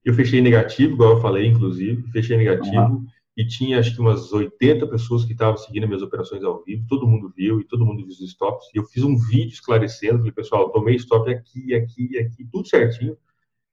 eu 0.03 0.13
fechei 0.13 0.41
negativo, 0.41 0.93
igual 0.93 1.13
eu 1.13 1.21
falei, 1.21 1.47
inclusive, 1.47 2.03
fechei 2.11 2.37
negativo. 2.37 2.81
Uhum 2.81 3.05
e 3.37 3.45
tinha 3.45 3.79
acho 3.79 3.93
que 3.93 3.99
umas 3.99 4.31
80 4.31 4.87
pessoas 4.87 5.25
que 5.25 5.33
estavam 5.33 5.57
seguindo 5.57 5.87
minhas 5.87 6.01
operações 6.01 6.43
ao 6.43 6.63
vivo, 6.63 6.85
todo 6.87 7.07
mundo 7.07 7.31
viu 7.35 7.59
e 7.59 7.65
todo 7.65 7.85
mundo 7.85 7.97
viu 7.97 8.07
os 8.07 8.21
stops. 8.21 8.67
E 8.73 8.77
eu 8.77 8.85
fiz 8.85 9.03
um 9.03 9.17
vídeo 9.17 9.53
esclarecendo, 9.53 10.19
falei, 10.19 10.31
pessoal, 10.31 10.69
tomei 10.69 10.95
stop 10.95 11.29
aqui, 11.29 11.75
aqui, 11.75 12.17
aqui, 12.17 12.47
tudo 12.49 12.67
certinho. 12.67 13.17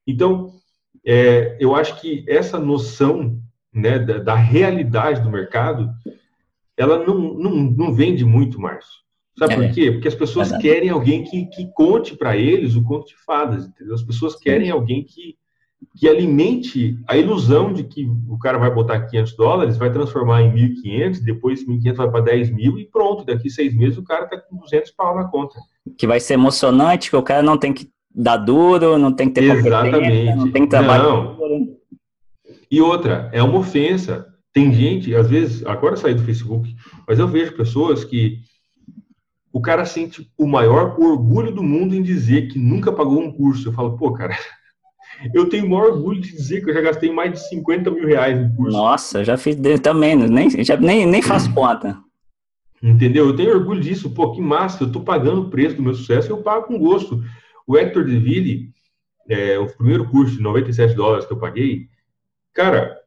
Então, 0.04 0.52
é, 1.06 1.56
eu 1.60 1.76
acho 1.76 2.00
que 2.00 2.24
essa 2.28 2.58
noção 2.58 3.40
né, 3.72 3.98
da, 3.98 4.18
da, 4.18 4.34
realidade 4.34 5.22
do 5.22 5.30
mercado, 5.30 5.90
ela 6.76 7.04
não, 7.04 7.34
não, 7.34 7.52
não 7.52 7.94
vende 7.94 8.24
muito, 8.24 8.60
Márcio. 8.60 9.02
Sabe 9.38 9.54
é, 9.54 9.56
por 9.56 9.74
quê? 9.74 9.92
Porque 9.92 10.08
as 10.08 10.14
pessoas 10.14 10.52
é 10.52 10.58
querem 10.58 10.90
alguém 10.90 11.24
que, 11.24 11.46
que 11.46 11.72
conte 11.72 12.16
para 12.16 12.36
eles 12.36 12.74
o 12.74 12.82
conto 12.82 13.06
de 13.06 13.16
fadas, 13.16 13.66
entendeu? 13.66 13.94
As 13.94 14.02
pessoas 14.02 14.36
querem 14.36 14.70
alguém 14.70 15.04
que, 15.04 15.36
que 15.96 16.08
alimente 16.08 16.98
a 17.06 17.16
ilusão 17.16 17.72
de 17.72 17.84
que 17.84 18.08
o 18.28 18.38
cara 18.38 18.58
vai 18.58 18.70
botar 18.72 19.00
500 19.02 19.36
dólares, 19.36 19.76
vai 19.76 19.92
transformar 19.92 20.42
em 20.42 20.52
1.500, 20.52 21.20
depois 21.20 21.66
1.500 21.66 21.94
vai 21.94 22.10
para 22.10 22.24
10 22.24 22.50
mil 22.50 22.78
e 22.78 22.86
pronto, 22.86 23.24
daqui 23.24 23.50
seis 23.50 23.74
meses 23.74 23.98
o 23.98 24.04
cara 24.04 24.24
está 24.24 24.38
com 24.38 24.56
200 24.56 24.90
pau 24.92 25.14
na 25.14 25.24
conta. 25.24 25.58
Que 25.98 26.06
vai 26.06 26.20
ser 26.20 26.34
emocionante, 26.34 27.10
que 27.10 27.16
o 27.16 27.22
cara 27.22 27.42
não 27.42 27.58
tem 27.58 27.72
que 27.72 27.90
dar 28.14 28.36
duro, 28.36 28.98
não 28.98 29.12
tem 29.12 29.28
que 29.28 29.34
ter 29.34 29.44
Exatamente. 29.44 30.34
não 30.34 30.50
tem 30.50 30.66
trabalho 30.66 31.02
não. 31.02 31.34
duro. 31.34 31.76
E 32.70 32.80
outra, 32.80 33.28
é 33.32 33.42
uma 33.42 33.58
ofensa. 33.58 34.26
Tem 34.52 34.72
gente, 34.72 35.14
às 35.14 35.28
vezes, 35.28 35.64
agora 35.64 35.96
saí 35.96 36.14
do 36.14 36.24
Facebook, 36.24 36.74
mas 37.06 37.18
eu 37.18 37.26
vejo 37.26 37.56
pessoas 37.56 38.04
que 38.04 38.40
o 39.52 39.60
cara 39.60 39.84
sente 39.84 40.30
o 40.38 40.46
maior 40.46 40.98
orgulho 40.98 41.52
do 41.52 41.62
mundo 41.62 41.94
em 41.94 42.02
dizer 42.02 42.48
que 42.48 42.58
nunca 42.58 42.92
pagou 42.92 43.20
um 43.20 43.32
curso. 43.32 43.68
Eu 43.68 43.72
falo, 43.72 43.96
pô, 43.96 44.12
cara, 44.12 44.36
eu 45.34 45.48
tenho 45.48 45.66
o 45.66 45.70
maior 45.70 45.92
orgulho 45.92 46.20
de 46.20 46.32
dizer 46.32 46.62
que 46.62 46.70
eu 46.70 46.74
já 46.74 46.80
gastei 46.80 47.12
mais 47.12 47.32
de 47.32 47.48
50 47.48 47.90
mil 47.90 48.06
reais 48.06 48.38
em 48.38 48.54
curso. 48.54 48.76
Nossa, 48.76 49.24
já 49.24 49.36
fiz 49.36 49.56
também, 49.82 50.16
nem, 50.16 50.50
já, 50.64 50.76
nem, 50.76 51.06
nem 51.06 51.22
faço 51.22 51.52
conta. 51.52 51.98
Entendeu? 52.82 53.26
Eu 53.26 53.36
tenho 53.36 53.54
orgulho 53.54 53.80
disso. 53.80 54.10
Pô, 54.10 54.32
que 54.32 54.40
massa, 54.40 54.82
eu 54.82 54.90
tô 54.90 55.00
pagando 55.00 55.42
o 55.42 55.50
preço 55.50 55.76
do 55.76 55.82
meu 55.82 55.94
sucesso 55.94 56.28
e 56.28 56.32
eu 56.32 56.42
pago 56.42 56.66
com 56.66 56.78
gosto. 56.78 57.22
O 57.66 57.76
Hector 57.76 58.04
DeVille, 58.04 58.70
é, 59.28 59.58
o 59.58 59.66
primeiro 59.66 60.08
curso 60.08 60.36
de 60.36 60.42
97 60.42 60.94
dólares 60.94 61.24
que 61.24 61.32
eu 61.32 61.38
paguei, 61.38 61.86
cara, 62.52 62.98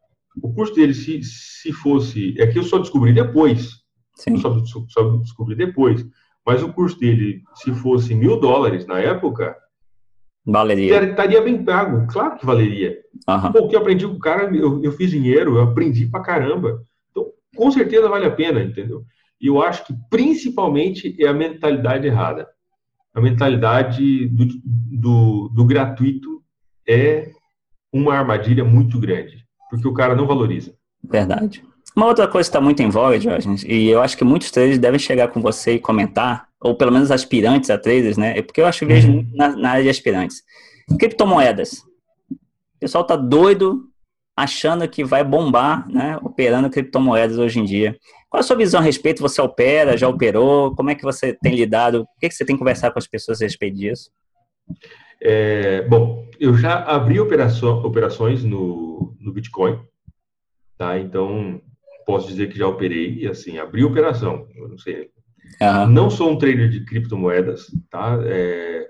o 0.41 0.53
custo 0.53 0.75
dele, 0.75 0.93
se, 0.93 1.21
se 1.23 1.73
fosse. 1.73 2.35
É 2.39 2.47
que 2.47 2.57
eu 2.57 2.63
só 2.63 2.77
descobri 2.77 3.11
depois. 3.11 3.83
Sim. 4.15 4.37
Só, 4.37 4.57
só 4.87 5.17
descobri 5.17 5.55
depois. 5.55 6.05
Mas 6.45 6.63
o 6.63 6.71
custo 6.71 6.99
dele, 6.99 7.43
se 7.55 7.73
fosse 7.73 8.15
mil 8.15 8.39
dólares 8.39 8.85
na 8.85 8.99
época, 8.99 9.57
valeria. 10.45 11.03
Estaria 11.03 11.41
bem 11.41 11.63
pago, 11.63 12.05
claro 12.11 12.37
que 12.37 12.45
valeria. 12.45 12.97
Uhum. 13.27 13.51
Pô, 13.51 13.59
o 13.59 13.67
que 13.67 13.75
eu 13.75 13.79
aprendi 13.79 14.07
com 14.07 14.13
o 14.13 14.19
cara, 14.19 14.55
eu, 14.55 14.83
eu 14.83 14.91
fiz 14.91 15.09
dinheiro, 15.09 15.57
eu 15.57 15.63
aprendi 15.63 16.05
pra 16.05 16.21
caramba. 16.21 16.83
Então, 17.11 17.27
com 17.55 17.71
certeza 17.71 18.07
vale 18.07 18.25
a 18.25 18.31
pena, 18.31 18.61
entendeu? 18.61 19.03
E 19.41 19.47
eu 19.47 19.61
acho 19.61 19.85
que 19.85 19.93
principalmente 20.09 21.15
é 21.19 21.27
a 21.27 21.33
mentalidade 21.33 22.07
errada. 22.07 22.47
A 23.13 23.21
mentalidade 23.21 24.27
do, 24.27 24.45
do, 24.65 25.49
do 25.49 25.65
gratuito 25.65 26.41
é 26.87 27.29
uma 27.91 28.13
armadilha 28.13 28.63
muito 28.63 28.99
grande, 28.99 29.45
porque 29.69 29.87
o 29.87 29.93
cara 29.93 30.15
não 30.15 30.27
valoriza. 30.27 30.73
Verdade. 31.03 31.63
Uma 31.95 32.07
outra 32.07 32.27
coisa 32.27 32.49
que 32.49 32.49
está 32.49 32.59
muito 32.59 32.83
em 32.83 32.89
voga, 32.89 33.17
Jorge, 33.19 33.47
e 33.65 33.87
eu 33.87 34.01
acho 34.01 34.17
que 34.17 34.23
muitos 34.25 34.51
traders 34.51 34.77
devem 34.77 34.99
chegar 34.99 35.29
com 35.29 35.41
você 35.41 35.75
e 35.75 35.79
comentar, 35.79 36.49
ou 36.65 36.73
pelo 36.73 36.91
menos 36.91 37.11
aspirantes 37.11 37.69
a 37.69 37.77
traders, 37.77 38.17
né? 38.17 38.39
É 38.39 38.41
porque 38.41 38.59
eu 38.59 38.65
acho 38.65 38.79
que 38.79 38.85
vejo 38.85 39.11
uhum. 39.11 39.29
na, 39.35 39.55
na, 39.55 39.69
área 39.69 39.83
de 39.83 39.89
aspirantes. 39.89 40.41
Criptomoedas. 40.99 41.73
O 42.31 42.79
pessoal 42.79 43.03
tá 43.03 43.15
doido 43.15 43.83
achando 44.35 44.87
que 44.89 45.03
vai 45.03 45.23
bombar, 45.23 45.87
né? 45.87 46.17
Operando 46.23 46.69
criptomoedas 46.69 47.37
hoje 47.37 47.59
em 47.59 47.65
dia. 47.65 47.95
Qual 48.27 48.39
a 48.39 48.43
sua 48.43 48.55
visão 48.55 48.79
a 48.79 48.83
respeito? 48.83 49.21
Você 49.21 49.39
opera, 49.39 49.95
já 49.95 50.07
operou? 50.09 50.75
Como 50.75 50.89
é 50.89 50.95
que 50.95 51.03
você 51.03 51.33
tem 51.33 51.55
lidado? 51.55 52.01
O 52.01 52.19
que, 52.19 52.29
que 52.29 52.35
você 52.35 52.43
tem 52.43 52.57
conversado 52.57 52.93
com 52.93 52.99
as 52.99 53.07
pessoas 53.07 53.39
a 53.41 53.45
respeito 53.45 53.77
disso? 53.77 54.09
É, 55.21 55.83
bom, 55.83 56.27
eu 56.39 56.55
já 56.55 56.83
abri 56.83 57.19
operação, 57.19 57.83
operações 57.83 58.43
no, 58.43 59.15
no 59.19 59.31
Bitcoin, 59.31 59.79
tá? 60.79 60.97
Então, 60.97 61.61
posso 62.07 62.27
dizer 62.27 62.49
que 62.49 62.57
já 62.57 62.67
operei 62.67 63.19
e 63.19 63.27
assim, 63.27 63.59
abri 63.59 63.83
operação, 63.83 64.47
eu 64.55 64.67
não 64.67 64.79
sei. 64.79 65.11
Uhum. 65.61 65.87
Não 65.87 66.09
sou 66.09 66.31
um 66.31 66.37
trader 66.37 66.69
de 66.69 66.83
criptomoedas, 66.83 67.67
tá? 67.89 68.19
É, 68.23 68.87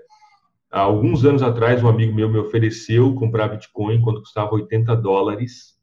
há 0.70 0.80
alguns 0.80 1.24
anos 1.24 1.42
atrás, 1.42 1.82
um 1.82 1.88
amigo 1.88 2.14
meu 2.14 2.28
me 2.28 2.38
ofereceu 2.38 3.14
comprar 3.14 3.48
Bitcoin 3.48 4.00
quando 4.00 4.20
custava 4.20 4.54
80 4.54 4.94
dólares 4.96 5.76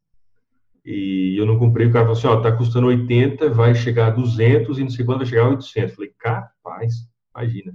e 0.86 1.36
eu 1.38 1.46
não 1.46 1.58
comprei. 1.58 1.88
O 1.88 1.92
cara 1.92 2.06
falou 2.06 2.18
assim: 2.18 2.28
ó, 2.28 2.42
tá 2.42 2.52
custando 2.52 2.88
80, 2.88 3.50
vai 3.50 3.74
chegar 3.74 4.08
a 4.08 4.12
200 4.12 4.78
e 4.78 4.82
não 4.82 4.90
sei 4.90 5.06
quando 5.06 5.20
vai 5.20 5.28
chegar 5.28 5.44
a 5.44 5.50
800. 5.50 5.92
Eu 5.92 5.96
falei, 5.96 6.12
capaz, 6.20 6.94
imagina. 7.36 7.74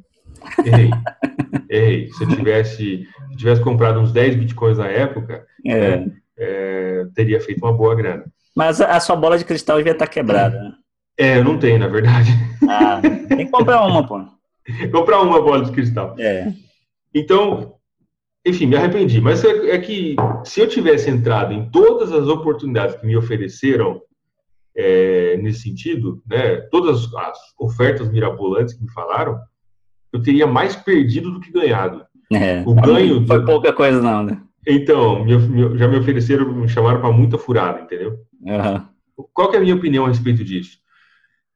Errei. 0.64 0.90
Errei. 1.70 2.12
Se 2.12 2.24
eu 2.24 2.28
tivesse, 2.28 2.76
se 2.76 3.08
eu 3.30 3.36
tivesse 3.36 3.62
comprado 3.62 3.98
uns 3.98 4.12
10 4.12 4.36
bitcoins 4.36 4.78
na 4.78 4.88
época, 4.88 5.46
é. 5.66 5.78
É, 5.78 6.06
é, 6.38 7.06
teria 7.14 7.40
feito 7.40 7.64
uma 7.64 7.72
boa 7.72 7.94
grana. 7.94 8.24
Mas 8.54 8.80
a 8.80 9.00
sua 9.00 9.16
bola 9.16 9.38
de 9.38 9.44
cristal 9.44 9.78
devia 9.78 9.92
estar 9.92 10.06
quebrada, 10.06 10.60
né? 10.60 10.72
É, 11.18 11.38
eu 11.38 11.44
não 11.44 11.58
tenho, 11.58 11.78
na 11.78 11.88
verdade. 11.88 12.30
Ah, 12.68 13.00
tem 13.00 13.46
que 13.46 13.50
comprar 13.50 13.84
uma, 13.84 14.06
pô. 14.06 14.24
comprar 14.92 15.20
uma 15.20 15.42
bola 15.42 15.64
de 15.64 15.72
cristal. 15.72 16.14
É. 16.18 16.52
Então, 17.12 17.74
enfim, 18.46 18.66
me 18.66 18.76
arrependi. 18.76 19.20
Mas 19.20 19.44
é, 19.44 19.70
é, 19.70 19.78
que 19.78 20.14
se 20.44 20.60
eu 20.60 20.68
tivesse 20.68 21.10
entrado 21.10 21.52
em 21.52 21.68
todas 21.70 22.12
as 22.12 22.28
oportunidades 22.28 22.96
que 22.96 23.06
me 23.06 23.16
ofereceram 23.16 24.00
é, 24.76 25.36
nesse 25.38 25.62
sentido, 25.62 26.22
né, 26.28 26.56
todas 26.70 27.12
as 27.14 27.38
ofertas 27.58 28.08
mirabolantes 28.08 28.74
que 28.74 28.82
me 28.82 28.92
falaram, 28.92 29.38
eu 30.12 30.22
teria 30.22 30.46
mais 30.46 30.76
perdido 30.76 31.32
do 31.32 31.40
que 31.40 31.50
ganhado. 31.50 32.04
É, 32.32 32.62
o 32.64 32.74
ganho 32.74 33.26
foi 33.26 33.44
pouca 33.44 33.72
coisa 33.72 34.00
não, 34.00 34.22
né? 34.22 34.40
Então, 34.66 35.24
me, 35.24 35.36
me, 35.36 35.78
já 35.78 35.88
me 35.88 35.98
ofereceram, 35.98 36.52
me 36.52 36.68
chamaram 36.68 37.00
para 37.00 37.10
muita 37.10 37.38
furada, 37.38 37.80
entendeu? 37.80 38.18
Uhum. 38.42 39.26
Qual 39.32 39.52
é 39.52 39.56
a 39.56 39.60
minha 39.60 39.74
opinião 39.74 40.04
a 40.04 40.08
respeito 40.08 40.44
disso? 40.44 40.78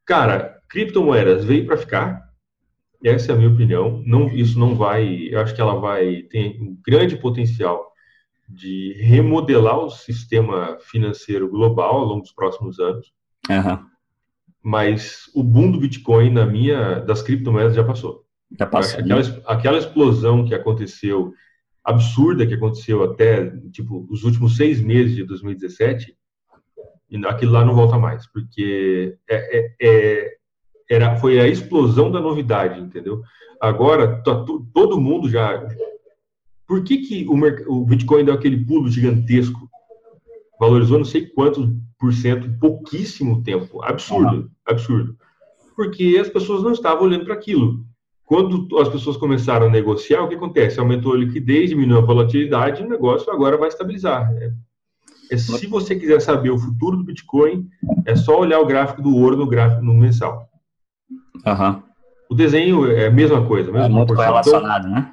Cara, 0.07 0.61
criptomoedas 0.69 1.45
veio 1.45 1.67
para 1.67 1.77
ficar. 1.77 2.23
Essa 3.05 3.33
é 3.33 3.35
a 3.35 3.39
minha 3.39 3.51
opinião. 3.51 4.03
Não, 4.07 4.29
isso 4.29 4.59
não 4.59 4.75
vai. 4.75 5.29
Eu 5.31 5.41
acho 5.41 5.55
que 5.55 5.61
ela 5.61 5.79
vai 5.79 6.23
ter 6.23 6.61
um 6.61 6.77
grande 6.87 7.17
potencial 7.17 7.91
de 8.49 8.95
remodelar 9.01 9.79
o 9.79 9.91
sistema 9.91 10.79
financeiro 10.81 11.49
global 11.49 11.97
ao 11.97 12.05
longo 12.05 12.23
dos 12.23 12.33
próximos 12.33 12.79
anos. 12.79 13.13
Uhum. 13.49 13.87
Mas 14.63 15.31
o 15.35 15.43
boom 15.43 15.71
do 15.71 15.81
Bitcoin 15.81 16.31
na 16.31 16.47
minha 16.47 17.01
das 17.01 17.23
criptomoedas 17.23 17.75
já 17.75 17.83
passou. 17.83 18.25
Já 18.59 18.67
passou. 18.67 19.01
Aquela, 19.01 19.21
aquela 19.47 19.79
explosão 19.79 20.45
que 20.45 20.55
aconteceu 20.55 21.33
absurda 21.85 22.47
que 22.47 22.55
aconteceu 22.55 23.03
até 23.03 23.51
tipo 23.73 24.07
os 24.09 24.23
últimos 24.23 24.57
seis 24.57 24.81
meses 24.81 25.17
de 25.17 25.25
2017 25.25 26.17
e 27.13 27.27
aquilo 27.27 27.53
lá 27.53 27.63
não 27.63 27.75
volta 27.75 27.99
mais, 27.99 28.27
porque 28.27 29.19
é, 29.29 29.59
é, 29.59 29.75
é, 29.83 30.33
era, 30.89 31.17
foi 31.17 31.39
a 31.39 31.47
explosão 31.47 32.11
da 32.11 32.21
novidade, 32.21 32.81
entendeu? 32.81 33.21
Agora, 33.61 34.23
tá, 34.23 34.45
todo 34.73 35.01
mundo 35.01 35.29
já... 35.29 35.63
Por 36.67 36.83
que, 36.83 36.99
que 36.99 37.27
o, 37.29 37.35
o 37.71 37.85
Bitcoin 37.85 38.25
deu 38.25 38.33
aquele 38.33 38.65
pulo 38.65 38.89
gigantesco? 38.89 39.69
Valorizou 40.59 40.97
não 40.97 41.05
sei 41.05 41.27
quantos 41.27 41.69
por 41.99 42.15
cento 42.15 42.47
em 42.47 42.59
pouquíssimo 42.59 43.43
tempo. 43.43 43.83
Absurdo, 43.83 44.51
absurdo. 44.67 45.15
Porque 45.77 46.17
as 46.19 46.31
pessoas 46.31 46.63
não 46.63 46.73
estavam 46.73 47.05
olhando 47.05 47.27
para 47.27 47.35
aquilo. 47.35 47.85
Quando 48.25 48.67
as 48.79 48.89
pessoas 48.89 49.19
começaram 49.19 49.67
a 49.67 49.71
negociar, 49.71 50.23
o 50.23 50.29
que 50.29 50.35
acontece? 50.35 50.81
Aumentou 50.81 51.13
a 51.13 51.19
liquidez, 51.19 51.69
diminuiu 51.69 51.99
a 51.99 52.07
volatilidade, 52.07 52.83
o 52.83 52.89
negócio 52.89 53.31
agora 53.31 53.59
vai 53.59 53.69
estabilizar. 53.69 54.33
É 54.33 54.51
é, 55.31 55.37
se 55.37 55.67
você 55.67 55.97
quiser 55.97 56.21
saber 56.21 56.51
o 56.51 56.59
futuro 56.59 56.97
do 56.97 57.05
Bitcoin, 57.05 57.69
é 58.05 58.15
só 58.15 58.39
olhar 58.39 58.61
o 58.61 58.67
gráfico 58.67 59.03
do 59.03 59.17
ouro 59.17 59.37
no 59.37 59.47
gráfico 59.47 59.83
no 59.83 59.95
mensal. 59.95 60.49
Uhum. 61.47 61.83
O 62.31 62.35
desenho 62.35 62.91
é 62.91 63.07
a 63.07 63.11
mesma 63.11 63.47
coisa. 63.47 63.71
Mesma 63.71 63.87
é 63.87 63.89
muito 63.91 64.15
correlacionado, 64.15 64.89
né? 64.89 65.13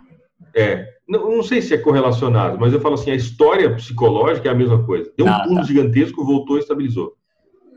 É. 0.55 0.87
Não, 1.07 1.37
não, 1.37 1.43
sei 1.43 1.61
se 1.61 1.73
é 1.73 1.77
correlacionado, 1.77 2.59
mas 2.59 2.71
eu 2.71 2.79
falo 2.79 2.93
assim, 2.93 3.09
a 3.09 3.15
história 3.15 3.73
psicológica 3.75 4.47
é 4.47 4.51
a 4.51 4.55
mesma 4.55 4.83
coisa. 4.85 5.11
Deu 5.17 5.25
um 5.25 5.29
ah, 5.29 5.43
pulo 5.43 5.55
tá. 5.55 5.63
gigantesco, 5.63 6.23
voltou 6.23 6.57
e 6.57 6.59
estabilizou. 6.59 7.13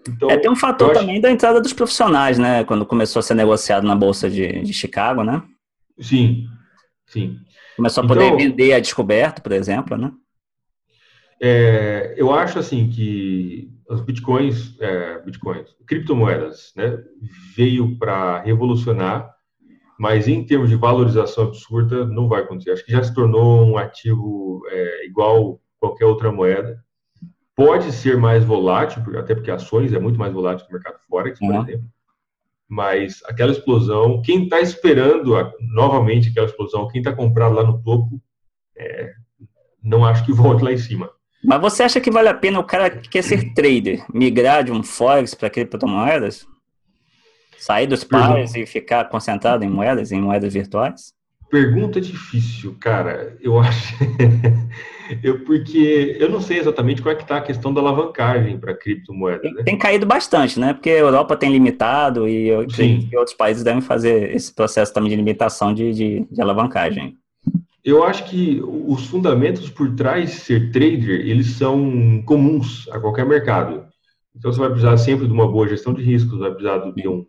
Então, 0.07 0.31
é, 0.31 0.37
tem 0.37 0.51
um 0.51 0.57
fator 0.57 0.91
acho... 0.91 1.01
também 1.01 1.21
da 1.21 1.31
entrada 1.31 1.61
dos 1.61 1.73
profissionais, 1.73 2.39
né? 2.39 2.63
Quando 2.65 2.85
começou 2.85 3.21
a 3.21 3.23
ser 3.23 3.35
negociado 3.35 3.87
na 3.87 3.97
Bolsa 3.97 4.29
de, 4.29 4.61
de 4.61 4.73
Chicago, 4.75 5.25
né? 5.25 5.43
Sim, 5.99 6.47
sim. 7.07 7.37
Começou 7.77 8.05
a 8.05 8.07
poder 8.07 8.27
então, 8.27 8.37
vender 8.37 8.75
a 8.75 8.81
descoberto, 8.81 9.41
por 9.41 9.53
exemplo, 9.53 9.97
né? 9.97 10.13
É, 11.45 12.15
eu 12.17 12.33
acho 12.33 12.61
assim 12.61 12.89
que 12.89 13.69
os 13.89 14.01
bitcoins, 14.01 14.79
é, 14.81 15.19
bitcoins, 15.23 15.75
criptomoedas, 15.89 16.73
né, 16.77 17.03
veio 17.57 17.99
para 17.99 18.39
revolucionar, 18.39 19.35
mas 19.99 20.29
em 20.29 20.45
termos 20.47 20.71
de 20.71 20.77
valorização 20.77 21.49
absurda 21.49 22.07
não 22.07 22.29
vai 22.29 22.43
acontecer. 22.43 22.71
Acho 22.71 22.87
que 22.87 22.93
já 22.93 23.03
se 23.03 23.13
tornou 23.13 23.67
um 23.67 23.77
ativo 23.77 24.63
é, 24.69 25.07
igual 25.07 25.61
qualquer 25.81 26.05
outra 26.05 26.31
moeda. 26.31 26.81
Pode 27.57 27.91
ser 27.91 28.17
mais 28.17 28.45
volátil, 28.45 29.03
até 29.19 29.35
porque 29.35 29.51
ações 29.51 29.93
é 29.93 29.99
muito 29.99 30.21
mais 30.21 30.33
volátil 30.33 30.65
que 30.65 30.73
o 30.73 30.75
mercado 30.75 31.01
forex, 31.09 31.41
por 31.41 31.51
uhum. 31.51 31.63
exemplo. 31.63 31.89
Mas 32.69 33.21
aquela 33.27 33.51
explosão, 33.51 34.23
quem 34.23 34.45
está 34.45 34.61
esperando 34.61 35.37
a, 35.37 35.53
novamente 35.75 36.31
aquela 36.31 36.47
explosão, 36.47 36.87
quem 36.87 37.01
está 37.01 37.13
comprado 37.13 37.57
lá 37.57 37.65
no 37.65 37.83
topo, 37.83 38.23
é, 38.77 39.13
não 39.83 40.05
acho 40.05 40.25
que 40.25 40.33
volte 40.33 40.63
lá 40.63 40.73
em 40.73 40.79
cima. 40.79 41.11
Mas 41.45 41.61
você 41.61 41.83
acha 41.83 42.01
que 42.01 42.11
vale 42.11 42.29
a 42.29 42.35
pena 42.35 42.61
o 42.61 42.65
cara 42.65 42.89
que 42.89 43.09
quer 43.09 43.23
ser 43.23 43.53
trader 43.53 44.05
migrar 44.13 44.63
de 44.63 44.71
um 44.71 44.83
Forex 44.83 45.35
para 45.35 45.51
criptomoedas? 45.51 46.47
Sair 47.59 47.87
dos 47.87 48.05
pares 48.05 48.55
e 48.55 48.67
ficar 48.67 49.09
concentrado 49.09 49.65
em 49.65 49.69
moedas, 49.69 50.13
em 50.13 50.21
moedas 50.21 50.55
virtuais? 50.55 51.13
Pergunta 51.51 52.01
difícil, 52.01 52.75
cara. 52.81 53.37
Eu 53.41 53.59
acho. 53.59 53.95
eu, 55.23 55.45
porque 55.45 56.17
eu 56.19 56.31
não 56.31 56.41
sei 56.41 56.59
exatamente 56.59 57.03
qual 57.03 57.13
é 57.13 57.17
que 57.17 57.23
está 57.23 57.37
a 57.37 57.43
questão 57.43 57.75
da 57.75 57.81
alavancagem 57.81 58.59
para 58.59 58.75
criptomoedas. 58.75 59.43
Tem, 59.43 59.55
né? 59.55 59.63
tem, 59.63 59.79
caído 59.79 60.07
bastante, 60.07 60.59
né? 60.59 60.73
Porque 60.73 60.91
a 60.91 60.99
Europa 60.99 61.37
tem 61.37 61.53
limitado 61.53 62.27
e, 62.27 62.49
e 62.49 63.17
outros 63.17 63.37
países 63.37 63.63
devem 63.63 63.83
fazer 63.83 64.35
esse 64.35 64.53
processo 64.55 64.95
também 64.95 65.11
de 65.11 65.17
limitação 65.17 65.75
de, 65.75 65.93
de, 65.93 66.27
de 66.31 66.41
alavancagem. 66.41 67.19
Eu 67.85 68.05
acho 68.05 68.31
que 68.31 68.63
os 68.63 69.07
fundamentos 69.07 69.69
por 69.69 69.95
trás 69.97 70.31
de 70.31 70.37
ser 70.37 70.71
trader, 70.71 71.21
eles 71.27 71.49
são 71.57 72.23
comuns 72.25 72.89
a 72.91 73.01
qualquer 73.01 73.27
mercado. 73.27 73.85
Então, 74.37 74.53
você 74.53 74.61
vai 74.61 74.71
precisar 74.71 74.97
sempre 74.99 75.27
de 75.27 75.33
uma 75.33 75.51
boa 75.51 75.69
gestão 75.69 75.93
de 75.93 76.03
riscos, 76.03 76.39
vai 76.39 76.51
precisar 76.53 76.79
de 76.79 77.09
um, 77.09 77.27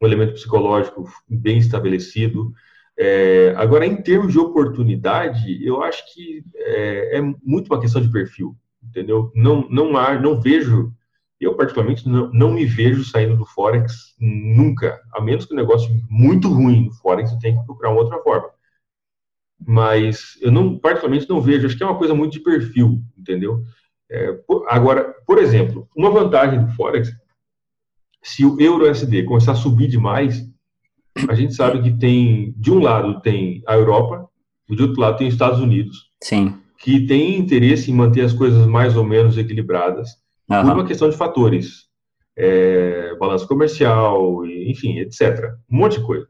um 0.00 0.06
elemento 0.06 0.34
psicológico 0.34 1.10
bem 1.26 1.56
estabelecido. 1.56 2.52
É, 2.98 3.54
agora, 3.56 3.86
em 3.86 3.96
termos 4.02 4.32
de 4.32 4.38
oportunidade, 4.38 5.64
eu 5.66 5.82
acho 5.82 6.02
que 6.12 6.44
é, 6.54 7.18
é, 7.18 7.20
muito 7.42 7.72
uma 7.72 7.80
questão 7.80 8.02
de 8.02 8.12
perfil, 8.12 8.54
entendeu? 8.82 9.32
Não, 9.34 9.66
não, 9.70 9.96
há, 9.96 10.20
não 10.20 10.38
vejo, 10.38 10.92
eu 11.40 11.56
particularmente 11.56 12.06
não, 12.06 12.30
não 12.30 12.52
me 12.52 12.66
vejo 12.66 13.04
saindo 13.04 13.36
do 13.36 13.46
Forex 13.46 14.14
nunca, 14.20 15.00
a 15.14 15.20
menos 15.20 15.46
que 15.46 15.54
o 15.54 15.56
negócio 15.56 15.90
muito 16.10 16.48
ruim 16.48 16.86
no 16.86 16.92
Forex, 16.92 17.32
eu 17.32 17.38
tenho 17.38 17.58
que 17.58 17.66
procurar 17.66 17.90
uma 17.90 18.02
outra 18.02 18.18
forma 18.22 18.57
mas 19.66 20.38
eu 20.40 20.50
não, 20.50 20.78
particularmente 20.78 21.28
não 21.28 21.40
vejo, 21.40 21.66
acho 21.66 21.76
que 21.76 21.82
é 21.82 21.86
uma 21.86 21.98
coisa 21.98 22.14
muito 22.14 22.32
de 22.32 22.40
perfil, 22.40 23.00
entendeu? 23.16 23.62
É, 24.10 24.32
por, 24.46 24.64
agora, 24.68 25.14
por 25.26 25.38
exemplo, 25.38 25.88
uma 25.96 26.10
vantagem 26.10 26.64
do 26.64 26.72
Forex, 26.72 27.10
se 28.22 28.44
o 28.44 28.60
euro-SD 28.60 29.24
começar 29.24 29.52
a 29.52 29.56
subir 29.56 29.88
demais, 29.88 30.44
a 31.28 31.34
gente 31.34 31.54
sabe 31.54 31.82
que 31.82 31.98
tem, 31.98 32.54
de 32.56 32.70
um 32.70 32.78
lado 32.78 33.20
tem 33.20 33.62
a 33.66 33.74
Europa, 33.74 34.28
e 34.68 34.76
de 34.76 34.82
outro 34.82 35.00
lado 35.00 35.16
tem 35.16 35.28
os 35.28 35.34
Estados 35.34 35.60
Unidos. 35.60 36.10
Sim. 36.22 36.54
Que 36.78 37.06
tem 37.06 37.38
interesse 37.38 37.90
em 37.90 37.94
manter 37.94 38.22
as 38.22 38.32
coisas 38.32 38.66
mais 38.66 38.96
ou 38.96 39.04
menos 39.04 39.36
equilibradas, 39.36 40.10
uhum. 40.48 40.62
por 40.62 40.72
uma 40.74 40.86
questão 40.86 41.08
de 41.08 41.16
fatores. 41.16 41.88
É, 42.36 43.16
balanço 43.16 43.48
comercial, 43.48 44.46
enfim, 44.46 44.98
etc. 44.98 45.52
Um 45.68 45.78
monte 45.78 45.98
de 45.98 46.06
coisa. 46.06 46.28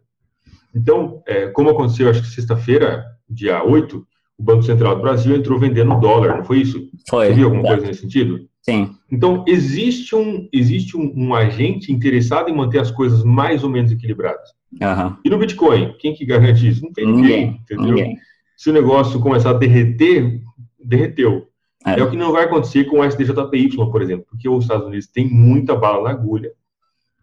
Então, 0.74 1.22
é, 1.26 1.48
como 1.48 1.68
aconteceu, 1.68 2.08
acho 2.08 2.22
que 2.22 2.28
sexta-feira, 2.28 3.04
dia 3.28 3.62
8, 3.62 4.06
o 4.38 4.42
Banco 4.42 4.62
Central 4.62 4.96
do 4.96 5.02
Brasil 5.02 5.34
entrou 5.36 5.58
vendendo 5.58 5.98
dólar, 5.98 6.36
não 6.36 6.44
foi 6.44 6.60
isso? 6.60 6.88
Foi. 7.08 7.26
Você 7.26 7.34
viu 7.34 7.46
alguma 7.46 7.64
coisa 7.64 7.86
nesse 7.86 8.00
sentido? 8.02 8.48
Sim. 8.62 8.90
Então, 9.10 9.44
existe 9.46 10.14
um, 10.14 10.48
existe 10.52 10.96
um, 10.96 11.12
um, 11.16 11.34
agente 11.34 11.90
interessado 11.90 12.50
em 12.50 12.54
manter 12.54 12.78
as 12.78 12.90
coisas 12.90 13.24
mais 13.24 13.64
ou 13.64 13.70
menos 13.70 13.90
equilibradas. 13.90 14.50
Uhum. 14.72 15.16
E 15.24 15.30
no 15.30 15.38
Bitcoin, 15.38 15.94
quem 15.98 16.14
que 16.14 16.26
garante 16.26 16.68
isso? 16.68 16.84
Não 16.84 16.92
tem 16.92 17.06
ninguém, 17.06 17.22
ninguém 17.22 17.60
entendeu? 17.62 17.84
Ninguém. 17.86 18.18
Se 18.56 18.70
o 18.70 18.72
negócio 18.72 19.20
começar 19.20 19.50
a 19.50 19.54
derreter, 19.54 20.42
derreteu. 20.82 21.48
É. 21.86 21.98
é. 21.98 22.02
o 22.02 22.10
que 22.10 22.16
não 22.16 22.32
vai 22.32 22.44
acontecer 22.44 22.84
com 22.84 23.00
o 23.00 23.04
SDJPY, 23.04 23.76
por 23.76 24.02
exemplo, 24.02 24.26
porque 24.28 24.48
os 24.48 24.64
Estados 24.64 24.86
Unidos 24.86 25.06
têm 25.06 25.26
muita 25.28 25.74
bala 25.74 26.04
na 26.04 26.10
agulha 26.10 26.52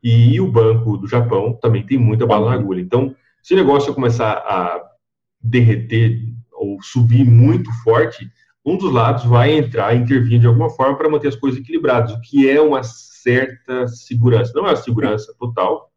e 0.04 0.40
o 0.40 0.52
Banco 0.52 0.98
do 0.98 1.08
Japão 1.08 1.54
também 1.62 1.86
tem 1.86 1.98
muita 1.98 2.26
bala 2.26 2.50
na 2.50 2.56
agulha. 2.56 2.82
Então, 2.82 3.16
se 3.44 3.54
o 3.54 3.58
negócio 3.58 3.94
começar 3.94 4.32
a 4.32 4.82
derreter 5.46 6.20
ou 6.52 6.82
subir 6.82 7.26
muito 7.26 7.72
forte, 7.84 8.30
um 8.66 8.78
dos 8.78 8.92
lados 8.92 9.24
vai 9.26 9.52
entrar, 9.52 9.96
intervir 9.96 10.40
de 10.40 10.48
alguma 10.48 10.70
forma 10.70 10.98
para 10.98 11.10
manter 11.10 11.28
as 11.28 11.36
coisas 11.36 11.60
equilibradas, 11.60 12.12
o 12.12 12.22
que 12.22 12.50
é 12.50 12.60
uma 12.60 12.82
certa 12.84 13.88
segurança. 13.88 14.52
Não 14.56 14.66
é 14.66 14.70
uma 14.70 14.76
segurança 14.76 15.34
total, 15.38 15.92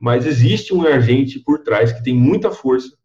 mas 0.00 0.26
existe 0.26 0.72
um 0.72 0.86
agente 0.86 1.40
por 1.40 1.62
trás 1.62 1.92
que 1.92 2.02
tem 2.02 2.14
muita 2.14 2.50
força 2.50 2.96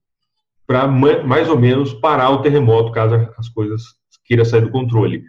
para 0.65 0.87
mais 0.87 1.49
ou 1.49 1.59
menos 1.59 1.93
parar 1.93 2.29
o 2.29 2.41
terremoto 2.41 2.93
caso 2.93 3.15
as 3.37 3.49
coisas 3.49 3.83
queiram 4.23 4.45
sair 4.45 4.61
do 4.61 4.71
controle. 4.71 5.23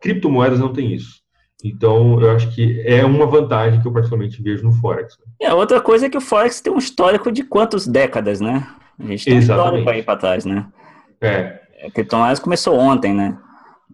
Criptomoedas 0.00 0.60
não 0.60 0.72
tem 0.72 0.94
isso. 0.94 1.20
Então, 1.62 2.20
eu 2.20 2.30
acho 2.30 2.54
que 2.54 2.80
é 2.86 3.04
uma 3.04 3.26
vantagem 3.26 3.82
que 3.82 3.88
eu 3.88 3.92
particularmente 3.92 4.40
vejo 4.40 4.62
no 4.62 4.72
Forex. 4.72 5.18
É, 5.40 5.52
outra 5.52 5.80
coisa 5.80 6.06
é 6.06 6.10
que 6.10 6.16
o 6.16 6.20
Forex 6.20 6.60
tem 6.60 6.72
um 6.72 6.78
histórico 6.78 7.32
de 7.32 7.42
quantas 7.42 7.86
décadas, 7.86 8.40
né? 8.40 8.66
A 8.98 9.06
gente 9.06 9.24
tem 9.24 9.36
Exatamente. 9.36 9.40
um 9.40 9.78
histórico 9.78 9.90
aí 9.90 10.02
para 10.02 10.18
trás, 10.18 10.44
né? 10.44 10.66
É. 11.20 11.60
A 11.84 11.90
criptomoedas 11.90 12.40
começou 12.40 12.76
ontem, 12.76 13.14
né? 13.14 13.38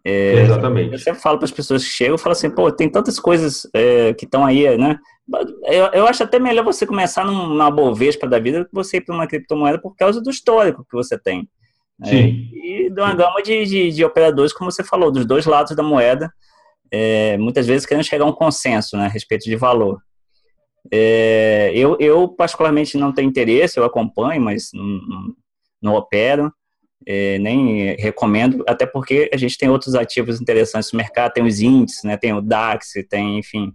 É, 0.04 0.40
Exatamente. 0.40 0.92
Eu 0.92 0.98
sempre 0.98 1.20
falo 1.20 1.38
para 1.38 1.46
as 1.46 1.50
pessoas 1.50 1.82
que 1.82 1.90
chegam, 1.90 2.14
eu 2.14 2.18
falo 2.18 2.32
assim, 2.32 2.50
pô, 2.50 2.70
tem 2.70 2.90
tantas 2.90 3.18
coisas 3.18 3.66
é, 3.74 4.12
que 4.12 4.26
estão 4.26 4.44
aí, 4.44 4.76
né? 4.76 4.98
Eu, 5.64 5.86
eu, 5.92 6.06
acho 6.06 6.22
até 6.22 6.38
melhor 6.38 6.64
você 6.64 6.86
começar 6.86 7.24
numa 7.24 7.70
Bovespa 7.70 8.26
da 8.26 8.38
vida 8.38 8.60
do 8.60 8.64
que 8.66 8.74
você 8.74 8.98
ir 8.98 9.00
para 9.00 9.14
uma 9.14 9.26
criptomoeda 9.26 9.78
por 9.78 9.96
causa 9.96 10.20
do 10.20 10.28
histórico 10.28 10.84
que 10.84 10.94
você 10.94 11.18
tem. 11.18 11.48
Né? 11.98 12.08
Sim. 12.08 12.50
e 12.52 12.90
de 12.90 13.00
uma 13.00 13.14
gama 13.14 13.40
de, 13.42 13.64
de, 13.64 13.90
de, 13.92 14.04
operadores, 14.04 14.52
como 14.52 14.70
você 14.70 14.82
falou, 14.82 15.10
dos 15.10 15.24
dois 15.24 15.46
lados 15.46 15.74
da 15.74 15.82
moeda, 15.82 16.30
é, 16.90 17.38
muitas 17.38 17.66
vezes 17.66 17.86
querendo 17.86 18.04
chegar 18.04 18.24
a 18.24 18.28
um 18.28 18.32
consenso 18.32 18.96
né, 18.96 19.06
a 19.06 19.08
respeito 19.08 19.44
de 19.44 19.56
valor. 19.56 19.98
É, 20.92 21.72
eu, 21.74 21.96
eu, 21.98 22.28
particularmente, 22.28 22.96
não 22.96 23.12
tenho 23.12 23.28
interesse, 23.28 23.78
eu 23.78 23.84
acompanho, 23.84 24.40
mas 24.40 24.70
não, 24.72 25.34
não, 25.82 25.94
opero, 25.94 26.52
é, 27.06 27.38
nem 27.38 27.96
recomendo, 27.96 28.64
até 28.68 28.86
porque 28.86 29.30
a 29.32 29.36
gente 29.36 29.56
tem 29.58 29.68
outros 29.68 29.94
ativos 29.94 30.40
interessantes 30.40 30.92
no 30.92 30.98
mercado, 30.98 31.32
tem 31.32 31.44
os 31.44 31.60
índices, 31.60 32.04
né, 32.04 32.16
tem 32.16 32.32
o 32.32 32.40
DAX, 32.40 32.92
tem, 33.08 33.38
enfim, 33.38 33.72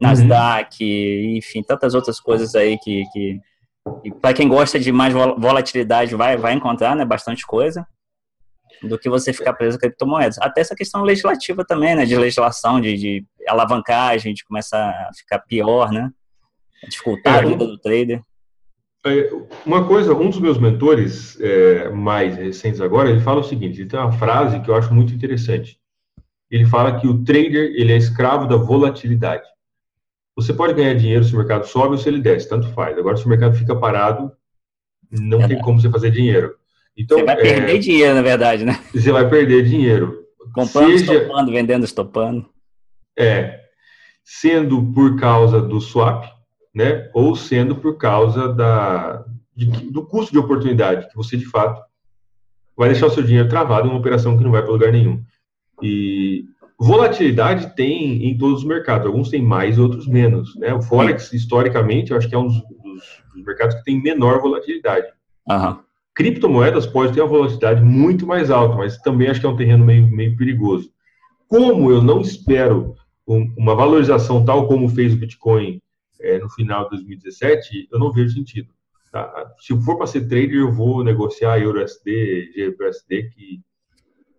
Nasdaq, 0.00 0.76
uhum. 0.82 1.36
enfim, 1.36 1.62
tantas 1.62 1.94
outras 1.94 2.20
coisas 2.20 2.54
aí 2.54 2.78
que, 2.78 3.04
que 3.12 3.40
para 4.20 4.34
quem 4.34 4.48
gosta 4.48 4.78
de 4.78 4.92
mais 4.92 5.12
volatilidade 5.12 6.14
vai, 6.14 6.36
vai 6.36 6.52
encontrar, 6.52 6.94
né, 6.94 7.04
bastante 7.04 7.46
coisa 7.46 7.86
do 8.82 8.98
que 8.98 9.10
você 9.10 9.32
ficar 9.32 9.52
preso 9.52 9.76
a 9.76 9.80
criptomoedas. 9.80 10.38
Até 10.38 10.60
essa 10.60 10.74
questão 10.74 11.02
legislativa 11.02 11.64
também, 11.64 11.94
né, 11.94 12.04
de 12.04 12.16
legislação, 12.16 12.80
de, 12.80 12.96
de 12.96 13.26
alavancagem, 13.48 14.32
de 14.32 14.44
começar 14.44 14.88
a 14.88 15.10
ficar 15.14 15.40
pior, 15.40 15.90
né, 15.90 16.10
dificultar 16.88 17.36
é, 17.36 17.38
a 17.38 17.48
vida 17.48 17.66
do 17.66 17.78
trader. 17.78 18.22
É, 19.06 19.30
uma 19.64 19.86
coisa, 19.86 20.14
um 20.14 20.28
dos 20.28 20.38
meus 20.38 20.58
mentores 20.58 21.40
é, 21.40 21.88
mais 21.88 22.36
recentes 22.36 22.80
agora, 22.80 23.10
ele 23.10 23.20
fala 23.20 23.40
o 23.40 23.44
seguinte, 23.44 23.80
ele 23.80 23.88
tem 23.88 23.98
uma 23.98 24.12
frase 24.12 24.60
que 24.60 24.70
eu 24.70 24.74
acho 24.74 24.92
muito 24.92 25.14
interessante. 25.14 25.78
Ele 26.50 26.66
fala 26.66 27.00
que 27.00 27.06
o 27.06 27.22
trader, 27.22 27.72
ele 27.76 27.92
é 27.92 27.96
escravo 27.96 28.46
da 28.46 28.56
volatilidade. 28.56 29.48
Você 30.36 30.52
pode 30.52 30.74
ganhar 30.74 30.94
dinheiro 30.94 31.24
se 31.24 31.34
o 31.34 31.38
mercado 31.38 31.66
sobe 31.66 31.92
ou 31.92 31.98
se 31.98 32.08
ele 32.08 32.20
desce, 32.20 32.48
tanto 32.48 32.68
faz. 32.68 32.98
Agora, 32.98 33.16
se 33.16 33.24
o 33.24 33.28
mercado 33.28 33.56
fica 33.56 33.74
parado, 33.76 34.32
não 35.10 35.42
é 35.42 35.48
tem 35.48 35.60
como 35.60 35.80
você 35.80 35.90
fazer 35.90 36.10
dinheiro. 36.10 36.54
Então, 36.96 37.18
você 37.18 37.24
vai 37.24 37.36
perder 37.36 37.76
é, 37.76 37.78
dinheiro, 37.78 38.14
na 38.14 38.22
verdade, 38.22 38.64
né? 38.64 38.82
Você 38.92 39.12
vai 39.12 39.28
perder 39.28 39.64
dinheiro. 39.64 40.24
Comprando, 40.52 40.98
Seja, 40.98 41.14
estopando, 41.14 41.52
vendendo, 41.52 41.84
estopando. 41.84 42.50
É. 43.18 43.60
Sendo 44.24 44.92
por 44.92 45.18
causa 45.18 45.60
do 45.60 45.80
swap, 45.80 46.24
né? 46.74 47.10
Ou 47.14 47.34
sendo 47.34 47.76
por 47.76 47.96
causa 47.96 48.52
da, 48.52 49.24
de, 49.54 49.66
do 49.90 50.06
custo 50.06 50.32
de 50.32 50.38
oportunidade, 50.38 51.08
que 51.08 51.16
você, 51.16 51.36
de 51.36 51.46
fato, 51.46 51.82
vai 52.76 52.88
deixar 52.88 53.06
o 53.06 53.10
seu 53.10 53.22
dinheiro 53.22 53.48
travado 53.48 53.86
em 53.86 53.90
uma 53.90 53.98
operação 53.98 54.36
que 54.36 54.44
não 54.44 54.50
vai 54.50 54.62
para 54.62 54.70
lugar 54.70 54.92
nenhum. 54.92 55.22
E 55.82 56.44
volatilidade 56.78 57.74
tem 57.74 58.26
em 58.26 58.38
todos 58.38 58.60
os 58.60 58.64
mercados. 58.66 59.06
Alguns 59.06 59.28
têm 59.28 59.42
mais, 59.42 59.78
outros 59.78 60.06
menos. 60.06 60.54
Né? 60.56 60.72
O 60.72 60.80
Forex, 60.80 61.32
historicamente, 61.32 62.10
eu 62.10 62.16
acho 62.16 62.28
que 62.28 62.34
é 62.34 62.38
um 62.38 62.46
dos, 62.46 62.56
dos, 62.56 63.02
dos 63.34 63.44
mercados 63.44 63.76
que 63.76 63.84
tem 63.84 64.00
menor 64.00 64.40
volatilidade. 64.40 65.06
Uhum. 65.48 65.78
Criptomoedas 66.14 66.86
pode 66.86 67.12
ter 67.12 67.20
uma 67.20 67.28
volatilidade 67.28 67.82
muito 67.82 68.26
mais 68.26 68.50
alta, 68.50 68.76
mas 68.76 68.98
também 68.98 69.28
acho 69.28 69.40
que 69.40 69.46
é 69.46 69.48
um 69.48 69.56
terreno 69.56 69.84
meio, 69.84 70.08
meio 70.10 70.36
perigoso. 70.36 70.90
Como 71.48 71.90
eu 71.90 72.02
não 72.02 72.20
espero 72.20 72.94
um, 73.26 73.52
uma 73.56 73.74
valorização 73.74 74.44
tal 74.44 74.66
como 74.66 74.88
fez 74.88 75.14
o 75.14 75.16
Bitcoin 75.16 75.80
é, 76.20 76.38
no 76.38 76.48
final 76.50 76.84
de 76.84 76.90
2017, 76.90 77.88
eu 77.90 77.98
não 77.98 78.12
vejo 78.12 78.34
sentido. 78.34 78.72
Tá? 79.10 79.52
Se 79.58 79.78
for 79.82 79.96
para 79.96 80.06
ser 80.06 80.28
trader, 80.28 80.56
eu 80.56 80.72
vou 80.72 81.02
negociar 81.02 81.58
EURUSD, 81.58 82.52
GBUSD, 82.54 83.30
que 83.30 83.60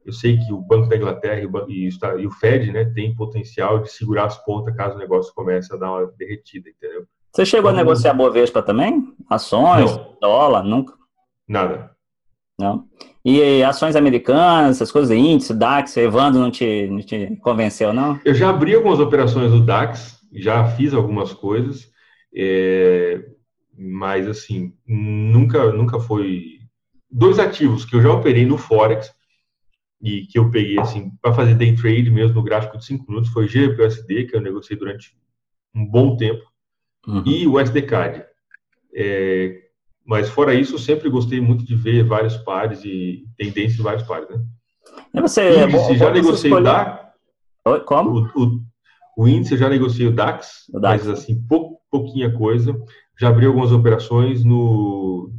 eu 0.06 0.14
sei 0.14 0.38
que 0.38 0.52
o 0.52 0.62
Banco 0.62 0.90
da 0.90 0.96
Inglaterra 0.96 1.42
e 1.42 2.26
o, 2.26 2.32
Fed 2.32 2.72
né, 2.72 2.86
tem 2.86 3.16
potencial 3.16 3.80
de 3.80 3.92
segurar 3.92 4.26
as 4.26 4.44
pontas 4.44 4.76
caso 4.76 4.96
o 4.96 5.00
negócio 5.00 5.34
comece 5.34 5.74
a 5.74 5.78
dar 5.78 5.92
uma 5.92 6.12
derretida, 6.18 6.70
entendeu? 6.70 7.06
Você 7.32 7.46
chegou 7.46 7.72
então, 7.72 7.82
a 7.82 7.84
negociar 7.84 8.14
Bovespa 8.14 8.62
também? 8.62 9.14
Ações, 9.30 9.96
não. 9.96 10.18
dólar, 10.20 10.64
nunca? 10.64 10.94
Nada. 11.48 11.92
Não. 12.60 12.86
E 13.24 13.64
ações 13.64 13.96
americanas, 13.96 14.78
essas 14.78 14.92
coisas, 14.92 15.16
índice, 15.16 15.54
DAX, 15.54 15.96
Evandro 15.98 16.42
não 16.42 16.52
te, 16.52 16.88
não 16.88 17.00
te 17.00 17.38
convenceu, 17.38 17.94
não? 17.94 18.20
Eu 18.26 18.34
já 18.34 18.50
abri 18.50 18.76
algumas 18.76 19.00
operações 19.00 19.52
do 19.52 19.62
DAX, 19.62 20.20
já 20.34 20.66
fiz 20.76 20.94
algumas 20.94 21.34
coisas, 21.34 21.92
é, 22.34 23.24
mas 23.78 24.28
assim, 24.28 24.74
nunca, 24.88 25.72
nunca 25.72 26.00
foi. 26.00 26.60
Dois 27.10 27.40
ativos 27.40 27.84
que 27.84 27.96
eu 27.96 28.02
já 28.02 28.12
operei 28.12 28.46
no 28.46 28.58
Forex 28.58 29.14
e 30.02 30.22
que 30.28 30.40
eu 30.40 30.50
peguei 30.50 30.80
assim 30.80 31.12
para 31.22 31.34
fazer 31.34 31.56
day 31.56 31.76
trade 31.76 32.10
mesmo 32.10 32.36
no 32.36 32.44
gráfico 32.44 32.78
de 32.78 32.86
5 32.86 33.06
minutos 33.08 33.30
foi 33.32 33.48
GPUSD, 33.48 34.26
que 34.26 34.36
eu 34.36 34.42
negociei 34.42 34.78
durante 34.78 35.16
um 35.76 35.86
bom 35.86 36.16
tempo, 36.16 36.44
uhum. 37.08 37.24
e 37.26 37.48
o 37.48 37.60
SDCAD. 37.60 38.26
É, 38.94 39.62
mas 40.06 40.30
fora 40.30 40.54
isso, 40.54 40.76
eu 40.76 40.80
sempre 40.80 41.10
gostei 41.10 41.40
muito 41.40 41.64
de 41.64 41.76
ver 41.76 42.04
vários 42.04 42.38
pares 42.38 42.84
e 42.84 43.26
tendências 43.38 43.76
de 43.76 43.82
vários 43.82 44.04
pares, 44.04 44.30
né? 44.30 44.42
E 45.14 45.22
você, 45.22 45.64
índice, 45.64 45.98
já 45.98 46.12
negociei 46.12 46.62
DAX. 46.62 47.12
Como? 47.86 48.32
O, 48.36 48.44
o, 48.44 48.62
o, 49.18 49.28
índice 49.28 49.54
eu 49.54 49.58
já 49.58 49.70
negociei 49.70 50.08
o 50.08 50.16
DAX, 50.16 50.66
o 50.74 50.80
DAX. 50.80 51.06
mas 51.06 51.20
assim, 51.20 51.42
pou, 51.48 51.80
pouquinha 51.90 52.34
coisa. 52.34 52.76
Já 53.20 53.30
abri 53.30 53.46
algumas 53.46 53.72
operações 53.72 54.44
no, 54.44 55.32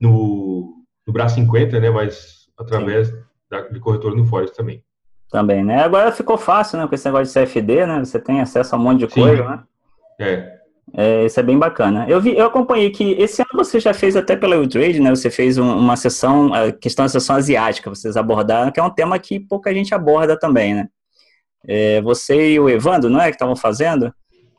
no, 0.00 0.84
no 1.06 1.12
braço 1.12 1.34
50, 1.34 1.78
né? 1.80 1.90
Mas 1.90 2.48
através 2.56 3.12
da, 3.50 3.62
de 3.62 3.80
corretora 3.80 4.14
no 4.14 4.24
Forex 4.24 4.52
também. 4.52 4.82
Também, 5.30 5.64
né? 5.64 5.82
Agora 5.82 6.12
ficou 6.12 6.38
fácil, 6.38 6.78
né? 6.78 6.86
Com 6.86 6.94
esse 6.94 7.06
negócio 7.06 7.26
de 7.26 7.46
CFD, 7.46 7.86
né? 7.86 8.04
Você 8.04 8.18
tem 8.18 8.40
acesso 8.40 8.74
a 8.74 8.78
um 8.78 8.82
monte 8.82 9.06
de 9.06 9.12
Sim. 9.12 9.20
coisa, 9.20 9.44
né? 9.44 9.62
É. 10.18 10.54
É, 10.92 11.24
isso 11.24 11.40
é 11.40 11.42
bem 11.42 11.58
bacana. 11.58 12.06
Eu 12.08 12.20
vi, 12.20 12.36
eu 12.36 12.46
acompanhei 12.46 12.90
que 12.90 13.12
esse 13.12 13.40
ano 13.40 13.50
você 13.54 13.80
já 13.80 13.94
fez 13.94 14.16
até 14.16 14.36
pela 14.36 14.56
U-Trade, 14.58 15.00
né? 15.00 15.10
Você 15.10 15.30
fez 15.30 15.58
um, 15.58 15.76
uma 15.76 15.96
sessão, 15.96 16.52
a 16.52 16.70
questão 16.70 17.04
da 17.04 17.08
sessão 17.08 17.36
asiática, 17.36 17.90
vocês 17.90 18.16
abordaram, 18.16 18.70
que 18.70 18.78
é 18.78 18.82
um 18.82 18.90
tema 18.90 19.18
que 19.18 19.40
pouca 19.40 19.72
gente 19.72 19.94
aborda 19.94 20.38
também, 20.38 20.74
né? 20.74 20.88
É, 21.66 22.00
você 22.02 22.52
e 22.52 22.60
o 22.60 22.68
Evandro, 22.68 23.10
não 23.10 23.20
é, 23.20 23.26
que 23.26 23.36
estavam 23.36 23.56
fazendo? 23.56 24.12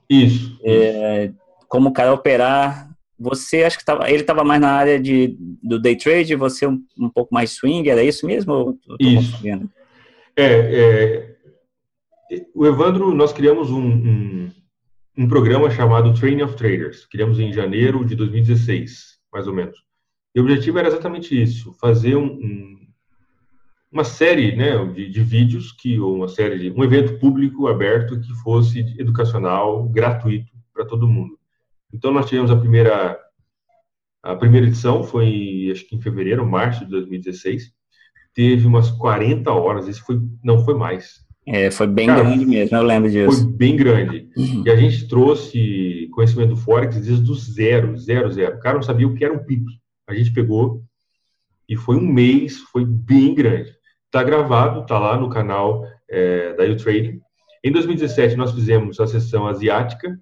Isso. 0.10 0.60
É, 0.64 1.32
como 1.68 1.90
o 1.90 1.94
cara 1.94 2.14
operar, 2.14 2.90
você 3.18 3.64
acho 3.64 3.78
que 3.78 3.86
tava, 3.86 4.10
ele 4.10 4.22
estava 4.22 4.44
mais 4.44 4.62
na 4.62 4.72
área 4.72 5.00
de, 5.00 5.36
do 5.64 5.80
day 5.80 5.96
trade, 5.96 6.36
você 6.36 6.68
um, 6.68 6.82
um 7.00 7.10
pouco 7.10 7.34
mais 7.34 7.52
swing, 7.52 7.90
era 7.90 8.04
isso 8.04 8.26
mesmo? 8.26 8.78
isso. 9.00 9.40
É, 10.36 11.36
é, 12.32 12.46
o 12.54 12.66
Evandro, 12.66 13.14
nós 13.14 13.32
criamos 13.32 13.72
um, 13.72 13.82
um 13.82 14.52
um 15.18 15.28
programa 15.28 15.70
chamado 15.70 16.14
Training 16.14 16.44
of 16.44 16.56
Traders. 16.56 17.06
Criamos 17.06 17.40
em 17.40 17.52
janeiro 17.52 18.04
de 18.04 18.16
2016, 18.16 19.18
mais 19.32 19.48
ou 19.48 19.54
menos. 19.54 19.78
E 20.34 20.40
o 20.40 20.44
objetivo 20.44 20.78
era 20.78 20.90
exatamente 20.90 21.42
isso, 21.42 21.74
fazer 21.80 22.16
um, 22.18 22.26
um, 22.26 22.85
uma 23.96 24.04
série 24.04 24.54
né, 24.58 24.76
de, 24.88 25.10
de, 25.10 25.24
vídeos, 25.24 25.72
que, 25.72 25.98
ou 25.98 26.16
uma 26.16 26.28
série 26.28 26.60
de 26.60 26.78
um 26.78 26.84
evento 26.84 27.18
público 27.18 27.68
aberto 27.68 28.20
que 28.20 28.34
fosse 28.44 28.80
educacional, 29.00 29.88
gratuito 29.88 30.52
para 30.74 30.84
todo 30.84 31.08
mundo. 31.08 31.40
Então 31.94 32.12
nós 32.12 32.26
tivemos 32.26 32.52
a 32.52 32.58
primeira 32.58 33.18
a 34.22 34.36
primeira 34.36 34.68
edição 34.68 35.04
foi 35.04 35.70
acho 35.72 35.88
que 35.88 35.96
em 35.96 36.02
fevereiro, 36.02 36.46
março 36.46 36.84
de 36.84 36.92
2016. 36.92 37.72
Teve 38.34 38.68
umas 38.68 38.92
40 38.92 39.50
horas, 39.54 39.88
isso 39.88 40.04
foi 40.04 40.20
não 40.44 40.66
foi 40.66 40.74
mais. 40.74 41.24
É, 41.48 41.72
foi 41.72 41.88
bem 41.88 42.08
Cara, 42.08 42.24
grande 42.24 42.46
mesmo, 42.46 42.76
eu 42.76 42.84
lembro 42.84 43.10
disso. 43.10 43.44
Foi 43.44 43.54
bem 43.54 43.78
grande. 43.78 44.28
Uhum. 44.36 44.64
E 44.66 44.70
a 44.70 44.76
gente 44.76 45.08
trouxe 45.08 46.10
conhecimento 46.12 46.50
do 46.50 46.58
Forex 46.58 46.98
desde 47.00 47.32
o 47.32 47.36
zero, 47.36 47.96
zero, 47.98 48.30
zero. 48.30 48.58
O 48.58 48.60
cara 48.60 48.76
não 48.76 48.84
sabia 48.84 49.08
o 49.08 49.14
que 49.14 49.24
era 49.24 49.34
um 49.34 49.46
PIB. 49.46 49.66
A 50.06 50.14
gente 50.14 50.34
pegou 50.34 50.84
e 51.70 51.78
foi 51.78 51.96
um 51.96 52.06
mês, 52.06 52.58
foi 52.58 52.84
bem 52.84 53.34
grande. 53.34 53.72
Está 54.16 54.24
gravado, 54.24 54.80
está 54.80 54.98
lá 54.98 55.18
no 55.18 55.30
canal 55.30 55.86
é, 56.08 56.54
da 56.54 56.64
U-Trading. 56.64 57.20
Em 57.62 57.70
2017, 57.70 58.38
nós 58.38 58.54
fizemos 58.54 58.98
a 59.02 59.08
sessão 59.08 59.46
asiática. 59.46 60.18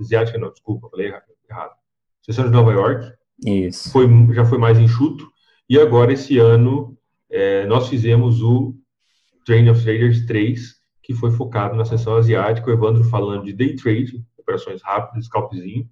Asiática 0.00 0.38
não, 0.38 0.50
desculpa, 0.50 0.88
falei 0.88 1.08
errado. 1.08 1.74
Sessão 2.22 2.46
de 2.46 2.50
Nova 2.50 2.72
York. 2.72 3.12
Isso. 3.44 3.92
Foi, 3.92 4.08
já 4.32 4.46
foi 4.46 4.56
mais 4.56 4.78
enxuto. 4.78 5.30
E 5.68 5.78
agora, 5.78 6.14
esse 6.14 6.38
ano, 6.38 6.96
é, 7.28 7.66
nós 7.66 7.90
fizemos 7.90 8.40
o 8.40 8.74
Training 9.44 9.68
of 9.68 9.84
Traders 9.84 10.24
3, 10.24 10.76
que 11.02 11.12
foi 11.12 11.30
focado 11.30 11.76
na 11.76 11.84
sessão 11.84 12.16
asiática, 12.16 12.70
o 12.70 12.72
Evandro 12.72 13.04
falando 13.04 13.44
de 13.44 13.52
day 13.52 13.76
trade, 13.76 14.24
operações 14.38 14.80
rápidas, 14.82 15.26
scalpzinho, 15.26 15.86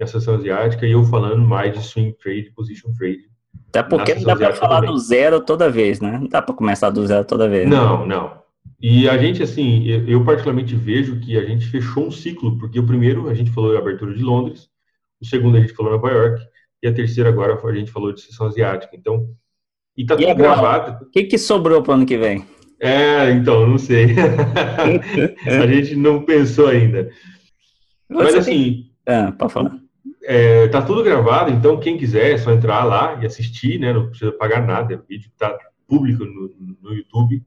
na 0.00 0.06
sessão 0.06 0.36
asiática, 0.36 0.86
e 0.86 0.92
eu 0.92 1.04
falando 1.04 1.46
mais 1.46 1.74
de 1.74 1.84
swing 1.84 2.14
trade, 2.14 2.50
position 2.52 2.90
trade. 2.94 3.33
Até 3.74 3.82
porque 3.82 4.14
não 4.14 4.24
dá 4.24 4.36
para 4.36 4.52
falar 4.54 4.76
também. 4.76 4.90
do 4.90 4.98
zero 4.98 5.40
toda 5.40 5.70
vez, 5.70 6.00
né? 6.00 6.18
Não 6.20 6.28
dá 6.28 6.40
para 6.40 6.54
começar 6.54 6.90
do 6.90 7.06
zero 7.06 7.24
toda 7.24 7.48
vez. 7.48 7.68
Não, 7.68 8.06
né? 8.06 8.14
não. 8.14 8.44
E 8.80 9.08
a 9.08 9.16
gente, 9.16 9.42
assim, 9.42 9.86
eu 10.06 10.22
particularmente 10.24 10.74
vejo 10.74 11.18
que 11.18 11.38
a 11.38 11.44
gente 11.44 11.66
fechou 11.66 12.06
um 12.06 12.10
ciclo, 12.10 12.58
porque 12.58 12.78
o 12.78 12.86
primeiro 12.86 13.28
a 13.28 13.34
gente 13.34 13.50
falou 13.50 13.72
de 13.72 13.78
abertura 13.78 14.14
de 14.14 14.22
Londres, 14.22 14.68
o 15.20 15.24
segundo 15.26 15.56
a 15.56 15.60
gente 15.60 15.72
falou 15.72 15.92
Nova 15.92 16.10
York, 16.10 16.44
e 16.82 16.88
a 16.88 16.92
terceira 16.92 17.30
agora 17.30 17.58
a 17.58 17.72
gente 17.74 17.90
falou 17.90 18.12
de 18.12 18.20
sessão 18.20 18.46
asiática. 18.46 18.94
Então, 18.94 19.26
e 19.96 20.04
tá 20.04 20.14
e 20.14 20.18
tudo 20.18 20.30
agora, 20.30 20.54
gravado. 20.54 21.04
O 21.04 21.10
que, 21.10 21.24
que 21.24 21.38
sobrou 21.38 21.82
para 21.82 21.92
o 21.92 21.94
ano 21.94 22.06
que 22.06 22.18
vem? 22.18 22.44
É, 22.80 23.30
então, 23.30 23.66
não 23.66 23.78
sei. 23.78 24.08
a 25.46 25.66
gente 25.66 25.96
não 25.96 26.22
pensou 26.22 26.66
ainda. 26.66 27.08
Você 28.10 28.24
Mas 28.24 28.34
assim. 28.34 28.84
Tem... 29.04 29.14
Ah, 29.14 29.32
pode 29.32 29.52
falar. 29.52 29.83
É, 30.26 30.68
tá 30.68 30.80
tudo 30.80 31.04
gravado, 31.04 31.50
então 31.50 31.78
quem 31.78 31.98
quiser 31.98 32.32
é 32.32 32.38
só 32.38 32.50
entrar 32.50 32.82
lá 32.84 33.18
e 33.22 33.26
assistir, 33.26 33.78
né? 33.78 33.92
Não 33.92 34.08
precisa 34.08 34.32
pagar 34.32 34.66
nada, 34.66 34.96
o 34.96 35.06
vídeo 35.06 35.28
está 35.28 35.56
público 35.86 36.24
no, 36.24 36.50
no 36.82 36.94
YouTube. 36.94 37.42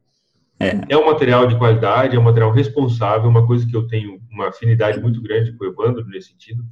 É. 0.59 0.79
é. 0.89 0.97
um 0.97 1.05
material 1.05 1.47
de 1.47 1.57
qualidade, 1.57 2.15
é 2.15 2.19
um 2.19 2.23
material 2.23 2.51
responsável, 2.51 3.29
uma 3.29 3.45
coisa 3.45 3.65
que 3.67 3.75
eu 3.75 3.87
tenho 3.87 4.19
uma 4.31 4.49
afinidade 4.49 4.99
muito 4.99 5.21
grande 5.21 5.51
com 5.53 5.63
o 5.63 5.67
Evandro 5.67 6.05
nesse 6.07 6.29
sentido, 6.29 6.63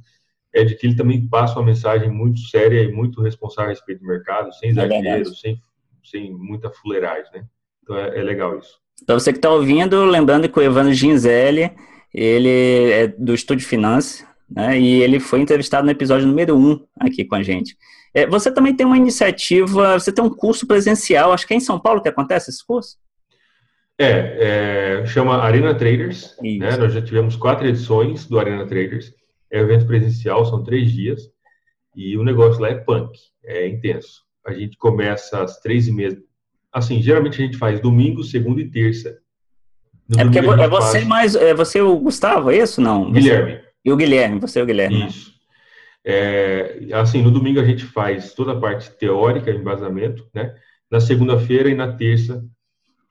é 0.52 0.64
de 0.64 0.74
que 0.74 0.86
ele 0.86 0.96
também 0.96 1.26
passa 1.28 1.58
uma 1.58 1.66
mensagem 1.66 2.10
muito 2.10 2.40
séria 2.40 2.82
e 2.82 2.90
muito 2.90 3.20
responsável 3.22 3.70
a 3.70 3.74
respeito 3.74 4.00
do 4.00 4.06
mercado, 4.06 4.52
sem 4.54 4.70
é 4.70 4.72
exagero, 4.72 5.30
é 5.30 5.34
sem, 5.34 5.60
sem 6.04 6.32
muita 6.32 6.70
fuleiragem, 6.70 7.30
né? 7.32 7.44
Então 7.82 7.96
é, 7.96 8.18
é 8.18 8.22
legal 8.22 8.58
isso. 8.58 8.78
Para 9.04 9.16
você 9.16 9.32
que 9.32 9.38
está 9.38 9.50
ouvindo, 9.50 10.04
lembrando 10.04 10.48
que 10.48 10.58
o 10.58 10.62
Evandro 10.62 10.92
Ginzelli, 10.92 11.70
ele 12.12 12.90
é 12.90 13.06
do 13.06 13.34
Estúdio 13.34 13.66
Finance, 13.66 14.24
né, 14.48 14.78
e 14.78 15.02
ele 15.02 15.18
foi 15.18 15.40
entrevistado 15.40 15.84
no 15.84 15.90
episódio 15.90 16.26
número 16.26 16.56
1 16.56 16.86
aqui 17.00 17.24
com 17.24 17.34
a 17.34 17.42
gente. 17.42 17.76
É, 18.14 18.26
você 18.26 18.50
também 18.50 18.74
tem 18.74 18.86
uma 18.86 18.96
iniciativa, 18.96 19.98
você 19.98 20.12
tem 20.12 20.24
um 20.24 20.30
curso 20.30 20.66
presencial, 20.66 21.32
acho 21.32 21.46
que 21.46 21.54
é 21.54 21.56
em 21.56 21.60
São 21.60 21.78
Paulo 21.78 22.00
que 22.00 22.08
acontece 22.08 22.50
esse 22.50 22.64
curso? 22.64 22.96
É, 23.98 25.00
é 25.02 25.06
chama 25.06 25.36
Arena 25.38 25.74
Traders, 25.74 26.36
né, 26.40 26.76
nós 26.76 26.92
já 26.92 27.02
tivemos 27.02 27.36
quatro 27.36 27.66
edições 27.66 28.26
do 28.26 28.38
Arena 28.38 28.66
Traders, 28.66 29.12
é 29.50 29.60
um 29.60 29.64
evento 29.64 29.86
presencial, 29.86 30.44
são 30.44 30.62
três 30.62 30.92
dias, 30.92 31.22
e 31.94 32.16
o 32.16 32.24
negócio 32.24 32.60
lá 32.60 32.68
é 32.68 32.74
punk, 32.74 33.18
é 33.44 33.66
intenso. 33.66 34.24
A 34.46 34.52
gente 34.52 34.76
começa 34.76 35.42
às 35.42 35.58
três 35.60 35.88
e 35.88 35.92
meia 35.92 36.16
assim, 36.76 37.00
geralmente 37.00 37.40
a 37.40 37.44
gente 37.44 37.56
faz 37.56 37.80
domingo, 37.80 38.22
segunda 38.22 38.60
e 38.60 38.70
terça. 38.70 39.18
No 40.08 40.20
é 40.20 40.24
porque 40.24 40.38
é 40.38 40.68
você 40.68 40.98
faz... 40.98 41.06
mais, 41.06 41.34
é 41.34 41.54
você 41.54 41.80
o 41.80 41.98
Gustavo, 41.98 42.50
é 42.50 42.58
isso 42.58 42.80
não? 42.80 43.10
Guilherme. 43.10 43.60
E 43.86 43.92
o 43.92 43.96
Guilherme, 43.96 44.40
você 44.40 44.58
e 44.58 44.62
o 44.62 44.66
Guilherme. 44.66 45.06
Isso. 45.06 45.32
É, 46.04 46.88
assim, 46.92 47.22
no 47.22 47.30
domingo 47.30 47.60
a 47.60 47.64
gente 47.64 47.84
faz 47.84 48.34
toda 48.34 48.52
a 48.52 48.60
parte 48.60 48.90
teórica, 48.90 49.50
embasamento, 49.50 50.28
né? 50.34 50.54
Na 50.90 51.00
segunda-feira 51.00 51.68
e 51.68 51.74
na 51.74 51.92
terça 51.92 52.44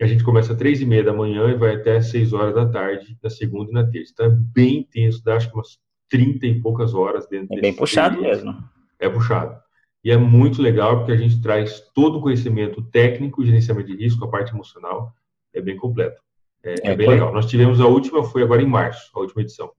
a 0.02 0.06
gente 0.06 0.26
começa 0.26 0.52
às 0.52 0.60
três 0.60 0.82
e 0.82 0.86
meia 0.86 1.04
da 1.04 1.14
manhã 1.14 1.50
e 1.50 1.56
vai 1.56 1.76
até 1.76 2.02
seis 2.02 2.34
horas 2.34 2.54
da 2.54 2.66
tarde, 2.66 3.18
na 3.24 3.30
segunda 3.30 3.72
e 3.72 3.74
na 3.74 3.90
terça. 3.90 4.12
Então 4.12 4.26
é 4.26 4.30
bem 4.30 4.80
intenso, 4.80 5.24
dá 5.24 5.36
acho 5.36 5.50
que 5.50 5.56
umas 5.56 5.80
trinta 6.10 6.46
e 6.46 6.60
poucas 6.60 6.94
horas 6.94 7.26
dentro 7.28 7.58
É 7.58 7.62
bem 7.62 7.74
puxado 7.74 8.22
mesmo. 8.22 8.54
É 9.00 9.08
puxado. 9.08 9.58
E 10.04 10.12
é 10.12 10.18
muito 10.18 10.62
legal 10.62 10.98
porque 10.98 11.14
a 11.14 11.18
gente 11.18 11.42
traz 11.42 11.80
todo 11.96 12.18
o 12.18 12.22
conhecimento 12.22 12.82
técnico, 12.82 13.46
gerenciamento 13.46 13.88
de 13.88 13.96
risco, 13.96 14.26
a 14.26 14.30
parte 14.30 14.54
emocional, 14.54 15.14
é 15.54 15.62
bem 15.62 15.78
completo. 15.78 16.22
É, 16.62 16.76
é, 16.84 16.92
é 16.92 16.96
bem 16.96 17.08
legal. 17.08 17.34
Nós 17.34 17.46
tivemos 17.46 17.80
a 17.80 17.88
última, 17.88 18.24
foi 18.24 18.44
agora 18.44 18.62
em 18.62 18.68
março, 18.68 19.10
a 19.16 19.20
última 19.22 19.42
edição. 19.42 19.72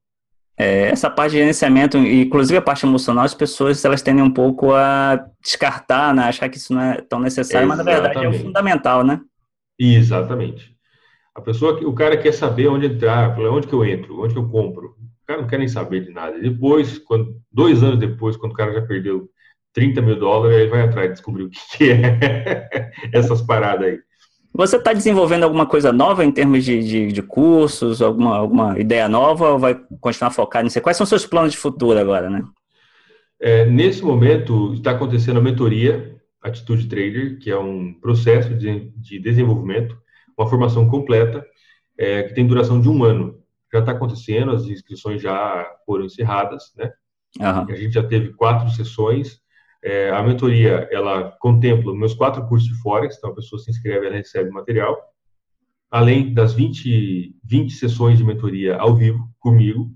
É, 0.58 0.88
essa 0.88 1.10
parte 1.10 1.32
de 1.32 1.38
gerenciamento, 1.38 1.98
inclusive 1.98 2.56
a 2.56 2.62
parte 2.62 2.86
emocional, 2.86 3.24
as 3.24 3.34
pessoas 3.34 3.84
elas 3.84 4.00
tendem 4.00 4.24
um 4.24 4.32
pouco 4.32 4.72
a 4.72 5.26
descartar, 5.42 6.14
né? 6.14 6.24
achar 6.24 6.48
que 6.48 6.56
isso 6.56 6.72
não 6.72 6.80
é 6.80 7.00
tão 7.02 7.20
necessário, 7.20 7.66
Exatamente. 7.66 7.86
mas 7.86 8.02
na 8.02 8.08
verdade 8.08 8.24
é 8.24 8.28
o 8.28 8.44
fundamental, 8.44 9.04
né? 9.04 9.20
Exatamente. 9.78 10.74
A 11.34 11.42
pessoa, 11.42 11.78
o 11.86 11.94
cara 11.94 12.16
quer 12.16 12.32
saber 12.32 12.68
onde 12.68 12.86
entrar, 12.86 13.38
onde 13.38 13.66
que 13.66 13.74
eu 13.74 13.84
entro, 13.84 14.22
onde 14.22 14.32
que 14.32 14.40
eu 14.40 14.48
compro. 14.48 14.96
O 15.22 15.26
cara 15.26 15.42
não 15.42 15.48
quer 15.48 15.58
nem 15.58 15.68
saber 15.68 16.02
de 16.02 16.10
nada. 16.10 16.38
Depois, 16.38 16.98
quando, 16.98 17.36
dois 17.52 17.82
anos 17.82 17.98
depois, 17.98 18.38
quando 18.38 18.52
o 18.52 18.56
cara 18.56 18.72
já 18.72 18.80
perdeu 18.80 19.28
30 19.74 20.00
mil 20.00 20.18
dólares, 20.18 20.56
aí 20.56 20.66
vai 20.68 20.80
atrás 20.80 21.08
de 21.08 21.12
descobrir 21.14 21.42
o 21.42 21.50
que, 21.50 21.58
que 21.76 21.90
é 21.92 22.90
essas 23.12 23.42
paradas 23.42 23.86
aí. 23.86 23.98
Você 24.56 24.76
está 24.76 24.94
desenvolvendo 24.94 25.44
alguma 25.44 25.66
coisa 25.66 25.92
nova 25.92 26.24
em 26.24 26.32
termos 26.32 26.64
de, 26.64 26.82
de, 26.82 27.12
de, 27.12 27.22
cursos, 27.22 28.00
alguma, 28.00 28.36
alguma 28.36 28.78
ideia 28.78 29.06
nova 29.06 29.50
ou 29.50 29.58
vai 29.58 29.78
continuar 30.00 30.30
focado 30.30 30.64
nisso? 30.64 30.80
Quais 30.80 30.96
são 30.96 31.04
os 31.04 31.10
seus 31.10 31.26
planos 31.26 31.52
de 31.52 31.58
futuro 31.58 31.98
agora, 31.98 32.30
né? 32.30 32.42
É, 33.38 33.66
nesse 33.66 34.02
momento, 34.02 34.72
está 34.72 34.92
acontecendo 34.92 35.38
a 35.38 35.42
mentoria 35.42 36.16
Atitude 36.42 36.88
Trader, 36.88 37.38
que 37.38 37.50
é 37.50 37.58
um 37.58 37.92
processo 37.92 38.54
de, 38.54 38.90
de 38.96 39.18
desenvolvimento, 39.18 39.94
uma 40.38 40.48
formação 40.48 40.88
completa, 40.88 41.44
é, 41.98 42.22
que 42.22 42.34
tem 42.34 42.46
duração 42.46 42.80
de 42.80 42.88
um 42.88 43.04
ano. 43.04 43.38
Já 43.70 43.80
está 43.80 43.92
acontecendo, 43.92 44.52
as 44.52 44.64
inscrições 44.64 45.20
já 45.20 45.70
foram 45.84 46.06
encerradas, 46.06 46.72
né? 46.76 46.90
Uhum. 47.38 47.70
A 47.70 47.76
gente 47.76 47.92
já 47.92 48.02
teve 48.02 48.32
quatro 48.32 48.70
sessões, 48.70 49.38
é, 49.86 50.10
a 50.10 50.20
mentoria, 50.20 50.88
ela 50.90 51.30
contempla 51.38 51.94
meus 51.94 52.12
quatro 52.12 52.44
cursos 52.48 52.68
de 52.68 52.74
Forex, 52.82 53.16
então 53.16 53.30
a 53.30 53.34
pessoa 53.34 53.60
se 53.60 53.70
inscreve, 53.70 54.04
ela 54.04 54.16
recebe 54.16 54.50
material, 54.50 55.00
além 55.88 56.34
das 56.34 56.52
20, 56.52 57.36
20 57.44 57.72
sessões 57.72 58.18
de 58.18 58.24
mentoria 58.24 58.76
ao 58.78 58.96
vivo 58.96 59.32
comigo. 59.38 59.88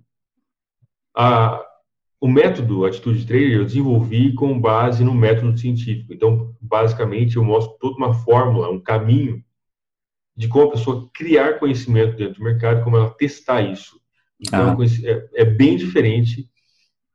A, 1.12 1.60
o 2.20 2.28
método 2.28 2.84
Atitude 2.84 3.26
Trader 3.26 3.50
eu 3.50 3.64
desenvolvi 3.64 4.32
com 4.32 4.60
base 4.60 5.02
no 5.02 5.12
método 5.12 5.58
científico. 5.58 6.14
Então, 6.14 6.54
basicamente, 6.60 7.34
eu 7.34 7.42
mostro 7.42 7.76
toda 7.80 7.96
uma 7.96 8.14
fórmula, 8.14 8.70
um 8.70 8.80
caminho 8.80 9.42
de 10.36 10.46
como 10.46 10.68
a 10.68 10.70
pessoa 10.70 11.10
criar 11.12 11.58
conhecimento 11.58 12.16
dentro 12.16 12.34
do 12.34 12.44
mercado, 12.44 12.84
como 12.84 12.96
ela 12.96 13.10
testar 13.10 13.62
isso. 13.62 14.00
Então, 14.38 14.78
ah. 14.80 14.84
é, 15.04 15.42
é 15.42 15.44
bem 15.44 15.76
diferente 15.76 16.48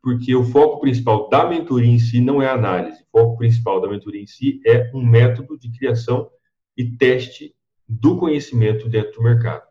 porque 0.06 0.36
o 0.36 0.43
foco 0.43 0.82
principal 0.82 1.28
da 1.30 1.49
mentoria 1.49 1.89
em 1.89 1.97
si 1.97 2.22
não 2.22 2.39
é 2.39 2.47
análise. 2.47 3.01
O 3.12 3.20
foco 3.20 3.38
principal 3.38 3.82
da 3.82 3.89
mentoria 3.89 4.22
em 4.22 4.28
si 4.28 4.62
é 4.64 4.91
um 4.93 5.03
método 5.03 5.58
de 5.58 5.72
criação 5.72 6.30
e 6.78 6.95
teste 6.95 7.56
do 7.89 8.16
conhecimento 8.16 8.88
dentro 8.88 9.14
do 9.14 9.24
mercado. 9.24 9.64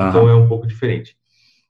Uhum. 0.00 0.08
Então 0.08 0.28
é 0.30 0.34
um 0.34 0.48
pouco 0.48 0.66
diferente. 0.66 1.14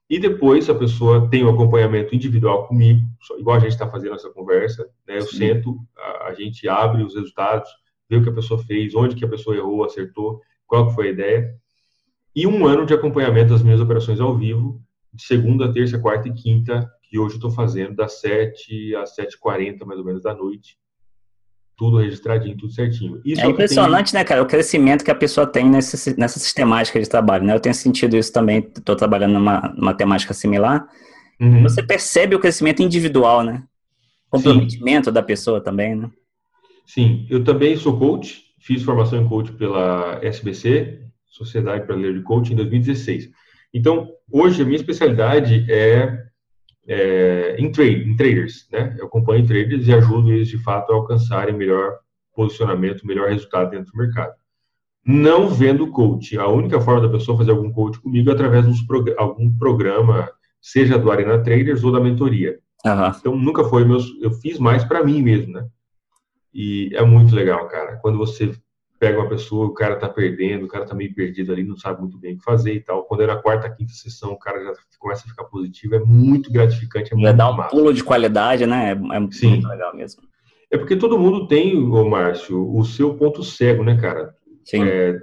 E 0.09 0.17
depois 0.19 0.69
a 0.69 0.75
pessoa 0.75 1.29
tem 1.29 1.43
um 1.43 1.49
acompanhamento 1.49 2.15
individual 2.15 2.65
comigo, 2.65 3.01
igual 3.37 3.57
a 3.57 3.59
gente 3.59 3.73
está 3.73 3.89
fazendo 3.89 4.15
essa 4.15 4.29
conversa, 4.29 4.87
né? 5.05 5.17
Eu 5.17 5.23
Sim. 5.23 5.37
sento, 5.39 5.77
a, 5.97 6.27
a, 6.27 6.33
gente 6.33 6.65
abre 6.69 7.03
os 7.03 7.15
resultados, 7.15 7.69
vê 8.09 8.15
o 8.15 8.23
que 8.23 8.29
a 8.29 8.33
pessoa 8.33 8.63
fez, 8.63 8.95
onde 8.95 9.17
que 9.17 9.25
a 9.25 9.29
pessoa 9.29 9.57
errou, 9.57 9.83
acertou, 9.83 10.39
qual 10.65 10.89
foi 10.91 11.07
a 11.07 11.11
ideia. 11.11 11.55
E 12.33 12.47
um 12.47 12.65
ano 12.65 12.85
de 12.85 12.93
acompanhamento 12.93 13.49
das 13.49 13.61
minhas 13.61 13.81
operações 13.81 14.21
ao 14.21 14.33
vivo, 14.33 14.81
de 15.13 15.23
segunda, 15.23 15.73
terça, 15.73 15.99
quarta 15.99 16.29
e 16.29 16.33
quinta, 16.33 16.89
que 17.13 17.19
hoje 17.19 17.35
estou 17.35 17.51
fazendo 17.51 17.93
das 17.95 18.19
7 18.21 18.95
às 18.95 19.15
7h40, 19.15 19.85
mais 19.85 19.99
ou 19.99 20.05
menos, 20.05 20.23
da 20.23 20.33
noite 20.33 20.79
tudo 21.77 21.97
registradinho, 21.97 22.57
tudo 22.57 22.71
certinho. 22.71 23.21
Isso 23.23 23.41
é, 23.41 23.45
é 23.45 23.49
impressionante, 23.49 24.11
tem... 24.11 24.19
né, 24.19 24.23
cara, 24.23 24.41
o 24.41 24.47
crescimento 24.47 25.03
que 25.03 25.11
a 25.11 25.15
pessoa 25.15 25.45
tem 25.45 25.69
nessa, 25.69 26.15
nessa 26.17 26.39
sistemática 26.39 26.99
de 26.99 27.09
trabalho, 27.09 27.43
né? 27.43 27.53
Eu 27.53 27.59
tenho 27.59 27.73
sentido 27.73 28.15
isso 28.15 28.31
também, 28.31 28.59
estou 28.59 28.95
trabalhando 28.95 29.33
numa, 29.33 29.73
numa 29.75 29.93
temática 29.93 30.33
similar. 30.33 30.87
Uhum. 31.39 31.63
Você 31.63 31.83
percebe 31.83 32.35
o 32.35 32.39
crescimento 32.39 32.81
individual, 32.81 33.43
né? 33.43 33.63
Comprometimento 34.29 35.09
Sim. 35.09 35.13
da 35.13 35.21
pessoa 35.21 35.61
também, 35.61 35.95
né? 35.95 36.09
Sim, 36.85 37.27
eu 37.29 37.43
também 37.43 37.75
sou 37.75 37.97
coach, 37.97 38.43
fiz 38.59 38.81
formação 38.81 39.21
em 39.21 39.27
coach 39.27 39.51
pela 39.53 40.19
SBC, 40.23 41.01
Sociedade 41.27 41.85
Brasileira 41.85 42.17
de 42.17 42.23
Coaching, 42.23 42.53
em 42.53 42.57
2016. 42.57 43.29
Então, 43.73 44.09
hoje 44.31 44.61
a 44.61 44.65
minha 44.65 44.77
especialidade 44.77 45.65
é 45.69 46.23
é, 46.87 47.55
em, 47.57 47.71
trade, 47.71 48.09
em 48.09 48.15
traders, 48.15 48.67
né? 48.71 48.95
Eu 48.99 49.05
acompanho 49.05 49.45
traders 49.45 49.87
e 49.87 49.93
ajudo 49.93 50.31
eles 50.31 50.47
de 50.47 50.57
fato 50.57 50.91
a 50.91 50.95
alcançarem 50.95 51.55
melhor 51.55 51.97
posicionamento, 52.35 53.05
melhor 53.05 53.29
resultado 53.29 53.71
dentro 53.71 53.91
do 53.91 53.97
mercado. 53.97 54.33
Não 55.05 55.49
vendo 55.49 55.87
coach. 55.87 56.37
A 56.37 56.47
única 56.47 56.79
forma 56.79 57.01
da 57.01 57.09
pessoa 57.09 57.37
fazer 57.37 57.51
algum 57.51 57.71
coach 57.71 57.99
comigo 57.99 58.29
é 58.29 58.33
através 58.33 58.65
de 58.65 58.87
prog 58.87 59.13
algum 59.17 59.55
programa, 59.57 60.29
seja 60.61 60.97
do 60.97 61.11
Arena 61.11 61.43
Traders 61.43 61.83
ou 61.83 61.91
da 61.91 61.99
mentoria. 61.99 62.59
Uhum. 62.85 63.07
Então 63.19 63.35
nunca 63.35 63.63
foi 63.63 63.85
meus. 63.85 64.05
Eu 64.21 64.31
fiz 64.31 64.59
mais 64.59 64.83
para 64.83 65.03
mim 65.03 65.21
mesmo, 65.21 65.53
né? 65.53 65.67
E 66.53 66.89
é 66.93 67.03
muito 67.03 67.35
legal, 67.35 67.67
cara. 67.67 67.97
Quando 67.97 68.17
você 68.17 68.53
pega 69.03 69.19
uma 69.19 69.27
pessoa, 69.27 69.67
o 69.67 69.73
cara 69.73 69.97
tá 69.97 70.07
perdendo, 70.07 70.63
o 70.63 70.67
cara 70.69 70.85
tá 70.85 70.95
meio 70.95 71.13
perdido 71.13 71.51
ali, 71.51 71.61
não 71.61 71.75
sabe 71.75 71.99
muito 71.99 72.17
bem 72.17 72.35
o 72.35 72.37
que 72.37 72.43
fazer 72.43 72.73
e 72.73 72.79
tal. 72.79 73.03
Quando 73.03 73.23
é 73.23 73.27
na 73.27 73.35
quarta, 73.35 73.69
quinta 73.69 73.91
sessão, 73.91 74.31
o 74.31 74.39
cara 74.39 74.63
já 74.63 74.73
começa 74.97 75.25
a 75.25 75.29
ficar 75.29 75.43
positivo, 75.43 75.95
é 75.95 75.99
muito 75.99 76.49
gratificante, 76.49 77.11
é 77.11 77.15
muito 77.17 77.35
dar 77.35 77.51
um 77.51 77.57
massa. 77.57 77.71
pulo 77.71 77.93
de 77.93 78.01
qualidade, 78.01 78.65
né? 78.65 78.91
É, 78.91 79.17
é 79.17 79.31
Sim. 79.31 79.49
muito 79.49 79.67
legal 79.67 79.93
mesmo. 79.93 80.23
É 80.71 80.77
porque 80.77 80.95
todo 80.95 81.19
mundo 81.19 81.49
tem, 81.49 81.77
ô 81.77 82.09
Márcio, 82.09 82.73
o 82.73 82.85
seu 82.85 83.13
ponto 83.15 83.43
cego, 83.43 83.83
né, 83.83 83.97
cara? 83.97 84.33
Sim. 84.63 84.85
É, 84.85 85.19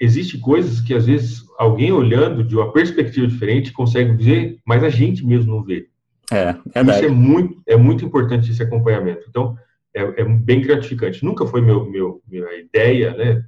existe 0.00 0.38
coisas 0.38 0.80
que 0.80 0.94
às 0.94 1.04
vezes 1.04 1.44
alguém 1.58 1.92
olhando 1.92 2.42
de 2.42 2.56
uma 2.56 2.72
perspectiva 2.72 3.26
diferente 3.26 3.74
consegue 3.74 4.12
ver, 4.12 4.58
mas 4.64 4.82
a 4.82 4.88
gente 4.88 5.22
mesmo 5.22 5.54
não 5.54 5.62
vê. 5.62 5.86
É, 6.32 6.54
verdade. 6.74 7.00
Isso 7.00 7.04
é 7.04 7.10
muito, 7.10 7.62
é 7.66 7.76
muito 7.76 8.06
importante 8.06 8.50
esse 8.50 8.62
acompanhamento. 8.62 9.26
Então, 9.28 9.54
é, 9.96 10.20
é 10.20 10.24
bem 10.24 10.60
gratificante. 10.60 11.24
Nunca 11.24 11.46
foi 11.46 11.62
meu, 11.62 11.90
meu, 11.90 12.22
minha 12.28 12.52
ideia, 12.54 13.16
né, 13.16 13.44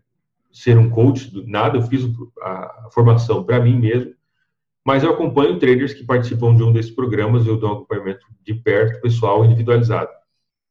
ser 0.51 0.79
um 0.79 0.89
coach, 0.89 1.31
nada, 1.47 1.77
eu 1.77 1.83
fiz 1.83 2.05
a, 2.41 2.87
a 2.87 2.89
formação 2.91 3.45
para 3.45 3.61
mim 3.61 3.79
mesmo, 3.79 4.15
mas 4.85 5.05
eu 5.05 5.11
acompanho 5.11 5.59
traders 5.59 5.93
que 5.93 6.05
participam 6.05 6.57
de 6.57 6.63
um 6.63 6.73
desses 6.73 6.91
programas, 6.91 7.47
eu 7.47 7.59
dou 7.59 7.69
um 7.69 7.73
acompanhamento 7.75 8.27
de 8.43 8.55
perto, 8.55 9.03
pessoal, 9.03 9.45
individualizado. 9.45 10.09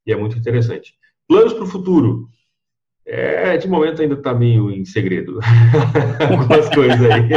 E 0.06 0.12
é 0.12 0.16
muito 0.16 0.38
interessante. 0.38 0.96
Planos 1.28 1.54
para 1.54 1.64
o 1.64 1.68
futuro. 1.68 2.28
É, 3.10 3.56
de 3.56 3.70
momento 3.70 4.02
ainda 4.02 4.16
está 4.16 4.34
meio 4.34 4.70
em 4.70 4.84
segredo. 4.84 5.40
Algumas 6.30 6.68
coisas 6.76 7.00
aí. 7.10 7.30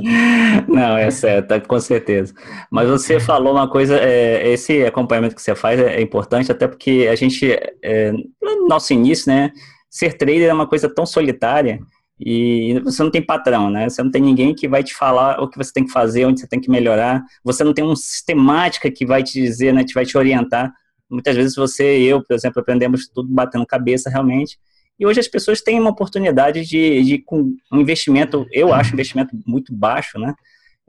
Não, 0.66 0.96
é 0.96 1.10
certo, 1.10 1.48
tá, 1.48 1.60
com 1.60 1.78
certeza. 1.78 2.32
Mas 2.70 2.88
você 2.88 3.20
falou 3.20 3.52
uma 3.52 3.68
coisa, 3.68 3.98
é, 3.98 4.48
esse 4.50 4.86
acompanhamento 4.86 5.34
que 5.34 5.42
você 5.42 5.54
faz 5.54 5.78
é, 5.78 5.96
é 5.96 6.00
importante, 6.00 6.50
até 6.50 6.66
porque 6.66 7.08
a 7.10 7.14
gente, 7.14 7.46
é, 7.82 8.10
no 8.40 8.66
nosso 8.66 8.94
início, 8.94 9.30
né, 9.30 9.52
ser 9.90 10.14
trader 10.14 10.48
é 10.48 10.54
uma 10.54 10.66
coisa 10.66 10.88
tão 10.88 11.04
solitária 11.04 11.78
e 12.18 12.80
você 12.82 13.02
não 13.02 13.10
tem 13.10 13.20
patrão, 13.20 13.68
né? 13.68 13.90
Você 13.90 14.02
não 14.02 14.10
tem 14.10 14.22
ninguém 14.22 14.54
que 14.54 14.66
vai 14.66 14.82
te 14.82 14.94
falar 14.94 15.42
o 15.42 15.48
que 15.48 15.58
você 15.58 15.72
tem 15.74 15.84
que 15.84 15.92
fazer, 15.92 16.24
onde 16.24 16.40
você 16.40 16.46
tem 16.46 16.60
que 16.60 16.70
melhorar. 16.70 17.22
Você 17.44 17.62
não 17.62 17.74
tem 17.74 17.84
uma 17.84 17.96
sistemática 17.96 18.90
que 18.90 19.04
vai 19.04 19.22
te 19.22 19.38
dizer, 19.42 19.74
né, 19.74 19.84
que 19.84 19.92
vai 19.92 20.06
te 20.06 20.16
orientar. 20.16 20.72
Muitas 21.10 21.36
vezes 21.36 21.54
você 21.54 21.98
e 21.98 22.06
eu, 22.06 22.22
por 22.22 22.32
exemplo, 22.32 22.62
aprendemos 22.62 23.08
tudo 23.08 23.28
batendo 23.28 23.66
cabeça 23.66 24.08
realmente 24.08 24.56
e 24.98 25.06
hoje 25.06 25.20
as 25.20 25.28
pessoas 25.28 25.60
têm 25.60 25.80
uma 25.80 25.90
oportunidade 25.90 26.64
de, 26.64 27.02
de 27.02 27.18
com 27.18 27.54
um 27.72 27.80
investimento, 27.80 28.46
eu 28.52 28.72
acho 28.72 28.90
um 28.90 28.94
investimento 28.94 29.36
muito 29.46 29.74
baixo, 29.74 30.18
né? 30.18 30.34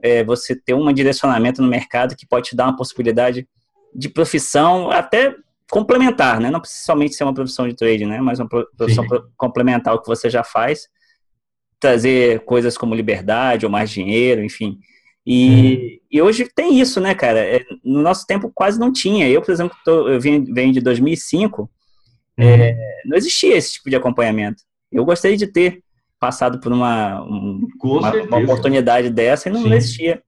É, 0.00 0.22
você 0.22 0.54
ter 0.54 0.74
um 0.74 0.92
direcionamento 0.92 1.62
no 1.62 1.68
mercado 1.68 2.14
que 2.14 2.26
pode 2.26 2.50
te 2.50 2.56
dar 2.56 2.64
uma 2.64 2.76
possibilidade 2.76 3.48
de 3.94 4.08
profissão 4.08 4.90
até 4.90 5.34
complementar, 5.70 6.40
né? 6.40 6.50
Não 6.50 6.60
precisa 6.60 6.84
somente 6.84 7.14
ser 7.14 7.24
uma 7.24 7.34
profissão 7.34 7.66
de 7.66 7.74
trade, 7.74 8.04
né? 8.04 8.20
Mas 8.20 8.38
uma 8.38 8.48
profissão 8.48 9.08
Sim. 9.08 9.22
complementar 9.36 9.92
ao 9.92 10.02
que 10.02 10.08
você 10.08 10.28
já 10.28 10.44
faz, 10.44 10.88
trazer 11.80 12.40
coisas 12.40 12.76
como 12.76 12.94
liberdade 12.94 13.64
ou 13.64 13.72
mais 13.72 13.90
dinheiro, 13.90 14.44
enfim. 14.44 14.78
E, 15.26 15.48
hum. 15.48 16.06
e 16.10 16.22
hoje 16.22 16.48
tem 16.54 16.78
isso, 16.78 17.00
né, 17.00 17.14
cara? 17.14 17.38
É, 17.38 17.64
no 17.82 18.02
nosso 18.02 18.26
tempo 18.26 18.52
quase 18.54 18.78
não 18.78 18.92
tinha. 18.92 19.28
Eu, 19.28 19.40
por 19.40 19.52
exemplo, 19.52 19.76
tô, 19.84 20.08
eu 20.08 20.20
venho, 20.20 20.44
venho 20.52 20.72
de 20.72 20.80
2005 20.80 21.70
é, 22.36 22.70
uhum. 22.70 22.76
não 23.10 23.16
existia 23.16 23.56
esse 23.56 23.74
tipo 23.74 23.90
de 23.90 23.96
acompanhamento. 23.96 24.62
Eu 24.90 25.04
gostaria 25.04 25.36
de 25.36 25.46
ter 25.46 25.82
passado 26.18 26.58
por 26.58 26.72
uma, 26.72 27.22
um, 27.22 27.66
uma, 27.82 28.12
uma, 28.12 28.38
oportunidade 28.38 29.10
dessa 29.10 29.48
e 29.48 29.52
não, 29.52 29.62
não 29.62 29.76
existia. 29.76 30.22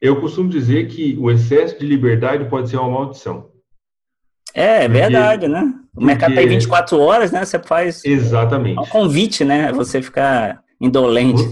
Eu 0.00 0.20
costumo 0.20 0.48
dizer 0.48 0.88
que 0.88 1.16
o 1.18 1.30
excesso 1.30 1.78
de 1.78 1.86
liberdade 1.86 2.48
pode 2.48 2.68
ser 2.68 2.76
uma 2.76 2.90
maldição. 2.90 3.50
É, 4.54 4.84
é 4.84 4.88
verdade, 4.88 5.46
né? 5.46 5.74
O 5.94 6.04
mercado 6.04 6.34
tem 6.34 6.48
24 6.48 6.98
horas, 6.98 7.30
né? 7.30 7.44
Você 7.44 7.58
faz. 7.58 8.04
Exatamente. 8.04 8.78
É 8.78 8.80
um 8.80 8.86
convite, 8.86 9.44
né? 9.44 9.72
Você 9.72 10.02
ficar 10.02 10.62
indolente. 10.80 11.42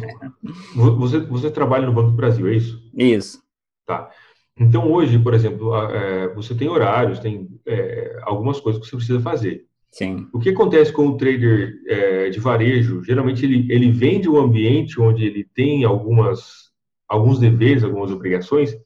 Você, 0.74 0.90
você, 0.90 1.20
você 1.20 1.50
trabalha 1.50 1.86
no 1.86 1.92
Banco 1.92 2.10
do 2.10 2.16
Brasil, 2.16 2.48
é 2.48 2.54
isso? 2.54 2.82
Isso. 2.96 3.42
Tá. 3.86 4.10
Então, 4.58 4.90
hoje, 4.90 5.18
por 5.18 5.34
exemplo, 5.34 5.74
é, 5.74 6.28
você 6.34 6.54
tem 6.54 6.68
horários, 6.68 7.20
tem 7.20 7.48
é, 7.66 8.18
algumas 8.22 8.58
coisas 8.60 8.80
que 8.80 8.88
você 8.88 8.96
precisa 8.96 9.20
fazer. 9.20 9.64
Sim. 9.92 10.26
O 10.32 10.38
que 10.38 10.50
acontece 10.50 10.92
com 10.92 11.06
o 11.06 11.16
trader 11.16 11.74
é, 11.86 12.30
de 12.30 12.40
varejo? 12.40 13.02
Geralmente, 13.02 13.44
ele, 13.44 13.66
ele 13.72 13.90
vem 13.90 14.20
de 14.20 14.28
um 14.28 14.36
ambiente 14.36 15.00
onde 15.00 15.24
ele 15.24 15.44
tem 15.54 15.84
algumas, 15.84 16.70
alguns 17.08 17.38
deveres, 17.38 17.84
algumas 17.84 18.10
obrigações, 18.10 18.76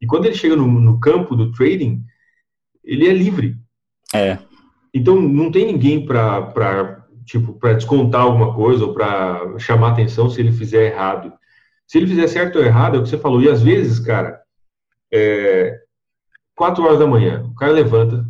e 0.00 0.06
quando 0.06 0.26
ele 0.26 0.34
chega 0.34 0.56
no, 0.56 0.66
no 0.66 0.98
campo 0.98 1.36
do 1.36 1.52
trading, 1.52 2.02
ele 2.82 3.06
é 3.06 3.12
livre. 3.12 3.56
É. 4.12 4.38
Então, 4.92 5.20
não 5.20 5.50
tem 5.50 5.66
ninguém 5.66 6.04
para 6.04 7.02
tipo, 7.24 7.52
para 7.54 7.74
descontar 7.74 8.22
alguma 8.22 8.54
coisa 8.54 8.84
ou 8.84 8.92
para 8.92 9.58
chamar 9.58 9.92
atenção 9.92 10.28
se 10.28 10.40
ele 10.40 10.52
fizer 10.52 10.92
errado. 10.92 11.32
Se 11.86 11.98
ele 11.98 12.06
fizer 12.06 12.26
certo 12.26 12.58
ou 12.58 12.64
errado, 12.64 12.96
é 12.96 12.98
o 12.98 13.02
que 13.02 13.08
você 13.08 13.18
falou. 13.18 13.40
E 13.40 13.48
às 13.48 13.62
vezes, 13.62 14.00
cara, 14.00 14.41
é, 15.12 15.78
4 16.56 16.82
horas 16.82 16.98
da 16.98 17.06
manhã, 17.06 17.44
o 17.44 17.54
cara 17.54 17.72
levanta, 17.72 18.24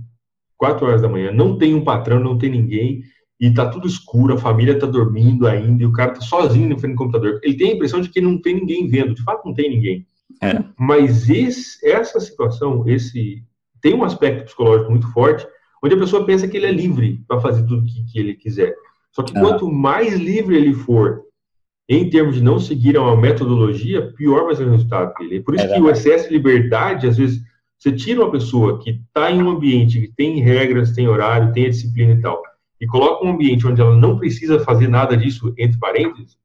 4 0.57 0.87
horas 0.87 1.03
da 1.03 1.09
manhã, 1.09 1.31
não 1.33 1.57
tem 1.57 1.75
um 1.75 1.85
patrão, 1.85 2.19
não 2.19 2.37
tem 2.37 2.51
ninguém, 2.51 3.03
e 3.41 3.53
tá 3.53 3.69
tudo 3.69 3.89
escuro, 3.89 4.35
a 4.35 4.39
família 4.39 4.79
tá 4.79 4.87
dormindo 4.87 5.47
ainda, 5.47 5.83
e 5.83 5.87
o 5.87 5.93
cara 5.93 6.13
tá 6.13 6.21
sozinho 6.21 6.69
no 6.69 6.79
frente 6.79 6.95
do 6.95 6.99
computador. 6.99 7.41
Ele 7.43 7.57
tem 7.57 7.71
a 7.71 7.75
impressão 7.75 8.01
de 8.01 8.09
que 8.09 8.21
não 8.21 8.41
tem 8.41 8.55
ninguém 8.55 8.87
vendo, 8.89 9.15
de 9.15 9.23
fato 9.23 9.45
não 9.45 9.55
tem 9.55 9.69
ninguém. 9.69 10.07
É. 10.41 10.63
Mas 10.79 11.29
esse, 11.29 11.85
essa 11.85 12.21
situação, 12.21 12.89
esse 12.89 13.43
tem 13.81 13.95
um 13.95 14.05
aspecto 14.05 14.45
psicológico 14.45 14.91
muito 14.91 15.11
forte, 15.13 15.47
onde 15.83 15.95
a 15.95 15.99
pessoa 15.99 16.25
pensa 16.25 16.47
que 16.47 16.57
ele 16.57 16.67
é 16.67 16.73
livre 16.73 17.25
para 17.27 17.41
fazer 17.41 17.67
tudo 17.67 17.85
que, 17.85 18.05
que 18.05 18.19
ele 18.19 18.35
quiser. 18.35 18.75
Só 19.11 19.23
que 19.23 19.37
é. 19.37 19.41
quanto 19.41 19.71
mais 19.71 20.15
livre 20.15 20.57
ele 20.57 20.73
for 20.73 21.23
em 21.89 22.09
termos 22.09 22.37
de 22.37 22.43
não 22.43 22.59
seguir 22.59 22.97
uma 22.97 23.17
metodologia, 23.17 24.13
pior 24.13 24.45
vai 24.45 24.55
ser 24.55 24.67
o 24.67 24.71
resultado 24.71 25.13
dele. 25.15 25.39
É 25.39 25.41
por 25.41 25.55
isso 25.55 25.65
é 25.65 25.75
que 25.75 25.81
o 25.81 25.91
excesso 25.91 26.29
de 26.29 26.35
liberdade, 26.35 27.07
às 27.07 27.17
vezes, 27.17 27.41
você 27.79 27.93
tira 27.93 28.23
uma 28.23 28.31
pessoa 28.31 28.79
que 28.79 28.91
está 28.91 29.31
em 29.31 29.43
um 29.43 29.51
ambiente 29.51 30.01
que 30.01 30.13
tem 30.15 30.41
regras, 30.41 30.93
tem 30.93 31.09
horário, 31.09 31.53
tem 31.53 31.69
disciplina 31.69 32.13
e 32.13 32.21
tal, 32.21 32.41
e 32.81 32.87
coloca 32.87 33.25
um 33.25 33.31
ambiente 33.31 33.67
onde 33.67 33.81
ela 33.81 33.97
não 33.97 34.17
precisa 34.19 34.61
fazer 34.61 34.89
nada 34.89 35.17
disso, 35.17 35.53
entre 35.59 35.79
parênteses, 35.79 36.37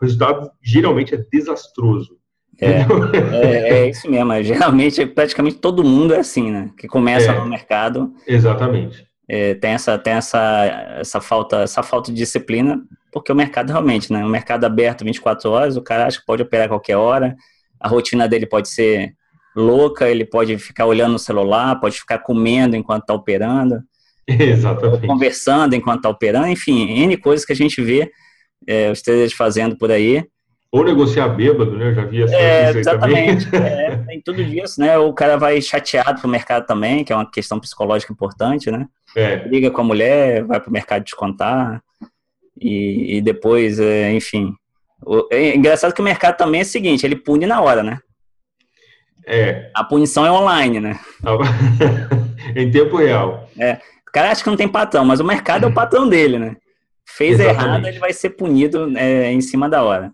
o 0.00 0.04
resultado 0.04 0.50
geralmente 0.62 1.14
é 1.14 1.24
desastroso. 1.30 2.16
É, 2.60 2.86
é, 3.32 3.68
é, 3.78 3.90
isso 3.90 4.10
mesmo. 4.10 4.32
É, 4.32 4.42
geralmente, 4.42 5.06
praticamente 5.06 5.56
todo 5.56 5.84
mundo 5.84 6.14
é 6.14 6.18
assim, 6.18 6.50
né? 6.50 6.70
Que 6.76 6.86
começa 6.86 7.32
é, 7.32 7.38
no 7.38 7.46
mercado. 7.46 8.12
Exatamente. 8.26 9.06
É, 9.28 9.54
tem 9.54 9.72
essa, 9.72 9.98
tem 9.98 10.14
essa, 10.14 10.96
essa, 10.98 11.20
falta, 11.20 11.62
essa 11.62 11.82
falta 11.82 12.10
de 12.10 12.18
disciplina 12.18 12.82
porque 13.12 13.30
o 13.30 13.34
mercado 13.36 13.70
realmente, 13.70 14.12
né? 14.12 14.24
O 14.24 14.28
mercado 14.28 14.64
aberto 14.64 15.04
24 15.04 15.50
horas, 15.50 15.76
o 15.76 15.82
cara 15.82 16.06
acha 16.06 16.18
que 16.18 16.26
pode 16.26 16.42
operar 16.42 16.66
a 16.66 16.70
qualquer 16.70 16.96
hora, 16.96 17.36
a 17.78 17.86
rotina 17.86 18.26
dele 18.26 18.46
pode 18.46 18.68
ser 18.68 19.12
louca, 19.54 20.08
ele 20.08 20.24
pode 20.24 20.56
ficar 20.58 20.86
olhando 20.86 21.12
no 21.12 21.18
celular, 21.18 21.78
pode 21.78 21.98
ficar 21.98 22.18
comendo 22.18 22.74
enquanto 22.74 23.02
está 23.02 23.14
operando. 23.14 23.80
Exatamente. 24.26 25.06
Conversando 25.06 25.74
enquanto 25.74 25.98
está 25.98 26.08
operando, 26.08 26.48
enfim, 26.48 26.88
N 27.02 27.16
coisas 27.18 27.44
que 27.44 27.52
a 27.52 27.56
gente 27.56 27.82
vê 27.82 28.10
é, 28.66 28.90
os 28.90 29.02
traders 29.02 29.34
fazendo 29.34 29.76
por 29.76 29.90
aí. 29.90 30.24
Ou 30.70 30.82
negociar 30.82 31.28
bêbado, 31.28 31.76
né? 31.76 31.90
Eu 31.90 31.94
já 31.94 32.04
vi 32.06 32.22
essa 32.22 32.34
é, 32.34 32.70
Exatamente. 32.70 33.46
é, 33.54 33.96
tem 34.06 34.22
tudo 34.22 34.40
isso, 34.40 34.80
né? 34.80 34.96
O 34.96 35.12
cara 35.12 35.36
vai 35.36 35.60
chateado 35.60 36.18
pro 36.18 36.30
mercado 36.30 36.64
também, 36.64 37.04
que 37.04 37.12
é 37.12 37.16
uma 37.16 37.30
questão 37.30 37.60
psicológica 37.60 38.10
importante, 38.10 38.70
né? 38.70 38.86
É. 39.14 39.46
Liga 39.46 39.70
com 39.70 39.82
a 39.82 39.84
mulher, 39.84 40.44
vai 40.44 40.58
pro 40.58 40.72
mercado 40.72 41.04
descontar. 41.04 41.82
E, 42.60 43.16
e 43.16 43.20
depois, 43.20 43.78
é, 43.78 44.12
enfim. 44.12 44.54
O, 45.04 45.26
é 45.30 45.54
engraçado 45.54 45.94
que 45.94 46.00
o 46.00 46.04
mercado 46.04 46.36
também 46.36 46.60
é 46.60 46.64
o 46.64 46.66
seguinte, 46.66 47.04
ele 47.04 47.16
pune 47.16 47.46
na 47.46 47.60
hora, 47.60 47.82
né? 47.82 47.98
É. 49.26 49.70
A 49.74 49.84
punição 49.84 50.26
é 50.26 50.32
online, 50.32 50.80
né? 50.80 50.98
em 52.56 52.70
tempo 52.70 52.96
real. 52.96 53.48
É. 53.58 53.74
O 54.08 54.12
cara 54.12 54.30
acha 54.30 54.42
que 54.42 54.50
não 54.50 54.56
tem 54.56 54.68
patrão, 54.68 55.04
mas 55.04 55.20
o 55.20 55.24
mercado 55.24 55.64
é 55.64 55.68
o 55.68 55.74
patrão 55.74 56.08
dele, 56.08 56.38
né? 56.38 56.56
Fez 57.06 57.40
Exatamente. 57.40 57.64
errado, 57.64 57.86
ele 57.86 57.98
vai 57.98 58.12
ser 58.12 58.30
punido 58.30 58.96
é, 58.96 59.32
em 59.32 59.40
cima 59.40 59.68
da 59.68 59.82
hora. 59.82 60.12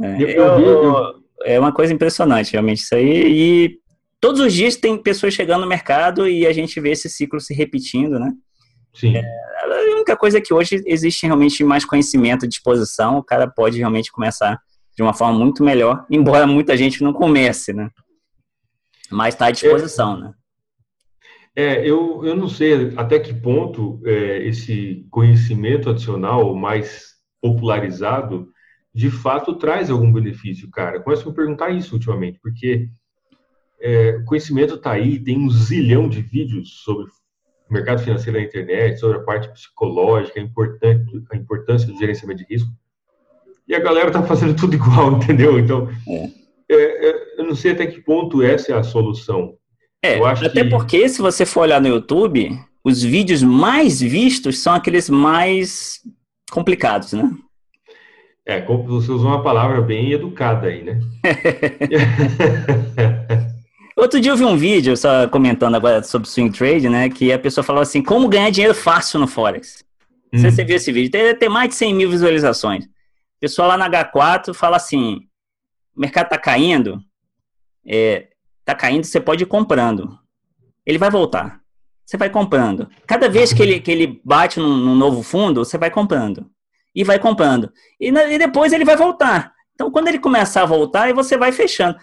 É, 0.00 0.38
eu, 0.38 1.14
é 1.44 1.60
uma 1.60 1.72
coisa 1.72 1.92
impressionante, 1.92 2.52
realmente, 2.52 2.78
isso 2.78 2.94
aí. 2.94 3.24
E 3.26 3.78
todos 4.20 4.40
os 4.40 4.52
dias 4.52 4.76
tem 4.76 4.96
pessoas 4.96 5.34
chegando 5.34 5.62
no 5.62 5.68
mercado 5.68 6.26
e 6.28 6.46
a 6.46 6.52
gente 6.52 6.80
vê 6.80 6.90
esse 6.90 7.08
ciclo 7.08 7.40
se 7.40 7.54
repetindo, 7.54 8.18
né? 8.18 8.32
Sim. 8.94 9.16
É, 9.16 9.22
única 10.04 10.16
coisa 10.16 10.38
é 10.38 10.40
que 10.40 10.52
hoje 10.52 10.82
existe 10.86 11.24
realmente 11.24 11.64
mais 11.64 11.84
conhecimento, 11.84 12.46
disposição, 12.46 13.16
o 13.18 13.24
cara 13.24 13.48
pode 13.48 13.78
realmente 13.78 14.12
começar 14.12 14.60
de 14.94 15.02
uma 15.02 15.14
forma 15.14 15.38
muito 15.38 15.64
melhor, 15.64 16.04
embora 16.10 16.46
muita 16.46 16.76
gente 16.76 17.02
não 17.02 17.12
comece, 17.12 17.72
né? 17.72 17.90
Mas 19.10 19.34
está 19.34 19.46
à 19.46 19.50
disposição, 19.50 20.16
é, 20.16 20.20
né? 20.20 20.34
É, 21.56 21.88
eu, 21.88 22.24
eu 22.24 22.36
não 22.36 22.48
sei 22.48 22.92
até 22.96 23.18
que 23.18 23.32
ponto 23.32 24.00
é, 24.04 24.46
esse 24.46 25.06
conhecimento 25.10 25.88
adicional 25.88 26.54
mais 26.54 27.14
popularizado 27.40 28.48
de 28.92 29.10
fato 29.10 29.54
traz 29.56 29.90
algum 29.90 30.12
benefício, 30.12 30.70
cara. 30.70 31.00
Começo 31.00 31.26
a 31.26 31.30
me 31.30 31.34
perguntar 31.34 31.70
isso 31.70 31.94
ultimamente, 31.94 32.38
porque 32.42 32.88
é, 33.80 34.16
o 34.16 34.24
conhecimento 34.24 34.74
está 34.74 34.92
aí, 34.92 35.22
tem 35.22 35.38
um 35.38 35.50
zilhão 35.50 36.08
de 36.08 36.20
vídeos 36.20 36.82
sobre 36.82 37.10
mercado 37.70 38.02
financeiro 38.02 38.38
na 38.38 38.44
internet, 38.44 38.98
sobre 38.98 39.18
a 39.18 39.22
parte 39.22 39.48
psicológica, 39.48 40.40
a, 40.40 41.36
importância 41.36 41.86
do 41.86 41.98
gerenciamento 41.98 42.44
de 42.44 42.52
risco. 42.52 42.70
E 43.66 43.74
a 43.74 43.80
galera 43.80 44.08
está 44.08 44.22
fazendo 44.22 44.54
tudo 44.54 44.74
igual, 44.76 45.12
entendeu? 45.12 45.58
Então, 45.58 45.88
é. 46.08 46.30
é, 46.70 47.08
é, 47.08 47.40
eu 47.40 47.46
não 47.46 47.54
sei 47.54 47.72
até 47.72 47.86
que 47.86 48.00
ponto 48.00 48.42
essa 48.42 48.72
é 48.72 48.76
a 48.76 48.82
solução. 48.82 49.54
É, 50.02 50.22
até 50.22 50.64
que... 50.64 50.70
porque 50.70 51.08
se 51.08 51.22
você 51.22 51.46
for 51.46 51.62
olhar 51.62 51.80
no 51.80 51.88
YouTube, 51.88 52.50
os 52.84 53.02
vídeos 53.02 53.42
mais 53.42 54.00
vistos 54.00 54.58
são 54.58 54.74
aqueles 54.74 55.08
mais 55.08 56.00
complicados, 56.50 57.14
né? 57.14 57.30
É, 58.46 58.60
você 58.60 59.10
usou 59.10 59.28
uma 59.28 59.42
palavra 59.42 59.80
bem 59.80 60.12
educada 60.12 60.66
aí, 60.66 60.82
né? 60.82 61.00
Outro 63.96 64.20
dia 64.20 64.32
eu 64.32 64.36
vi 64.36 64.44
um 64.44 64.56
vídeo, 64.56 64.96
só 64.96 65.28
comentando 65.28 65.76
agora 65.76 66.02
sobre 66.02 66.28
swing 66.28 66.56
trade, 66.56 66.88
né? 66.88 67.08
Que 67.08 67.32
a 67.32 67.38
pessoa 67.38 67.62
falou 67.64 67.80
assim, 67.80 68.02
como 68.02 68.28
ganhar 68.28 68.50
dinheiro 68.50 68.74
fácil 68.74 69.20
no 69.20 69.26
Forex. 69.26 69.84
Não 70.32 70.40
sei 70.40 70.50
se 70.50 70.54
hum. 70.54 70.56
você 70.56 70.64
viu 70.64 70.76
esse 70.76 70.92
vídeo. 70.92 71.10
Tem, 71.10 71.34
tem 71.36 71.48
mais 71.48 71.68
de 71.68 71.76
100 71.76 71.94
mil 71.94 72.10
visualizações. 72.10 72.84
O 72.84 73.40
pessoal 73.40 73.68
lá 73.68 73.76
na 73.76 73.88
H4 73.88 74.52
fala 74.52 74.76
assim, 74.76 75.20
o 75.96 76.00
mercado 76.00 76.28
tá 76.28 76.38
caindo, 76.38 77.00
é, 77.86 78.28
tá 78.64 78.74
caindo, 78.74 79.04
você 79.04 79.20
pode 79.20 79.44
ir 79.44 79.46
comprando. 79.46 80.18
Ele 80.84 80.98
vai 80.98 81.10
voltar. 81.10 81.60
Você 82.04 82.16
vai 82.16 82.28
comprando. 82.28 82.88
Cada 83.06 83.28
vez 83.28 83.52
que 83.52 83.62
ele, 83.62 83.80
que 83.80 83.90
ele 83.90 84.20
bate 84.24 84.58
num, 84.58 84.76
num 84.76 84.94
novo 84.94 85.22
fundo, 85.22 85.64
você 85.64 85.78
vai 85.78 85.90
comprando 85.90 86.50
e 86.94 87.02
vai 87.02 87.18
comprando. 87.18 87.72
E, 88.00 88.08
e, 88.08 88.38
depois 88.38 88.72
ele 88.72 88.84
vai 88.84 88.96
voltar. 88.96 89.52
Então, 89.74 89.90
quando 89.90 90.08
ele 90.08 90.18
começar 90.18 90.62
a 90.62 90.66
voltar, 90.66 91.04
aí 91.04 91.12
você 91.12 91.36
vai 91.36 91.50
fechando. 91.50 91.98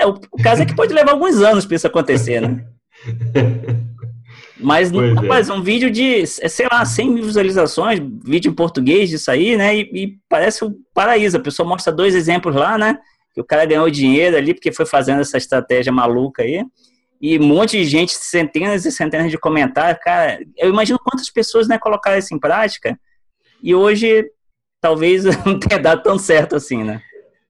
É, 0.00 0.06
o, 0.06 0.18
o 0.32 0.42
caso 0.42 0.62
é 0.62 0.66
que 0.66 0.74
pode 0.74 0.92
levar 0.92 1.12
alguns 1.12 1.40
anos 1.40 1.66
para 1.66 1.76
isso 1.76 1.86
acontecer, 1.86 2.40
né? 2.40 2.64
Mas, 4.60 4.90
pois 4.90 5.14
rapaz, 5.14 5.48
é. 5.48 5.52
um 5.52 5.62
vídeo 5.62 5.90
de, 5.90 6.26
sei 6.26 6.66
lá, 6.70 6.84
100 6.84 7.10
mil 7.10 7.24
visualizações, 7.24 8.00
vídeo 8.24 8.50
em 8.50 8.54
português 8.54 9.08
disso 9.08 9.30
aí, 9.30 9.56
né? 9.56 9.76
E, 9.76 9.80
e, 9.92 10.18
parece 10.28 10.64
um 10.64 10.74
paraíso. 10.92 11.36
A 11.36 11.40
pessoa 11.40 11.68
mostra 11.68 11.92
dois 11.92 12.14
exemplos 12.14 12.54
lá, 12.54 12.76
né? 12.76 12.98
Que 13.32 13.40
o 13.40 13.44
cara 13.44 13.64
ganhou 13.64 13.88
dinheiro 13.88 14.36
ali 14.36 14.52
porque 14.52 14.72
foi 14.72 14.84
fazendo 14.84 15.20
essa 15.20 15.38
estratégia 15.38 15.92
maluca 15.92 16.42
aí. 16.42 16.64
E 17.20 17.38
um 17.38 17.46
monte 17.46 17.78
de 17.78 17.84
gente, 17.84 18.12
centenas 18.12 18.84
e 18.84 18.90
centenas 18.90 19.30
de 19.30 19.38
comentários. 19.38 20.02
Cara, 20.02 20.40
eu 20.56 20.68
imagino 20.68 20.98
quantas 20.98 21.30
pessoas 21.30 21.68
né, 21.68 21.78
colocaram 21.78 22.18
isso 22.18 22.34
em 22.34 22.38
prática 22.38 22.98
e 23.62 23.74
hoje 23.74 24.24
talvez 24.80 25.24
não 25.44 25.58
tenha 25.58 25.80
dado 25.80 26.02
tão 26.02 26.18
certo 26.18 26.56
assim, 26.56 26.82
né? 26.82 27.00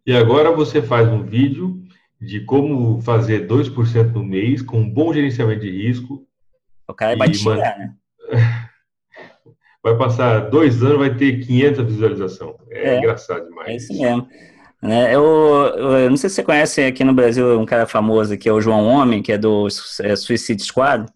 E 0.07 0.15
agora 0.15 0.51
você 0.51 0.81
faz 0.81 1.09
um 1.09 1.23
vídeo 1.23 1.83
de 2.21 2.41
como 2.41 3.01
fazer 3.01 3.47
2% 3.47 4.13
no 4.13 4.25
mês 4.25 4.61
com 4.63 4.81
um 4.81 4.91
bom 4.91 5.13
gerenciamento 5.13 5.61
de 5.61 5.71
risco. 5.71 6.27
O 6.89 6.95
cara 6.95 7.17
vai 7.17 7.31
te 7.31 7.39
xingar, 7.39 7.79
né? 7.79 7.95
Vai 9.81 9.97
passar 9.97 10.51
dois 10.51 10.83
anos, 10.83 10.99
vai 10.99 11.15
ter 11.15 11.39
500 11.39 11.85
visualização. 11.85 12.57
É, 12.69 12.95
é 12.95 12.99
engraçado 12.99 13.47
demais. 13.47 13.69
É 13.69 13.77
isso 13.77 13.97
mesmo. 13.97 14.29
Né? 14.83 15.15
Eu, 15.15 15.23
eu, 15.23 16.11
não 16.11 16.17
sei 16.17 16.29
se 16.29 16.37
você 16.37 16.43
conhece 16.43 16.83
aqui 16.83 17.05
no 17.05 17.15
Brasil 17.15 17.59
um 17.59 17.65
cara 17.65 17.87
famoso 17.87 18.37
que 18.37 18.49
é 18.49 18.53
o 18.53 18.61
João 18.61 18.87
Homem, 18.87 19.23
que 19.23 19.33
é 19.33 19.39
do 19.39 19.69
é, 20.01 20.17
Suicide 20.17 20.63
Squad. 20.63 21.07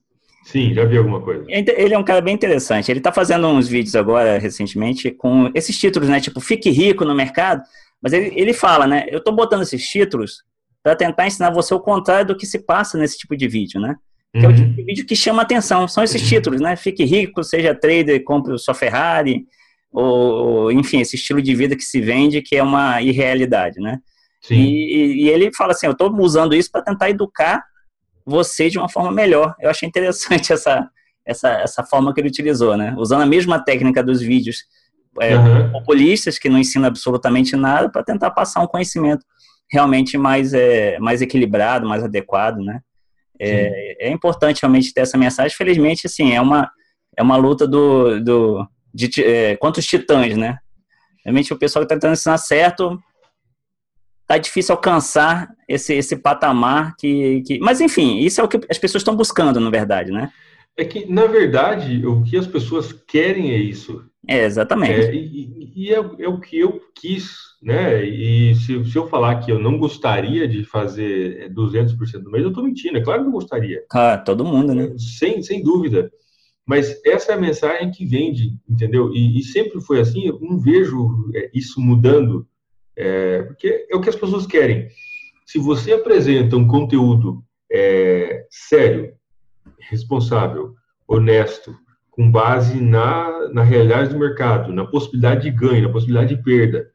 Sim, 0.44 0.72
já 0.74 0.84
vi 0.84 0.96
alguma 0.96 1.20
coisa. 1.20 1.44
Ele 1.48 1.92
é 1.92 1.98
um 1.98 2.04
cara 2.04 2.20
bem 2.20 2.34
interessante. 2.34 2.90
Ele 2.90 3.00
está 3.00 3.12
fazendo 3.12 3.46
uns 3.48 3.68
vídeos 3.68 3.94
agora, 3.94 4.38
recentemente, 4.38 5.10
com 5.10 5.50
esses 5.54 5.78
títulos, 5.78 6.08
né? 6.08 6.20
Tipo, 6.20 6.40
fique 6.40 6.70
rico 6.70 7.04
no 7.04 7.14
mercado. 7.14 7.62
Mas 8.00 8.12
ele, 8.12 8.32
ele 8.34 8.52
fala, 8.52 8.86
né? 8.86 9.06
Eu 9.08 9.18
estou 9.18 9.34
botando 9.34 9.62
esses 9.62 9.86
títulos 9.86 10.42
para 10.82 10.96
tentar 10.96 11.26
ensinar 11.26 11.50
você 11.50 11.72
o 11.72 11.80
contrário 11.80 12.26
do 12.26 12.36
que 12.36 12.46
se 12.46 12.58
passa 12.58 12.98
nesse 12.98 13.18
tipo 13.18 13.36
de 13.36 13.46
vídeo, 13.46 13.80
né? 13.80 13.96
Que 14.32 14.38
uhum. 14.38 14.44
é 14.44 14.46
o 14.46 14.50
uhum. 14.50 14.56
tipo 14.56 14.74
de 14.74 14.82
vídeo 14.82 15.06
que 15.06 15.14
chama 15.14 15.42
atenção. 15.42 15.86
São 15.86 16.02
esses 16.02 16.26
títulos, 16.26 16.60
né? 16.60 16.74
Fique 16.74 17.04
rico, 17.04 17.44
seja 17.44 17.74
trader, 17.74 18.24
compre 18.24 18.58
sua 18.58 18.74
Ferrari, 18.74 19.46
ou, 19.92 20.72
enfim, 20.72 21.00
esse 21.00 21.16
estilo 21.16 21.42
de 21.42 21.54
vida 21.54 21.76
que 21.76 21.84
se 21.84 22.00
vende, 22.00 22.40
que 22.40 22.56
é 22.56 22.62
uma 22.62 23.00
irrealidade, 23.02 23.78
né? 23.78 23.98
Sim. 24.40 24.54
E, 24.54 25.24
e 25.24 25.28
ele 25.28 25.52
fala 25.54 25.72
assim, 25.72 25.86
eu 25.86 25.92
estou 25.92 26.12
usando 26.18 26.54
isso 26.54 26.70
para 26.70 26.82
tentar 26.82 27.10
educar 27.10 27.62
você 28.24 28.68
de 28.68 28.78
uma 28.78 28.88
forma 28.88 29.12
melhor. 29.12 29.54
Eu 29.60 29.70
achei 29.70 29.88
interessante 29.88 30.50
essa, 30.52 30.88
essa, 31.24 31.50
essa 31.60 31.84
forma 31.84 32.12
que 32.12 32.20
ele 32.20 32.28
utilizou, 32.28 32.76
né? 32.76 32.94
Usando 32.98 33.22
a 33.22 33.26
mesma 33.26 33.62
técnica 33.62 34.02
dos 34.02 34.20
vídeos 34.20 34.64
é, 35.20 35.36
uhum. 35.36 35.72
populistas, 35.72 36.38
que 36.38 36.48
não 36.48 36.58
ensina 36.58 36.88
absolutamente 36.88 37.54
nada, 37.54 37.88
para 37.88 38.02
tentar 38.02 38.30
passar 38.30 38.62
um 38.62 38.66
conhecimento 38.66 39.24
realmente 39.72 40.18
mais, 40.18 40.52
é, 40.52 40.98
mais 40.98 41.22
equilibrado, 41.22 41.88
mais 41.88 42.04
adequado, 42.04 42.58
né? 42.58 42.80
É, 43.40 44.08
é, 44.08 44.12
importante 44.12 44.60
realmente 44.60 44.92
ter 44.92 45.00
essa 45.00 45.16
mensagem. 45.16 45.56
Felizmente, 45.56 46.06
assim, 46.06 46.32
é 46.32 46.40
uma, 46.40 46.70
é 47.16 47.22
uma 47.22 47.36
luta 47.36 47.66
do, 47.66 48.20
do, 48.20 48.68
de, 48.94 49.10
é, 49.24 49.56
contra 49.56 49.80
os 49.80 49.86
titãs, 49.86 50.36
né? 50.36 50.58
Realmente 51.24 51.52
o 51.52 51.58
pessoal 51.58 51.82
que 51.82 51.86
está 51.86 51.96
tentando 51.96 52.12
ensinar 52.12 52.36
certo 52.36 53.02
tá 54.26 54.36
difícil 54.38 54.74
alcançar 54.74 55.48
esse, 55.66 55.94
esse 55.94 56.16
patamar 56.16 56.94
que, 56.96 57.42
que. 57.46 57.58
Mas, 57.58 57.80
enfim, 57.80 58.18
isso 58.18 58.40
é 58.40 58.44
o 58.44 58.48
que 58.48 58.60
as 58.70 58.78
pessoas 58.78 59.00
estão 59.00 59.16
buscando, 59.16 59.58
na 59.58 59.70
verdade, 59.70 60.12
né? 60.12 60.30
É 60.76 60.84
que, 60.84 61.06
na 61.06 61.26
verdade, 61.26 62.06
o 62.06 62.22
que 62.22 62.36
as 62.36 62.46
pessoas 62.46 62.92
querem 62.92 63.52
é 63.52 63.56
isso. 63.56 64.04
É, 64.28 64.44
exatamente. 64.44 64.92
É, 64.92 65.14
e, 65.14 65.72
e 65.74 65.92
é, 65.92 65.96
é, 65.96 66.28
o 66.28 66.38
que 66.38 66.58
eu 66.58 66.80
quis, 66.94 67.34
né? 67.60 68.04
E 68.04 68.54
se, 68.54 68.84
se, 68.84 68.96
eu 68.96 69.08
falar 69.08 69.40
que 69.40 69.50
eu 69.50 69.58
não 69.58 69.78
gostaria 69.78 70.46
de 70.46 70.64
fazer 70.64 71.52
200% 71.52 72.20
do 72.20 72.30
mês, 72.30 72.44
eu 72.44 72.50
estou 72.50 72.64
mentindo. 72.64 72.98
É 72.98 73.02
claro 73.02 73.22
que 73.22 73.28
eu 73.28 73.32
gostaria. 73.32 73.84
Ah, 73.92 74.16
todo 74.16 74.44
mundo, 74.44 74.74
né? 74.74 74.94
Sem, 74.96 75.42
sem 75.42 75.62
dúvida. 75.62 76.10
Mas 76.64 77.00
essa 77.04 77.32
é 77.32 77.34
a 77.34 77.40
mensagem 77.40 77.90
que 77.90 78.06
vende, 78.06 78.52
entendeu? 78.68 79.12
E, 79.12 79.40
e 79.40 79.42
sempre 79.42 79.80
foi 79.80 80.00
assim. 80.00 80.26
Eu 80.26 80.38
não 80.40 80.60
vejo 80.60 81.30
é, 81.34 81.50
isso 81.52 81.80
mudando 81.80 82.46
é, 82.96 83.42
porque 83.42 83.86
é 83.90 83.96
o 83.96 84.00
que 84.00 84.08
as 84.08 84.16
pessoas 84.16 84.46
querem. 84.46 84.88
Se 85.44 85.58
você 85.58 85.92
apresenta 85.92 86.56
um 86.56 86.66
conteúdo 86.66 87.44
é, 87.70 88.46
sério, 88.50 89.14
responsável, 89.80 90.74
honesto, 91.06 91.76
com 92.22 92.30
base 92.30 92.80
na, 92.80 93.48
na 93.48 93.64
realidade 93.64 94.10
do 94.10 94.18
mercado, 94.18 94.72
na 94.72 94.86
possibilidade 94.86 95.42
de 95.42 95.50
ganho, 95.50 95.88
na 95.88 95.92
possibilidade 95.92 96.36
de 96.36 96.40
perda, 96.40 96.88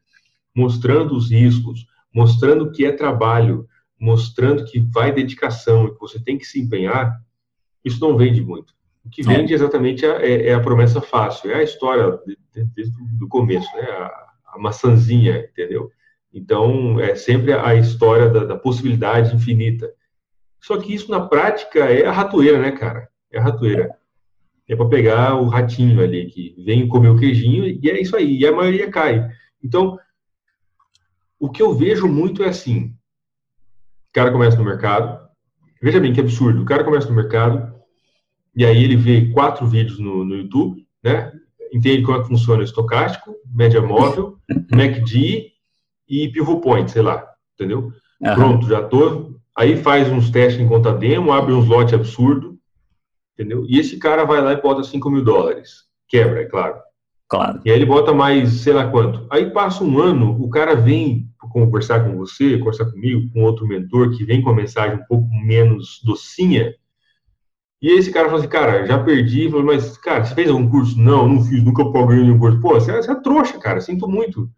mostrando 0.55 1.13
os 1.17 1.29
riscos, 1.29 1.85
mostrando 2.13 2.71
que 2.71 2.85
é 2.85 2.93
trabalho, 2.93 3.67
mostrando 3.99 4.63
que 4.63 4.79
vai 4.79 5.11
dedicação, 5.11 5.93
que 5.93 5.99
você 5.99 6.17
tem 6.17 6.37
que 6.37 6.45
se 6.45 6.61
empenhar, 6.61 7.19
isso 7.83 7.99
não 7.99 8.15
vende 8.15 8.41
muito. 8.41 8.73
O 9.03 9.09
que 9.09 9.21
vende 9.21 9.51
é. 9.51 9.55
exatamente 9.55 10.05
é, 10.05 10.47
é 10.47 10.53
a 10.53 10.61
promessa 10.61 11.01
fácil, 11.01 11.51
é 11.51 11.55
a 11.55 11.63
história 11.63 12.17
desde 12.73 12.93
o 13.21 13.27
começo, 13.27 13.67
né? 13.75 13.83
A, 13.83 14.27
a 14.53 14.59
maçãzinha, 14.59 15.39
entendeu? 15.39 15.91
Então, 16.33 17.01
é 17.01 17.15
sempre 17.15 17.51
a 17.51 17.75
história 17.75 18.29
da, 18.29 18.45
da 18.45 18.55
possibilidade 18.55 19.35
infinita. 19.35 19.91
Só 20.61 20.77
que 20.77 20.93
isso 20.93 21.11
na 21.11 21.27
prática 21.27 21.79
é 21.79 22.05
a 22.05 22.11
ratoeira, 22.13 22.59
né, 22.59 22.71
cara? 22.71 23.09
É 23.29 23.39
a 23.39 23.43
ratoeira. 23.43 23.96
É 24.67 24.75
para 24.75 24.89
pegar 24.89 25.35
o 25.35 25.47
ratinho 25.47 26.01
ali 26.01 26.25
que 26.25 26.55
vem 26.63 26.87
comer 26.87 27.09
o 27.09 27.17
queijinho 27.17 27.65
e 27.65 27.89
é 27.89 28.01
isso 28.01 28.15
aí. 28.15 28.37
E 28.37 28.45
a 28.45 28.51
maioria 28.51 28.89
cai. 28.89 29.29
Então, 29.63 29.97
o 31.39 31.49
que 31.49 31.61
eu 31.61 31.73
vejo 31.73 32.07
muito 32.07 32.43
é 32.43 32.49
assim: 32.49 32.93
o 34.09 34.13
cara 34.13 34.31
começa 34.31 34.57
no 34.57 34.65
mercado. 34.65 35.25
Veja 35.81 35.99
bem 35.99 36.11
que 36.11 36.19
absurdo. 36.19 36.61
O 36.61 36.65
cara 36.65 36.83
começa 36.83 37.07
no 37.07 37.15
mercado 37.15 37.73
e 38.55 38.65
aí 38.65 38.83
ele 38.83 38.95
vê 38.95 39.29
quatro 39.29 39.67
vídeos 39.67 39.99
no, 39.99 40.25
no 40.25 40.35
YouTube, 40.35 40.85
né? 41.03 41.31
Entende 41.71 42.01
como 42.01 42.17
é 42.17 42.21
que 42.21 42.27
funciona 42.27 42.61
o 42.61 42.65
estocástico, 42.65 43.35
média 43.45 43.81
móvel, 43.81 44.37
MACD 44.73 45.51
e 46.09 46.29
pivot 46.29 46.61
point, 46.61 46.89
sei 46.89 47.03
lá, 47.03 47.23
entendeu? 47.53 47.91
Uhum. 48.19 48.33
Pronto, 48.33 48.67
já 48.67 48.81
tô. 48.81 49.37
Aí 49.55 49.77
faz 49.77 50.09
uns 50.09 50.29
testes 50.31 50.59
em 50.59 50.67
conta 50.67 50.91
demo, 50.91 51.31
abre 51.31 51.53
uns 51.53 51.67
lote 51.67 51.93
absurdo, 51.93 52.56
entendeu? 53.37 53.65
E 53.67 53.79
esse 53.79 53.97
cara 53.97 54.25
vai 54.25 54.41
lá 54.41 54.53
e 54.53 54.61
bota 54.61 54.83
5 54.83 55.09
mil 55.09 55.23
dólares. 55.23 55.85
Quebra, 56.09 56.41
é 56.41 56.45
claro. 56.45 56.75
Claro. 57.29 57.61
E 57.65 57.69
aí 57.69 57.75
ele 57.75 57.85
bota 57.85 58.13
mais 58.13 58.61
sei 58.61 58.73
lá 58.73 58.89
quanto. 58.89 59.27
Aí 59.29 59.51
passa 59.51 59.83
um 59.83 59.99
ano, 59.99 60.41
o 60.41 60.49
cara 60.49 60.75
vem 60.75 61.27
conversar 61.51 62.03
com 62.03 62.17
você, 62.17 62.57
conversar 62.57 62.85
comigo, 62.85 63.31
com 63.31 63.43
outro 63.43 63.67
mentor 63.67 64.15
que 64.15 64.25
vem 64.25 64.41
com 64.41 64.49
a 64.49 64.55
mensagem 64.55 64.97
um 64.97 65.05
pouco 65.05 65.27
menos 65.45 66.01
docinha. 66.03 66.73
E 67.81 67.91
esse 67.91 68.11
cara 68.11 68.27
fala 68.27 68.39
assim, 68.39 68.49
cara, 68.49 68.85
já 68.87 68.97
perdi. 68.97 69.49
Falei, 69.49 69.65
mas, 69.65 69.97
cara, 69.97 70.25
você 70.25 70.33
fez 70.33 70.49
algum 70.49 70.67
curso? 70.67 70.99
Não, 70.99 71.27
não 71.27 71.43
fiz, 71.43 71.63
nunca 71.63 71.85
paguei 71.91 72.21
nenhum 72.21 72.39
curso. 72.39 72.59
Pô, 72.59 72.69
você, 72.73 72.91
é, 72.91 73.01
você 73.01 73.11
é 73.11 73.15
trouxa, 73.15 73.59
cara, 73.59 73.79
sinto 73.81 74.07
muito. 74.07 74.49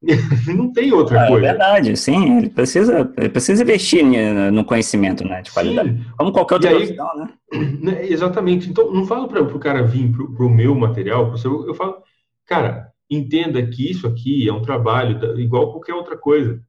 não 0.54 0.72
tem 0.72 0.92
outra 0.92 1.24
ah, 1.24 1.26
coisa. 1.26 1.46
É 1.46 1.50
verdade, 1.50 1.96
sim. 1.96 2.38
Ele 2.38 2.50
precisa, 2.50 3.12
ele 3.16 3.28
precisa 3.28 3.62
investir 3.62 4.04
no 4.52 4.64
conhecimento, 4.64 5.24
né, 5.24 5.42
de 5.42 5.50
qualidade. 5.50 5.90
Sim. 5.90 6.06
Como 6.16 6.32
qualquer 6.32 6.54
outra 6.54 6.70
aí, 6.70 6.76
profissão, 6.76 7.16
né? 7.16 7.32
né? 7.82 8.06
Exatamente. 8.06 8.70
Então, 8.70 8.92
não 8.92 9.06
falo 9.06 9.26
para 9.26 9.42
o 9.42 9.58
cara 9.58 9.82
vir 9.82 10.12
para 10.12 10.46
o 10.46 10.50
meu 10.50 10.74
material, 10.74 11.28
pro 11.28 11.38
seu, 11.38 11.66
eu 11.66 11.74
falo, 11.74 12.02
cara, 12.46 12.92
entenda 13.10 13.64
que 13.66 13.90
isso 13.90 14.06
aqui 14.06 14.48
é 14.48 14.52
um 14.52 14.62
trabalho 14.62 15.38
igual 15.40 15.72
qualquer 15.72 15.94
outra 15.94 16.16
coisa. 16.16 16.62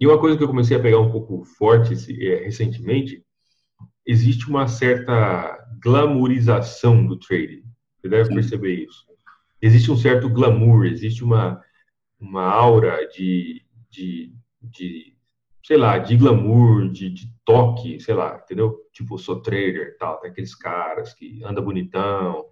E 0.00 0.06
uma 0.06 0.18
coisa 0.18 0.36
que 0.36 0.42
eu 0.42 0.48
comecei 0.48 0.76
a 0.76 0.80
pegar 0.80 0.98
um 0.98 1.10
pouco 1.10 1.44
forte 1.44 1.94
é, 1.94 2.44
recentemente, 2.44 3.22
existe 4.04 4.48
uma 4.48 4.66
certa 4.66 5.58
glamourização 5.82 7.06
do 7.06 7.16
trading. 7.18 7.62
Você 8.00 8.08
deve 8.08 8.34
perceber 8.34 8.84
isso. 8.84 9.06
Existe 9.62 9.90
um 9.90 9.96
certo 9.96 10.28
glamour, 10.28 10.84
existe 10.86 11.24
uma 11.24 11.60
uma 12.20 12.44
aura 12.44 13.06
de, 13.08 13.62
de, 13.90 14.32
de 14.62 15.16
sei 15.64 15.76
lá, 15.76 15.98
de 15.98 16.16
glamour, 16.16 16.88
de, 16.88 17.10
de, 17.10 17.34
toque, 17.44 18.00
sei 18.00 18.14
lá, 18.14 18.40
entendeu? 18.42 18.76
Tipo, 18.92 19.18
sou 19.18 19.40
trader 19.40 19.96
tal, 19.98 20.18
tem 20.18 20.30
aqueles 20.30 20.54
caras 20.54 21.14
que 21.14 21.42
anda 21.44 21.60
bonitão. 21.60 22.44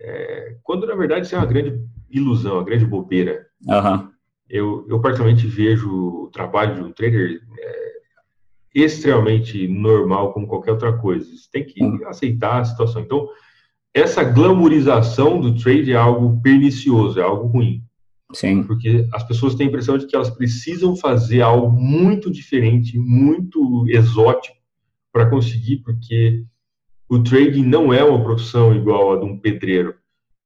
É, 0.00 0.56
quando, 0.62 0.86
na 0.86 0.94
verdade, 0.94 1.26
isso 1.26 1.34
é 1.34 1.38
uma 1.38 1.46
grande 1.46 1.80
ilusão, 2.10 2.54
uma 2.54 2.64
grande 2.64 2.84
bobeira. 2.84 3.46
Uhum. 3.66 4.10
Eu, 4.48 4.86
eu, 4.88 5.00
particularmente, 5.00 5.46
vejo 5.46 5.90
o 6.24 6.30
trabalho 6.30 6.74
de 6.74 6.82
um 6.82 6.92
trader 6.92 7.40
é, 7.58 7.92
extremamente 8.74 9.66
normal, 9.66 10.32
como 10.32 10.46
qualquer 10.46 10.72
outra 10.72 10.96
coisa. 10.96 11.24
Você 11.24 11.48
tem 11.50 11.64
que 11.64 11.82
uhum. 11.82 12.06
aceitar 12.06 12.60
a 12.60 12.64
situação. 12.64 13.02
Então, 13.02 13.28
essa 13.92 14.22
glamorização 14.22 15.40
do 15.40 15.56
trade 15.56 15.92
é 15.92 15.96
algo 15.96 16.40
pernicioso, 16.40 17.18
é 17.18 17.22
algo 17.22 17.46
ruim. 17.46 17.82
Sim. 18.32 18.62
Porque 18.62 19.08
as 19.12 19.22
pessoas 19.22 19.54
têm 19.54 19.66
a 19.66 19.68
impressão 19.68 19.96
de 19.96 20.06
que 20.06 20.14
elas 20.14 20.30
precisam 20.30 20.94
fazer 20.94 21.40
algo 21.40 21.70
muito 21.70 22.30
diferente, 22.30 22.98
muito 22.98 23.86
exótico 23.88 24.56
para 25.12 25.28
conseguir, 25.28 25.78
porque 25.78 26.44
o 27.08 27.22
trading 27.22 27.64
não 27.64 27.92
é 27.92 28.04
uma 28.04 28.22
profissão 28.22 28.74
igual 28.74 29.14
a 29.14 29.16
de 29.18 29.24
um 29.24 29.38
pedreiro. 29.38 29.94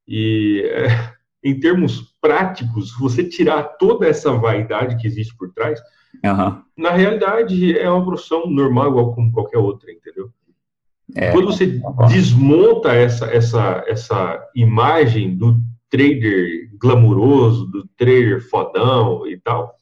E 0.07 0.63
é, 0.65 1.13
em 1.43 1.59
termos 1.59 2.15
práticos, 2.21 2.97
você 2.97 3.25
tirar 3.25 3.65
toda 3.65 4.07
essa 4.07 4.33
vaidade 4.33 4.97
que 4.97 5.07
existe 5.07 5.37
por 5.37 5.53
trás, 5.53 5.81
uhum. 6.25 6.63
na 6.77 6.93
realidade 6.93 7.77
é 7.77 7.91
uma 7.91 8.05
profissão 8.05 8.49
normal, 8.49 8.91
igual 8.91 9.15
como 9.15 9.33
qualquer 9.33 9.59
outra, 9.59 9.91
entendeu? 9.91 10.31
É, 11.15 11.33
Quando 11.33 11.47
você 11.47 11.81
desmonta 12.09 12.93
essa, 12.93 13.27
essa, 13.27 13.85
essa 13.87 14.51
imagem 14.55 15.37
do 15.37 15.61
trader 15.93 16.71
glamuroso, 16.81 17.67
do 17.67 17.87
trader 17.99 18.41
fodão 18.49 19.27
e 19.27 19.39
tal. 19.39 19.75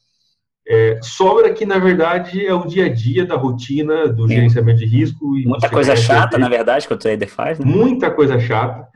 É, 0.67 0.99
sobra 1.01 1.53
que, 1.53 1.65
na 1.65 1.79
verdade, 1.79 2.45
é 2.45 2.53
o 2.53 2.65
dia 2.65 2.85
a 2.85 2.89
dia 2.89 3.25
da 3.25 3.35
rotina 3.35 4.09
do 4.09 4.27
Sim. 4.27 4.35
gerenciamento 4.35 4.79
de 4.79 4.85
risco. 4.85 5.25
Muita 5.25 5.69
coisa 5.69 5.95
chata, 5.95 6.37
na 6.37 6.49
verdade, 6.49 6.85
que 6.85 6.93
o 6.93 6.97
trader 6.97 7.29
faz. 7.29 7.57
Né? 7.57 7.65
Muita 7.65 8.11
coisa 8.11 8.37
chata. 8.39 8.87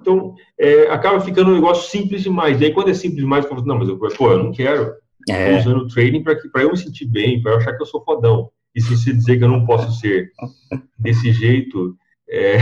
Então, 0.00 0.34
é, 0.58 0.88
acaba 0.88 1.20
ficando 1.20 1.50
um 1.50 1.54
negócio 1.54 1.90
simples 1.90 2.22
demais. 2.22 2.60
E 2.60 2.64
aí, 2.64 2.72
quando 2.72 2.90
é 2.90 2.94
simples 2.94 3.20
demais, 3.20 3.44
eu 3.44 3.50
falo, 3.50 3.64
não, 3.64 3.78
mas 3.78 3.88
eu, 3.88 3.98
pô, 3.98 4.32
eu 4.32 4.42
não 4.42 4.50
quero. 4.50 4.92
É. 5.26 5.56
usando 5.58 5.78
o 5.78 5.88
trading 5.88 6.22
para 6.22 6.62
eu 6.62 6.70
me 6.70 6.76
sentir 6.76 7.06
bem, 7.06 7.40
para 7.40 7.52
eu 7.52 7.56
achar 7.56 7.74
que 7.74 7.82
eu 7.82 7.86
sou 7.86 8.04
fodão. 8.04 8.50
E 8.74 8.80
se 8.80 8.94
você 8.94 9.12
dizer 9.12 9.38
que 9.38 9.44
eu 9.44 9.48
não 9.48 9.64
posso 9.64 9.98
ser 9.98 10.30
desse 10.98 11.32
jeito, 11.32 11.96
é, 12.28 12.58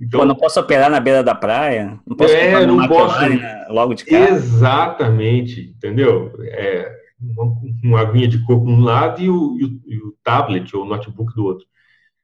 então, 0.00 0.20
Pô, 0.20 0.26
não 0.26 0.34
posso 0.34 0.58
operar 0.58 0.90
na 0.90 0.98
beira 0.98 1.22
da 1.22 1.34
praia? 1.34 2.00
Não 2.06 2.16
posso 2.16 2.34
é, 2.34 2.66
não 2.66 2.88
posso. 2.88 3.20
Logo 3.68 3.94
de 3.94 4.04
cara? 4.06 4.30
Exatamente, 4.30 5.74
entendeu? 5.76 6.32
É, 6.40 6.90
uma, 7.20 7.54
uma 7.84 8.00
aguinha 8.00 8.26
de 8.26 8.42
coco 8.44 8.66
um 8.66 8.80
lado 8.80 9.20
e 9.20 9.28
o, 9.28 9.58
e, 9.58 9.64
o, 9.64 9.80
e 9.86 9.96
o, 9.98 10.14
tablet 10.24 10.74
ou 10.74 10.84
o 10.84 10.88
notebook 10.88 11.34
do 11.34 11.44
outro. 11.44 11.66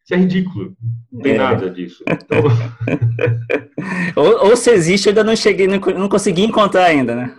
Isso 0.02 0.14
é 0.14 0.16
ridículo, 0.16 0.74
não 1.12 1.20
tem 1.20 1.34
é. 1.34 1.38
nada 1.38 1.68
disso. 1.68 2.02
Então... 2.08 2.44
ou, 4.16 4.48
ou, 4.48 4.56
se 4.56 4.70
existe, 4.70 5.06
eu 5.06 5.10
ainda 5.10 5.24
não 5.24 5.36
cheguei, 5.36 5.66
não, 5.66 5.78
não 5.78 6.08
consegui 6.08 6.44
encontrar 6.44 6.84
ainda, 6.84 7.14
né? 7.14 7.36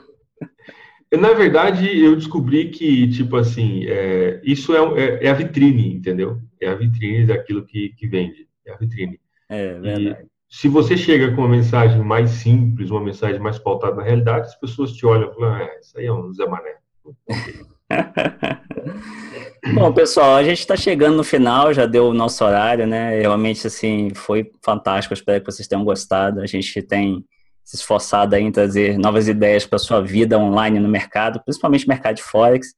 Na 1.11 1.33
verdade, 1.33 1.97
eu 1.97 2.15
descobri 2.15 2.69
que, 2.69 3.07
tipo 3.07 3.37
assim, 3.37 3.85
é, 3.87 4.41
isso 4.43 4.75
é, 4.75 5.01
é, 5.01 5.25
é, 5.25 5.29
a 5.29 5.33
vitrine, 5.33 5.95
entendeu? 5.95 6.41
É 6.61 6.67
a 6.67 6.75
vitrine 6.75 7.25
daquilo 7.25 7.65
que, 7.65 7.93
que 7.97 8.05
vende. 8.05 8.45
É 8.65 8.73
a 8.73 8.75
vitrine. 8.75 9.17
É 9.49 9.73
verdade. 9.79 10.23
E 10.23 10.27
se 10.49 10.67
você 10.67 10.95
chega 10.95 11.33
com 11.35 11.41
uma 11.41 11.49
mensagem 11.49 12.01
mais 12.01 12.29
simples, 12.31 12.89
uma 12.89 13.01
mensagem 13.01 13.39
mais 13.39 13.59
pautada 13.59 13.95
na 13.95 14.03
realidade, 14.03 14.47
as 14.47 14.59
pessoas 14.59 14.93
te 14.93 15.05
olham 15.05 15.29
e 15.29 15.33
falam, 15.33 15.55
ah, 15.55 15.69
isso 15.79 15.97
aí 15.97 16.05
é 16.05 16.13
um 16.13 16.33
Zé 16.33 16.45
Mané. 16.45 16.75
Bom, 19.73 19.91
pessoal, 19.91 20.35
a 20.35 20.43
gente 20.43 20.59
está 20.59 20.75
chegando 20.77 21.17
no 21.17 21.23
final, 21.23 21.73
já 21.73 21.85
deu 21.85 22.07
o 22.07 22.13
nosso 22.13 22.43
horário, 22.45 22.87
né? 22.87 23.19
Realmente, 23.19 23.67
assim, 23.67 24.11
foi 24.15 24.49
fantástico. 24.63 25.13
espero 25.13 25.41
que 25.41 25.51
vocês 25.51 25.67
tenham 25.67 25.83
gostado. 25.83 26.41
A 26.41 26.45
gente 26.45 26.81
tem 26.81 27.25
se 27.63 27.75
esforçado 27.75 28.35
em 28.35 28.49
trazer 28.49 28.97
novas 28.97 29.27
ideias 29.27 29.65
para 29.65 29.75
a 29.75 29.79
sua 29.79 30.01
vida 30.01 30.39
online 30.39 30.79
no 30.79 30.87
mercado, 30.87 31.41
principalmente 31.43 31.87
mercado 31.87 32.15
de 32.15 32.23
Forex. 32.23 32.73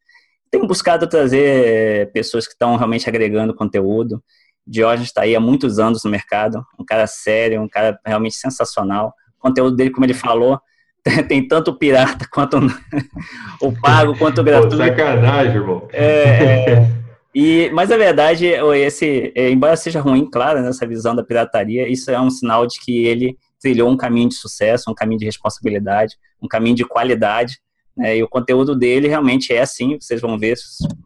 Tem 0.49 0.65
buscado 0.65 1.07
trazer 1.07 2.11
pessoas 2.11 2.47
que 2.47 2.53
estão 2.53 2.76
realmente 2.76 3.07
agregando 3.07 3.53
conteúdo. 3.53 4.24
Diógenes 4.70 5.07
está 5.09 5.24
aí 5.24 5.36
há 5.36 5.39
muitos 5.39 5.80
anos 5.80 6.03
no 6.03 6.11
mercado, 6.11 6.63
um 6.78 6.86
cara 6.86 7.07
sério, 7.07 7.61
um 7.61 7.67
cara 7.67 7.99
realmente 8.05 8.36
sensacional. 8.36 9.13
O 9.39 9.41
conteúdo 9.41 9.76
dele, 9.76 9.89
como 9.89 10.05
ele 10.05 10.13
falou, 10.13 10.59
tem 11.28 11.47
tanto 11.47 11.74
pirata 11.74 12.28
quanto 12.32 12.57
o 13.61 13.72
pago, 13.82 14.15
quanto 14.17 14.41
o 14.41 14.43
gratuito. 14.43 14.78
Pô, 14.78 14.84
sacanagem, 14.84 15.55
irmão. 15.55 15.88
É, 15.91 16.74
é, 16.74 16.91
e, 17.34 17.72
mas 17.74 17.91
a 17.91 17.97
verdade, 17.97 18.45
esse, 18.45 19.32
é, 19.36 19.49
embora 19.49 19.76
seja 19.76 20.01
ruim, 20.01 20.30
claro, 20.30 20.61
nessa 20.61 20.86
visão 20.86 21.15
da 21.15 21.24
pirataria, 21.24 21.88
isso 21.88 22.11
é 22.11 22.20
um 22.20 22.30
sinal 22.30 22.67
de 22.67 22.80
que 22.80 23.05
ele 23.05 23.38
trilhou 23.59 23.89
um 23.89 23.97
caminho 23.97 24.30
de 24.30 24.36
sucesso, 24.36 24.89
um 24.89 24.95
caminho 24.95 25.20
de 25.20 25.26
responsabilidade, 25.26 26.15
um 26.41 26.47
caminho 26.47 26.76
de 26.76 26.86
qualidade. 26.86 27.59
É, 27.98 28.18
e 28.18 28.24
o 28.24 28.28
conteúdo 28.28 28.76
dele 28.76 29.08
realmente 29.08 29.54
é 29.54 29.62
assim, 29.62 29.98
vocês 30.00 30.22
vão 30.22 30.38
ver, 30.38 30.56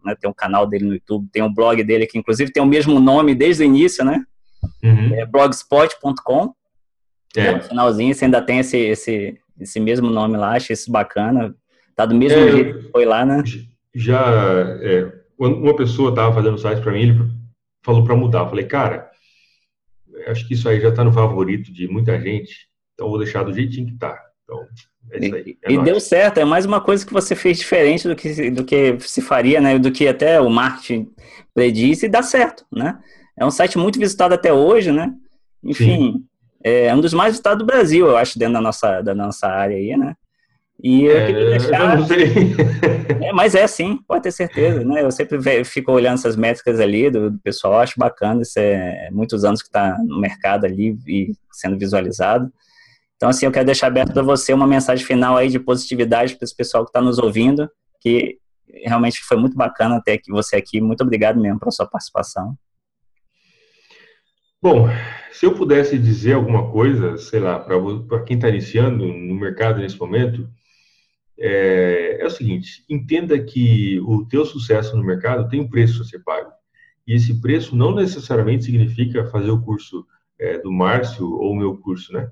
né, 0.04 0.14
tem 0.14 0.30
um 0.30 0.34
canal 0.34 0.66
dele 0.66 0.84
no 0.84 0.94
YouTube, 0.94 1.28
tem 1.32 1.42
um 1.42 1.52
blog 1.52 1.82
dele 1.82 2.06
que 2.06 2.18
inclusive 2.18 2.52
tem 2.52 2.62
o 2.62 2.66
mesmo 2.66 3.00
nome 3.00 3.34
desde 3.34 3.62
o 3.62 3.66
início, 3.66 4.04
né? 4.04 4.24
Uhum. 4.82 5.14
É 5.14 5.26
blogspot.com. 5.26 6.54
É. 7.36 7.52
No 7.52 7.62
finalzinho 7.62 8.14
você 8.14 8.26
ainda 8.26 8.40
tem 8.40 8.60
esse, 8.60 8.76
esse, 8.76 9.38
esse 9.58 9.80
mesmo 9.80 10.08
nome 10.08 10.36
lá, 10.36 10.56
achei 10.56 10.74
isso 10.74 10.90
bacana. 10.90 11.54
Tá 11.96 12.06
do 12.06 12.14
mesmo 12.14 12.38
é, 12.38 12.52
jeito 12.52 12.78
que 12.78 12.90
foi 12.90 13.04
lá, 13.04 13.24
né? 13.24 13.42
Já, 13.94 14.24
é, 14.80 15.12
uma 15.38 15.74
pessoa 15.76 16.10
estava 16.10 16.34
fazendo 16.34 16.58
site 16.58 16.80
para 16.80 16.92
mim, 16.92 17.00
ele 17.00 17.30
falou 17.84 18.04
para 18.04 18.16
mudar. 18.16 18.40
Eu 18.40 18.48
falei, 18.48 18.64
cara, 18.66 19.10
acho 20.28 20.46
que 20.46 20.54
isso 20.54 20.68
aí 20.68 20.80
já 20.80 20.88
está 20.88 21.04
no 21.04 21.12
favorito 21.12 21.72
de 21.72 21.88
muita 21.88 22.20
gente, 22.20 22.68
então 22.94 23.08
vou 23.08 23.18
deixar 23.18 23.42
do 23.42 23.52
jeitinho 23.52 23.86
que 23.86 23.98
tá. 23.98 24.23
Então, 24.44 24.66
é 25.10 25.18
isso 25.18 25.34
aí. 25.34 25.58
É 25.62 25.72
e 25.72 25.82
deu 25.82 25.98
certo, 25.98 26.38
é 26.38 26.44
mais 26.44 26.64
uma 26.64 26.80
coisa 26.80 27.04
que 27.04 27.12
você 27.12 27.34
fez 27.34 27.58
diferente 27.58 28.06
do 28.06 28.14
que, 28.14 28.50
do 28.50 28.64
que 28.64 28.96
se 29.00 29.20
faria, 29.20 29.60
né? 29.60 29.78
Do 29.78 29.90
que 29.90 30.06
até 30.06 30.40
o 30.40 30.48
marketing 30.48 31.10
predisse 31.54 32.06
e 32.06 32.08
dá 32.08 32.22
certo, 32.22 32.64
né? 32.72 32.98
É 33.36 33.44
um 33.44 33.50
site 33.50 33.78
muito 33.78 33.98
visitado 33.98 34.34
até 34.34 34.52
hoje, 34.52 34.92
né? 34.92 35.12
Enfim, 35.62 36.12
Sim. 36.12 36.24
é 36.62 36.94
um 36.94 37.00
dos 37.00 37.14
mais 37.14 37.32
visitados 37.32 37.58
do 37.58 37.66
Brasil, 37.66 38.06
eu 38.06 38.16
acho, 38.16 38.38
dentro 38.38 38.54
da 38.54 38.60
nossa, 38.60 39.00
da 39.00 39.14
nossa 39.14 39.48
área 39.48 39.76
aí, 39.76 39.96
né? 39.96 40.14
E 40.82 41.04
eu 41.04 41.16
é, 41.16 41.26
queria 41.26 41.50
deixar. 41.50 41.80
Eu 41.80 41.98
não 41.98 42.06
sei. 42.06 42.26
é, 43.22 43.32
mas 43.32 43.54
é 43.54 43.62
assim, 43.62 43.98
pode 44.06 44.24
ter 44.24 44.32
certeza, 44.32 44.84
né? 44.84 45.02
Eu 45.02 45.10
sempre 45.10 45.64
fico 45.64 45.92
olhando 45.92 46.14
essas 46.14 46.36
métricas 46.36 46.80
ali 46.80 47.10
do, 47.10 47.30
do 47.30 47.38
pessoal, 47.38 47.80
acho 47.80 47.94
bacana, 47.96 48.42
isso 48.42 48.58
é 48.58 49.08
muitos 49.10 49.44
anos 49.44 49.62
que 49.62 49.68
está 49.68 49.96
no 50.04 50.20
mercado 50.20 50.66
ali 50.66 50.98
e 51.06 51.32
sendo 51.52 51.78
visualizado. 51.78 52.52
Então, 53.16 53.28
assim, 53.28 53.46
eu 53.46 53.52
quero 53.52 53.66
deixar 53.66 53.86
aberto 53.86 54.12
para 54.12 54.22
você 54.22 54.52
uma 54.52 54.66
mensagem 54.66 55.04
final 55.04 55.36
aí 55.36 55.48
de 55.48 55.58
positividade 55.58 56.36
para 56.36 56.44
esse 56.44 56.56
pessoal 56.56 56.84
que 56.84 56.90
está 56.90 57.00
nos 57.00 57.18
ouvindo, 57.18 57.70
que 58.00 58.38
realmente 58.68 59.20
foi 59.24 59.36
muito 59.36 59.56
bacana 59.56 60.02
ter 60.04 60.20
você 60.28 60.56
aqui. 60.56 60.80
Muito 60.80 61.02
obrigado 61.02 61.40
mesmo 61.40 61.58
pela 61.58 61.70
sua 61.70 61.86
participação. 61.86 62.56
Bom, 64.60 64.88
se 65.30 65.44
eu 65.44 65.54
pudesse 65.54 65.98
dizer 65.98 66.32
alguma 66.32 66.70
coisa, 66.70 67.18
sei 67.18 67.38
lá, 67.38 67.58
para 67.58 68.22
quem 68.24 68.36
está 68.36 68.48
iniciando 68.48 69.06
no 69.06 69.34
mercado 69.34 69.78
nesse 69.78 69.98
momento, 69.98 70.48
é, 71.38 72.18
é, 72.20 72.26
o 72.26 72.30
seguinte: 72.30 72.84
entenda 72.88 73.38
que 73.38 74.00
o 74.00 74.24
teu 74.26 74.44
sucesso 74.44 74.96
no 74.96 75.04
mercado 75.04 75.48
tem 75.48 75.60
um 75.60 75.68
preço 75.68 76.02
a 76.02 76.04
ser 76.04 76.20
pago. 76.20 76.50
E 77.06 77.14
esse 77.14 77.40
preço 77.40 77.76
não 77.76 77.94
necessariamente 77.94 78.64
significa 78.64 79.26
fazer 79.26 79.50
o 79.50 79.60
curso 79.60 80.06
é, 80.38 80.58
do 80.58 80.72
Márcio 80.72 81.30
ou 81.30 81.52
o 81.52 81.56
meu 81.56 81.76
curso, 81.76 82.12
né? 82.12 82.30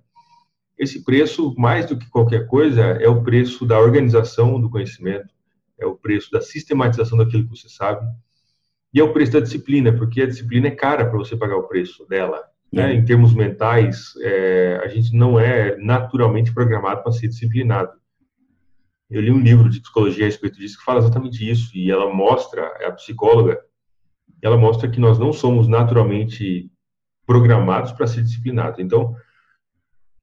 Esse 0.82 1.04
preço, 1.04 1.54
mais 1.56 1.86
do 1.86 1.96
que 1.96 2.10
qualquer 2.10 2.48
coisa, 2.48 2.82
é 2.82 3.08
o 3.08 3.22
preço 3.22 3.64
da 3.64 3.78
organização 3.78 4.60
do 4.60 4.68
conhecimento, 4.68 5.32
é 5.78 5.86
o 5.86 5.94
preço 5.94 6.28
da 6.32 6.40
sistematização 6.40 7.16
daquilo 7.16 7.44
que 7.44 7.56
você 7.56 7.68
sabe, 7.68 8.04
e 8.92 8.98
é 8.98 9.04
o 9.04 9.12
preço 9.12 9.30
da 9.30 9.38
disciplina, 9.38 9.92
porque 9.92 10.20
a 10.20 10.26
disciplina 10.26 10.66
é 10.66 10.72
cara 10.72 11.08
para 11.08 11.16
você 11.16 11.36
pagar 11.36 11.56
o 11.56 11.68
preço 11.68 12.04
dela. 12.08 12.42
Né? 12.72 12.94
Em 12.94 13.04
termos 13.04 13.32
mentais, 13.32 14.12
é, 14.22 14.80
a 14.82 14.88
gente 14.88 15.14
não 15.14 15.38
é 15.38 15.76
naturalmente 15.76 16.52
programado 16.52 17.04
para 17.04 17.12
ser 17.12 17.28
disciplinado. 17.28 17.92
Eu 19.08 19.20
li 19.20 19.30
um 19.30 19.40
livro 19.40 19.70
de 19.70 19.80
psicologia 19.80 20.24
a 20.24 20.26
respeito 20.26 20.58
disso 20.58 20.78
que 20.78 20.84
fala 20.84 20.98
exatamente 20.98 21.48
isso, 21.48 21.70
e 21.78 21.92
ela 21.92 22.12
mostra, 22.12 22.60
é 22.80 22.86
a 22.86 22.92
psicóloga, 22.92 23.60
ela 24.42 24.56
mostra 24.56 24.90
que 24.90 24.98
nós 24.98 25.16
não 25.16 25.32
somos 25.32 25.68
naturalmente 25.68 26.68
programados 27.24 27.92
para 27.92 28.08
ser 28.08 28.24
disciplinados. 28.24 28.80
Então, 28.80 29.14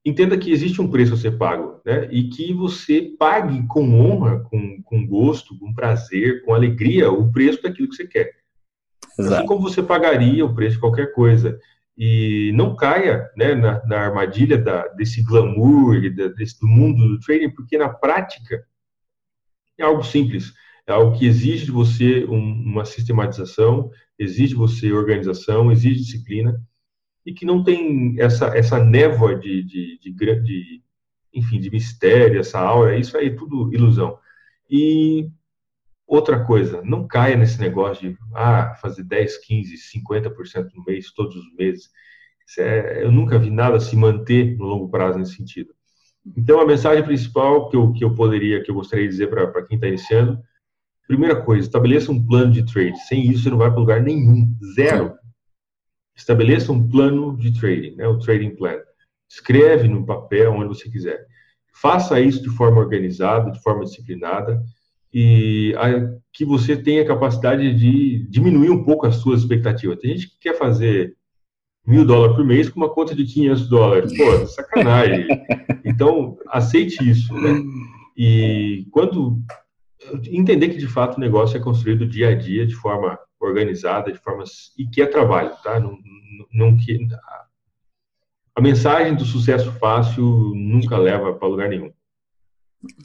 entenda 0.05 0.37
que 0.37 0.51
existe 0.51 0.81
um 0.81 0.89
preço 0.89 1.13
a 1.13 1.17
ser 1.17 1.37
pago, 1.37 1.81
né? 1.85 2.07
E 2.11 2.29
que 2.29 2.53
você 2.53 3.13
pague 3.17 3.65
com 3.67 3.99
honra, 3.99 4.39
com, 4.39 4.81
com 4.83 5.05
gosto, 5.05 5.57
com 5.57 5.73
prazer, 5.73 6.43
com 6.43 6.53
alegria, 6.53 7.11
o 7.11 7.31
preço 7.31 7.61
daquilo 7.61 7.89
que 7.89 7.95
você 7.95 8.07
quer. 8.07 8.31
Assim 9.03 9.21
Exato. 9.21 9.35
Assim 9.35 9.45
como 9.45 9.61
você 9.61 9.83
pagaria 9.83 10.45
o 10.45 10.53
preço 10.53 10.75
de 10.75 10.81
qualquer 10.81 11.13
coisa. 11.13 11.59
E 11.97 12.53
não 12.55 12.77
caia 12.77 13.29
né, 13.35 13.53
na, 13.53 13.85
na 13.85 13.99
armadilha 13.99 14.57
da, 14.57 14.87
desse 14.87 15.21
glamour, 15.21 15.99
desse, 16.37 16.57
do 16.57 16.67
mundo 16.67 17.05
do 17.05 17.19
trading, 17.19 17.49
porque 17.49 17.77
na 17.77 17.89
prática 17.89 18.63
é 19.77 19.83
algo 19.83 20.01
simples. 20.03 20.53
É 20.87 20.93
algo 20.93 21.17
que 21.17 21.25
exige 21.25 21.65
de 21.65 21.71
você 21.71 22.23
um, 22.25 22.39
uma 22.39 22.85
sistematização, 22.85 23.91
exige 24.17 24.49
de 24.49 24.55
você 24.55 24.91
organização, 24.93 25.71
exige 25.71 25.99
disciplina, 25.99 26.59
e 27.29 27.33
que 27.33 27.45
não 27.45 27.63
tem 27.63 28.15
essa, 28.19 28.47
essa 28.57 28.83
névoa 28.83 29.35
de, 29.35 29.63
de, 29.63 29.99
de, 29.99 30.41
de 30.41 30.81
enfim, 31.33 31.59
de 31.59 31.69
mistério, 31.69 32.39
essa 32.39 32.59
aura, 32.59 32.97
isso 32.97 33.17
aí 33.17 33.27
é 33.27 33.35
tudo 33.35 33.73
ilusão. 33.73 34.17
E 34.69 35.29
Outra 36.09 36.43
coisa, 36.43 36.81
não 36.83 37.07
caia 37.07 37.35
nesse 37.37 37.61
negócio 37.61 38.09
de 38.09 38.17
ah, 38.33 38.73
fazer 38.81 39.03
10, 39.03 39.45
15, 39.45 39.75
50% 39.95 40.69
no 40.73 40.83
mês, 40.83 41.13
todos 41.13 41.35
os 41.35 41.53
meses. 41.53 41.91
É, 42.57 43.03
eu 43.03 43.11
nunca 43.11 43.37
vi 43.37 43.51
nada 43.51 43.79
se 43.79 43.95
manter 43.95 44.57
no 44.57 44.65
longo 44.65 44.89
prazo 44.89 45.19
nesse 45.19 45.35
sentido. 45.35 45.71
Então, 46.35 46.59
a 46.59 46.65
mensagem 46.65 47.03
principal 47.03 47.69
que 47.69 47.77
eu, 47.77 47.93
que 47.93 48.03
eu 48.03 48.15
poderia, 48.15 48.63
que 48.63 48.71
eu 48.71 48.75
gostaria 48.75 49.05
de 49.05 49.11
dizer 49.11 49.27
para 49.27 49.63
quem 49.67 49.75
está 49.75 49.87
iniciando, 49.87 50.39
primeira 51.07 51.39
coisa, 51.43 51.67
estabeleça 51.67 52.11
um 52.11 52.25
plano 52.25 52.53
de 52.53 52.65
trade. 52.65 52.97
Sem 53.01 53.29
isso, 53.29 53.43
você 53.43 53.51
não 53.51 53.59
vai 53.59 53.69
para 53.69 53.79
lugar 53.79 54.01
nenhum, 54.01 54.51
zero. 54.73 55.13
Estabeleça 56.19 56.71
um 56.71 56.87
plano 56.87 57.37
de 57.37 57.57
trading, 57.57 57.95
né, 57.95 58.05
o 58.07 58.19
trading 58.19 58.55
plan. 58.55 58.75
Escreve 59.29 59.87
no 59.87 60.05
papel, 60.05 60.51
onde 60.51 60.67
você 60.67 60.89
quiser. 60.89 61.25
Faça 61.73 62.19
isso 62.19 62.43
de 62.43 62.49
forma 62.49 62.79
organizada, 62.79 63.49
de 63.49 63.61
forma 63.61 63.85
disciplinada 63.85 64.61
e 65.13 65.73
a, 65.77 65.89
que 66.33 66.43
você 66.43 66.75
tenha 66.75 67.05
capacidade 67.05 67.73
de 67.73 68.27
diminuir 68.29 68.69
um 68.69 68.83
pouco 68.83 69.07
as 69.07 69.15
suas 69.15 69.41
expectativas. 69.41 69.97
Tem 69.97 70.11
gente 70.11 70.29
que 70.29 70.39
quer 70.39 70.57
fazer 70.57 71.15
mil 71.87 72.05
dólares 72.05 72.35
por 72.35 72.45
mês 72.45 72.69
com 72.69 72.79
uma 72.79 72.93
conta 72.93 73.15
de 73.15 73.23
500 73.23 73.69
dólares. 73.69 74.17
Pô, 74.17 74.45
sacanagem. 74.45 75.25
Então, 75.85 76.37
aceite 76.49 77.09
isso, 77.09 77.33
né? 77.33 77.61
E 78.17 78.85
quando 78.91 79.41
entender 80.29 80.69
que 80.69 80.77
de 80.77 80.87
fato 80.87 81.15
o 81.15 81.21
negócio 81.21 81.57
é 81.57 81.61
construído 81.61 82.05
dia 82.05 82.29
a 82.29 82.35
dia 82.35 82.67
de 82.67 82.75
forma 82.75 83.17
organizada, 83.39 84.11
de 84.11 84.19
forma 84.19 84.43
e 84.77 84.85
que 84.87 85.01
é 85.01 85.05
trabalho, 85.05 85.51
tá? 85.63 85.79
Não, 85.79 85.97
não, 86.53 86.75
que 86.77 87.07
a 88.55 88.61
mensagem 88.61 89.15
do 89.15 89.23
sucesso 89.23 89.71
fácil 89.73 90.53
nunca 90.53 90.97
leva 90.97 91.33
para 91.33 91.47
lugar 91.47 91.69
nenhum. 91.69 91.91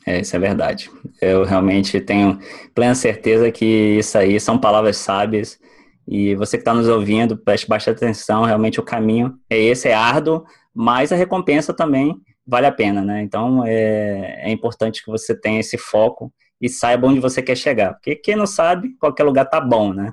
É, 0.07 0.21
isso 0.21 0.35
é 0.35 0.39
verdade. 0.39 0.91
Eu 1.21 1.45
realmente 1.45 2.01
tenho 2.01 2.39
plena 2.75 2.95
certeza 2.95 3.51
que 3.53 3.65
isso 3.99 4.19
aí 4.19 4.39
são 4.41 4.59
palavras 4.59 4.97
sábias. 4.97 5.59
E 6.07 6.35
você 6.35 6.57
que 6.57 6.63
está 6.63 6.75
nos 6.75 6.89
ouvindo, 6.89 7.37
preste 7.37 7.69
bastante 7.69 7.99
atenção. 7.99 8.45
Realmente 8.45 8.81
o 8.81 8.85
caminho 8.85 9.35
é 9.49 9.57
esse, 9.57 9.89
é 9.89 9.95
árduo, 9.95 10.45
mas 10.75 11.13
a 11.13 11.17
recompensa 11.17 11.73
também 11.73 12.17
vale 12.47 12.67
a 12.67 12.73
pena, 12.73 13.03
né? 13.03 13.23
Então 13.23 13.65
é, 13.65 14.49
é 14.49 14.51
importante 14.51 15.05
que 15.05 15.11
você 15.11 15.35
tenha 15.39 15.61
esse 15.61 15.79
foco 15.79 16.33
e 16.61 16.69
saiba 16.69 17.07
onde 17.07 17.21
você 17.21 17.41
quer 17.41 17.57
chegar. 17.57 17.95
Porque 17.95 18.17
quem 18.17 18.37
não 18.37 18.47
sabe, 18.47 18.97
qualquer 18.99 19.25
lugar 19.25 19.47
tá 19.47 19.61
bom, 19.61 19.93
né? 19.93 20.13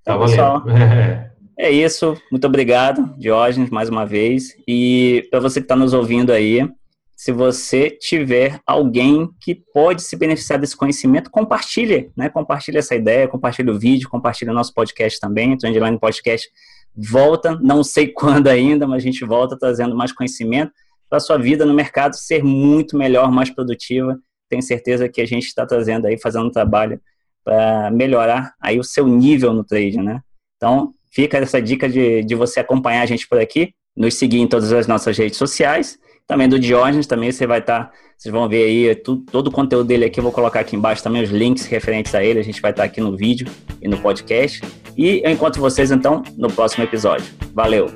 Então, 0.00 0.18
tá 0.18 0.24
pessoal, 0.24 0.64
é 0.70 1.32
isso. 1.58 2.16
Muito 2.30 2.46
obrigado, 2.46 3.14
Diógenes, 3.18 3.70
mais 3.70 3.88
uma 3.88 4.06
vez. 4.06 4.56
E 4.66 5.26
para 5.30 5.40
você 5.40 5.60
que 5.60 5.64
está 5.64 5.74
nos 5.74 5.92
ouvindo 5.92 6.30
aí, 6.30 6.68
se 7.16 7.32
você 7.32 7.90
tiver 7.90 8.60
alguém 8.64 9.28
que 9.40 9.56
pode 9.74 10.02
se 10.02 10.14
beneficiar 10.14 10.58
desse 10.60 10.76
conhecimento, 10.76 11.30
compartilhe, 11.30 12.12
né? 12.16 12.28
Compartilhe 12.28 12.78
essa 12.78 12.94
ideia, 12.94 13.26
compartilhe 13.26 13.70
o 13.70 13.78
vídeo, 13.78 14.08
compartilhe 14.08 14.52
o 14.52 14.54
nosso 14.54 14.72
podcast 14.72 15.18
também, 15.18 15.56
Trendline 15.58 15.98
Podcast 15.98 16.48
volta, 16.96 17.58
não 17.60 17.84
sei 17.84 18.08
quando 18.14 18.48
ainda, 18.48 18.86
mas 18.86 19.02
a 19.02 19.04
gente 19.04 19.24
volta 19.24 19.58
trazendo 19.58 19.96
mais 19.96 20.12
conhecimento 20.12 20.72
para 21.08 21.20
sua 21.20 21.38
vida 21.38 21.64
no 21.64 21.74
mercado 21.74 22.14
ser 22.14 22.44
muito 22.44 22.96
melhor, 22.96 23.30
mais 23.32 23.50
produtiva. 23.50 24.18
Tenho 24.48 24.62
certeza 24.62 25.08
que 25.08 25.20
a 25.20 25.26
gente 25.26 25.46
está 25.46 25.64
trazendo 25.64 26.06
aí, 26.06 26.18
fazendo 26.20 26.46
um 26.46 26.52
trabalho 26.52 27.00
para 27.44 27.90
melhorar 27.90 28.54
aí 28.60 28.78
o 28.78 28.84
seu 28.84 29.06
nível 29.06 29.52
no 29.52 29.64
trade, 29.64 29.98
né? 29.98 30.20
Então, 30.56 30.92
fica 31.10 31.38
essa 31.38 31.60
dica 31.60 31.88
de, 31.88 32.22
de 32.22 32.34
você 32.34 32.60
acompanhar 32.60 33.02
a 33.02 33.06
gente 33.06 33.26
por 33.28 33.38
aqui, 33.38 33.72
nos 33.96 34.14
seguir 34.14 34.38
em 34.38 34.46
todas 34.46 34.72
as 34.72 34.86
nossas 34.86 35.16
redes 35.16 35.38
sociais 35.38 35.98
também 36.28 36.46
do 36.46 36.58
Diógenes, 36.58 37.06
também 37.06 37.32
você 37.32 37.46
vai 37.46 37.58
estar, 37.58 37.84
tá, 37.84 37.92
vocês 38.16 38.30
vão 38.30 38.46
ver 38.46 38.64
aí 38.64 38.94
tudo, 38.94 39.24
todo 39.32 39.46
o 39.46 39.50
conteúdo 39.50 39.86
dele 39.86 40.04
aqui, 40.04 40.20
eu 40.20 40.22
vou 40.22 40.30
colocar 40.30 40.60
aqui 40.60 40.76
embaixo 40.76 41.02
também 41.02 41.22
os 41.22 41.30
links 41.30 41.64
referentes 41.64 42.14
a 42.14 42.22
ele, 42.22 42.38
a 42.38 42.44
gente 42.44 42.60
vai 42.60 42.70
estar 42.70 42.82
tá 42.82 42.86
aqui 42.86 43.00
no 43.00 43.16
vídeo 43.16 43.48
e 43.80 43.88
no 43.88 43.98
podcast. 43.98 44.60
E 44.94 45.22
eu 45.24 45.30
encontro 45.30 45.60
vocês 45.62 45.90
então 45.90 46.22
no 46.36 46.52
próximo 46.52 46.84
episódio. 46.84 47.26
Valeu! 47.54 47.86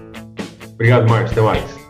Obrigado, 0.72 1.08
Marcos, 1.08 1.32
até 1.32 1.42
mais. 1.42 1.81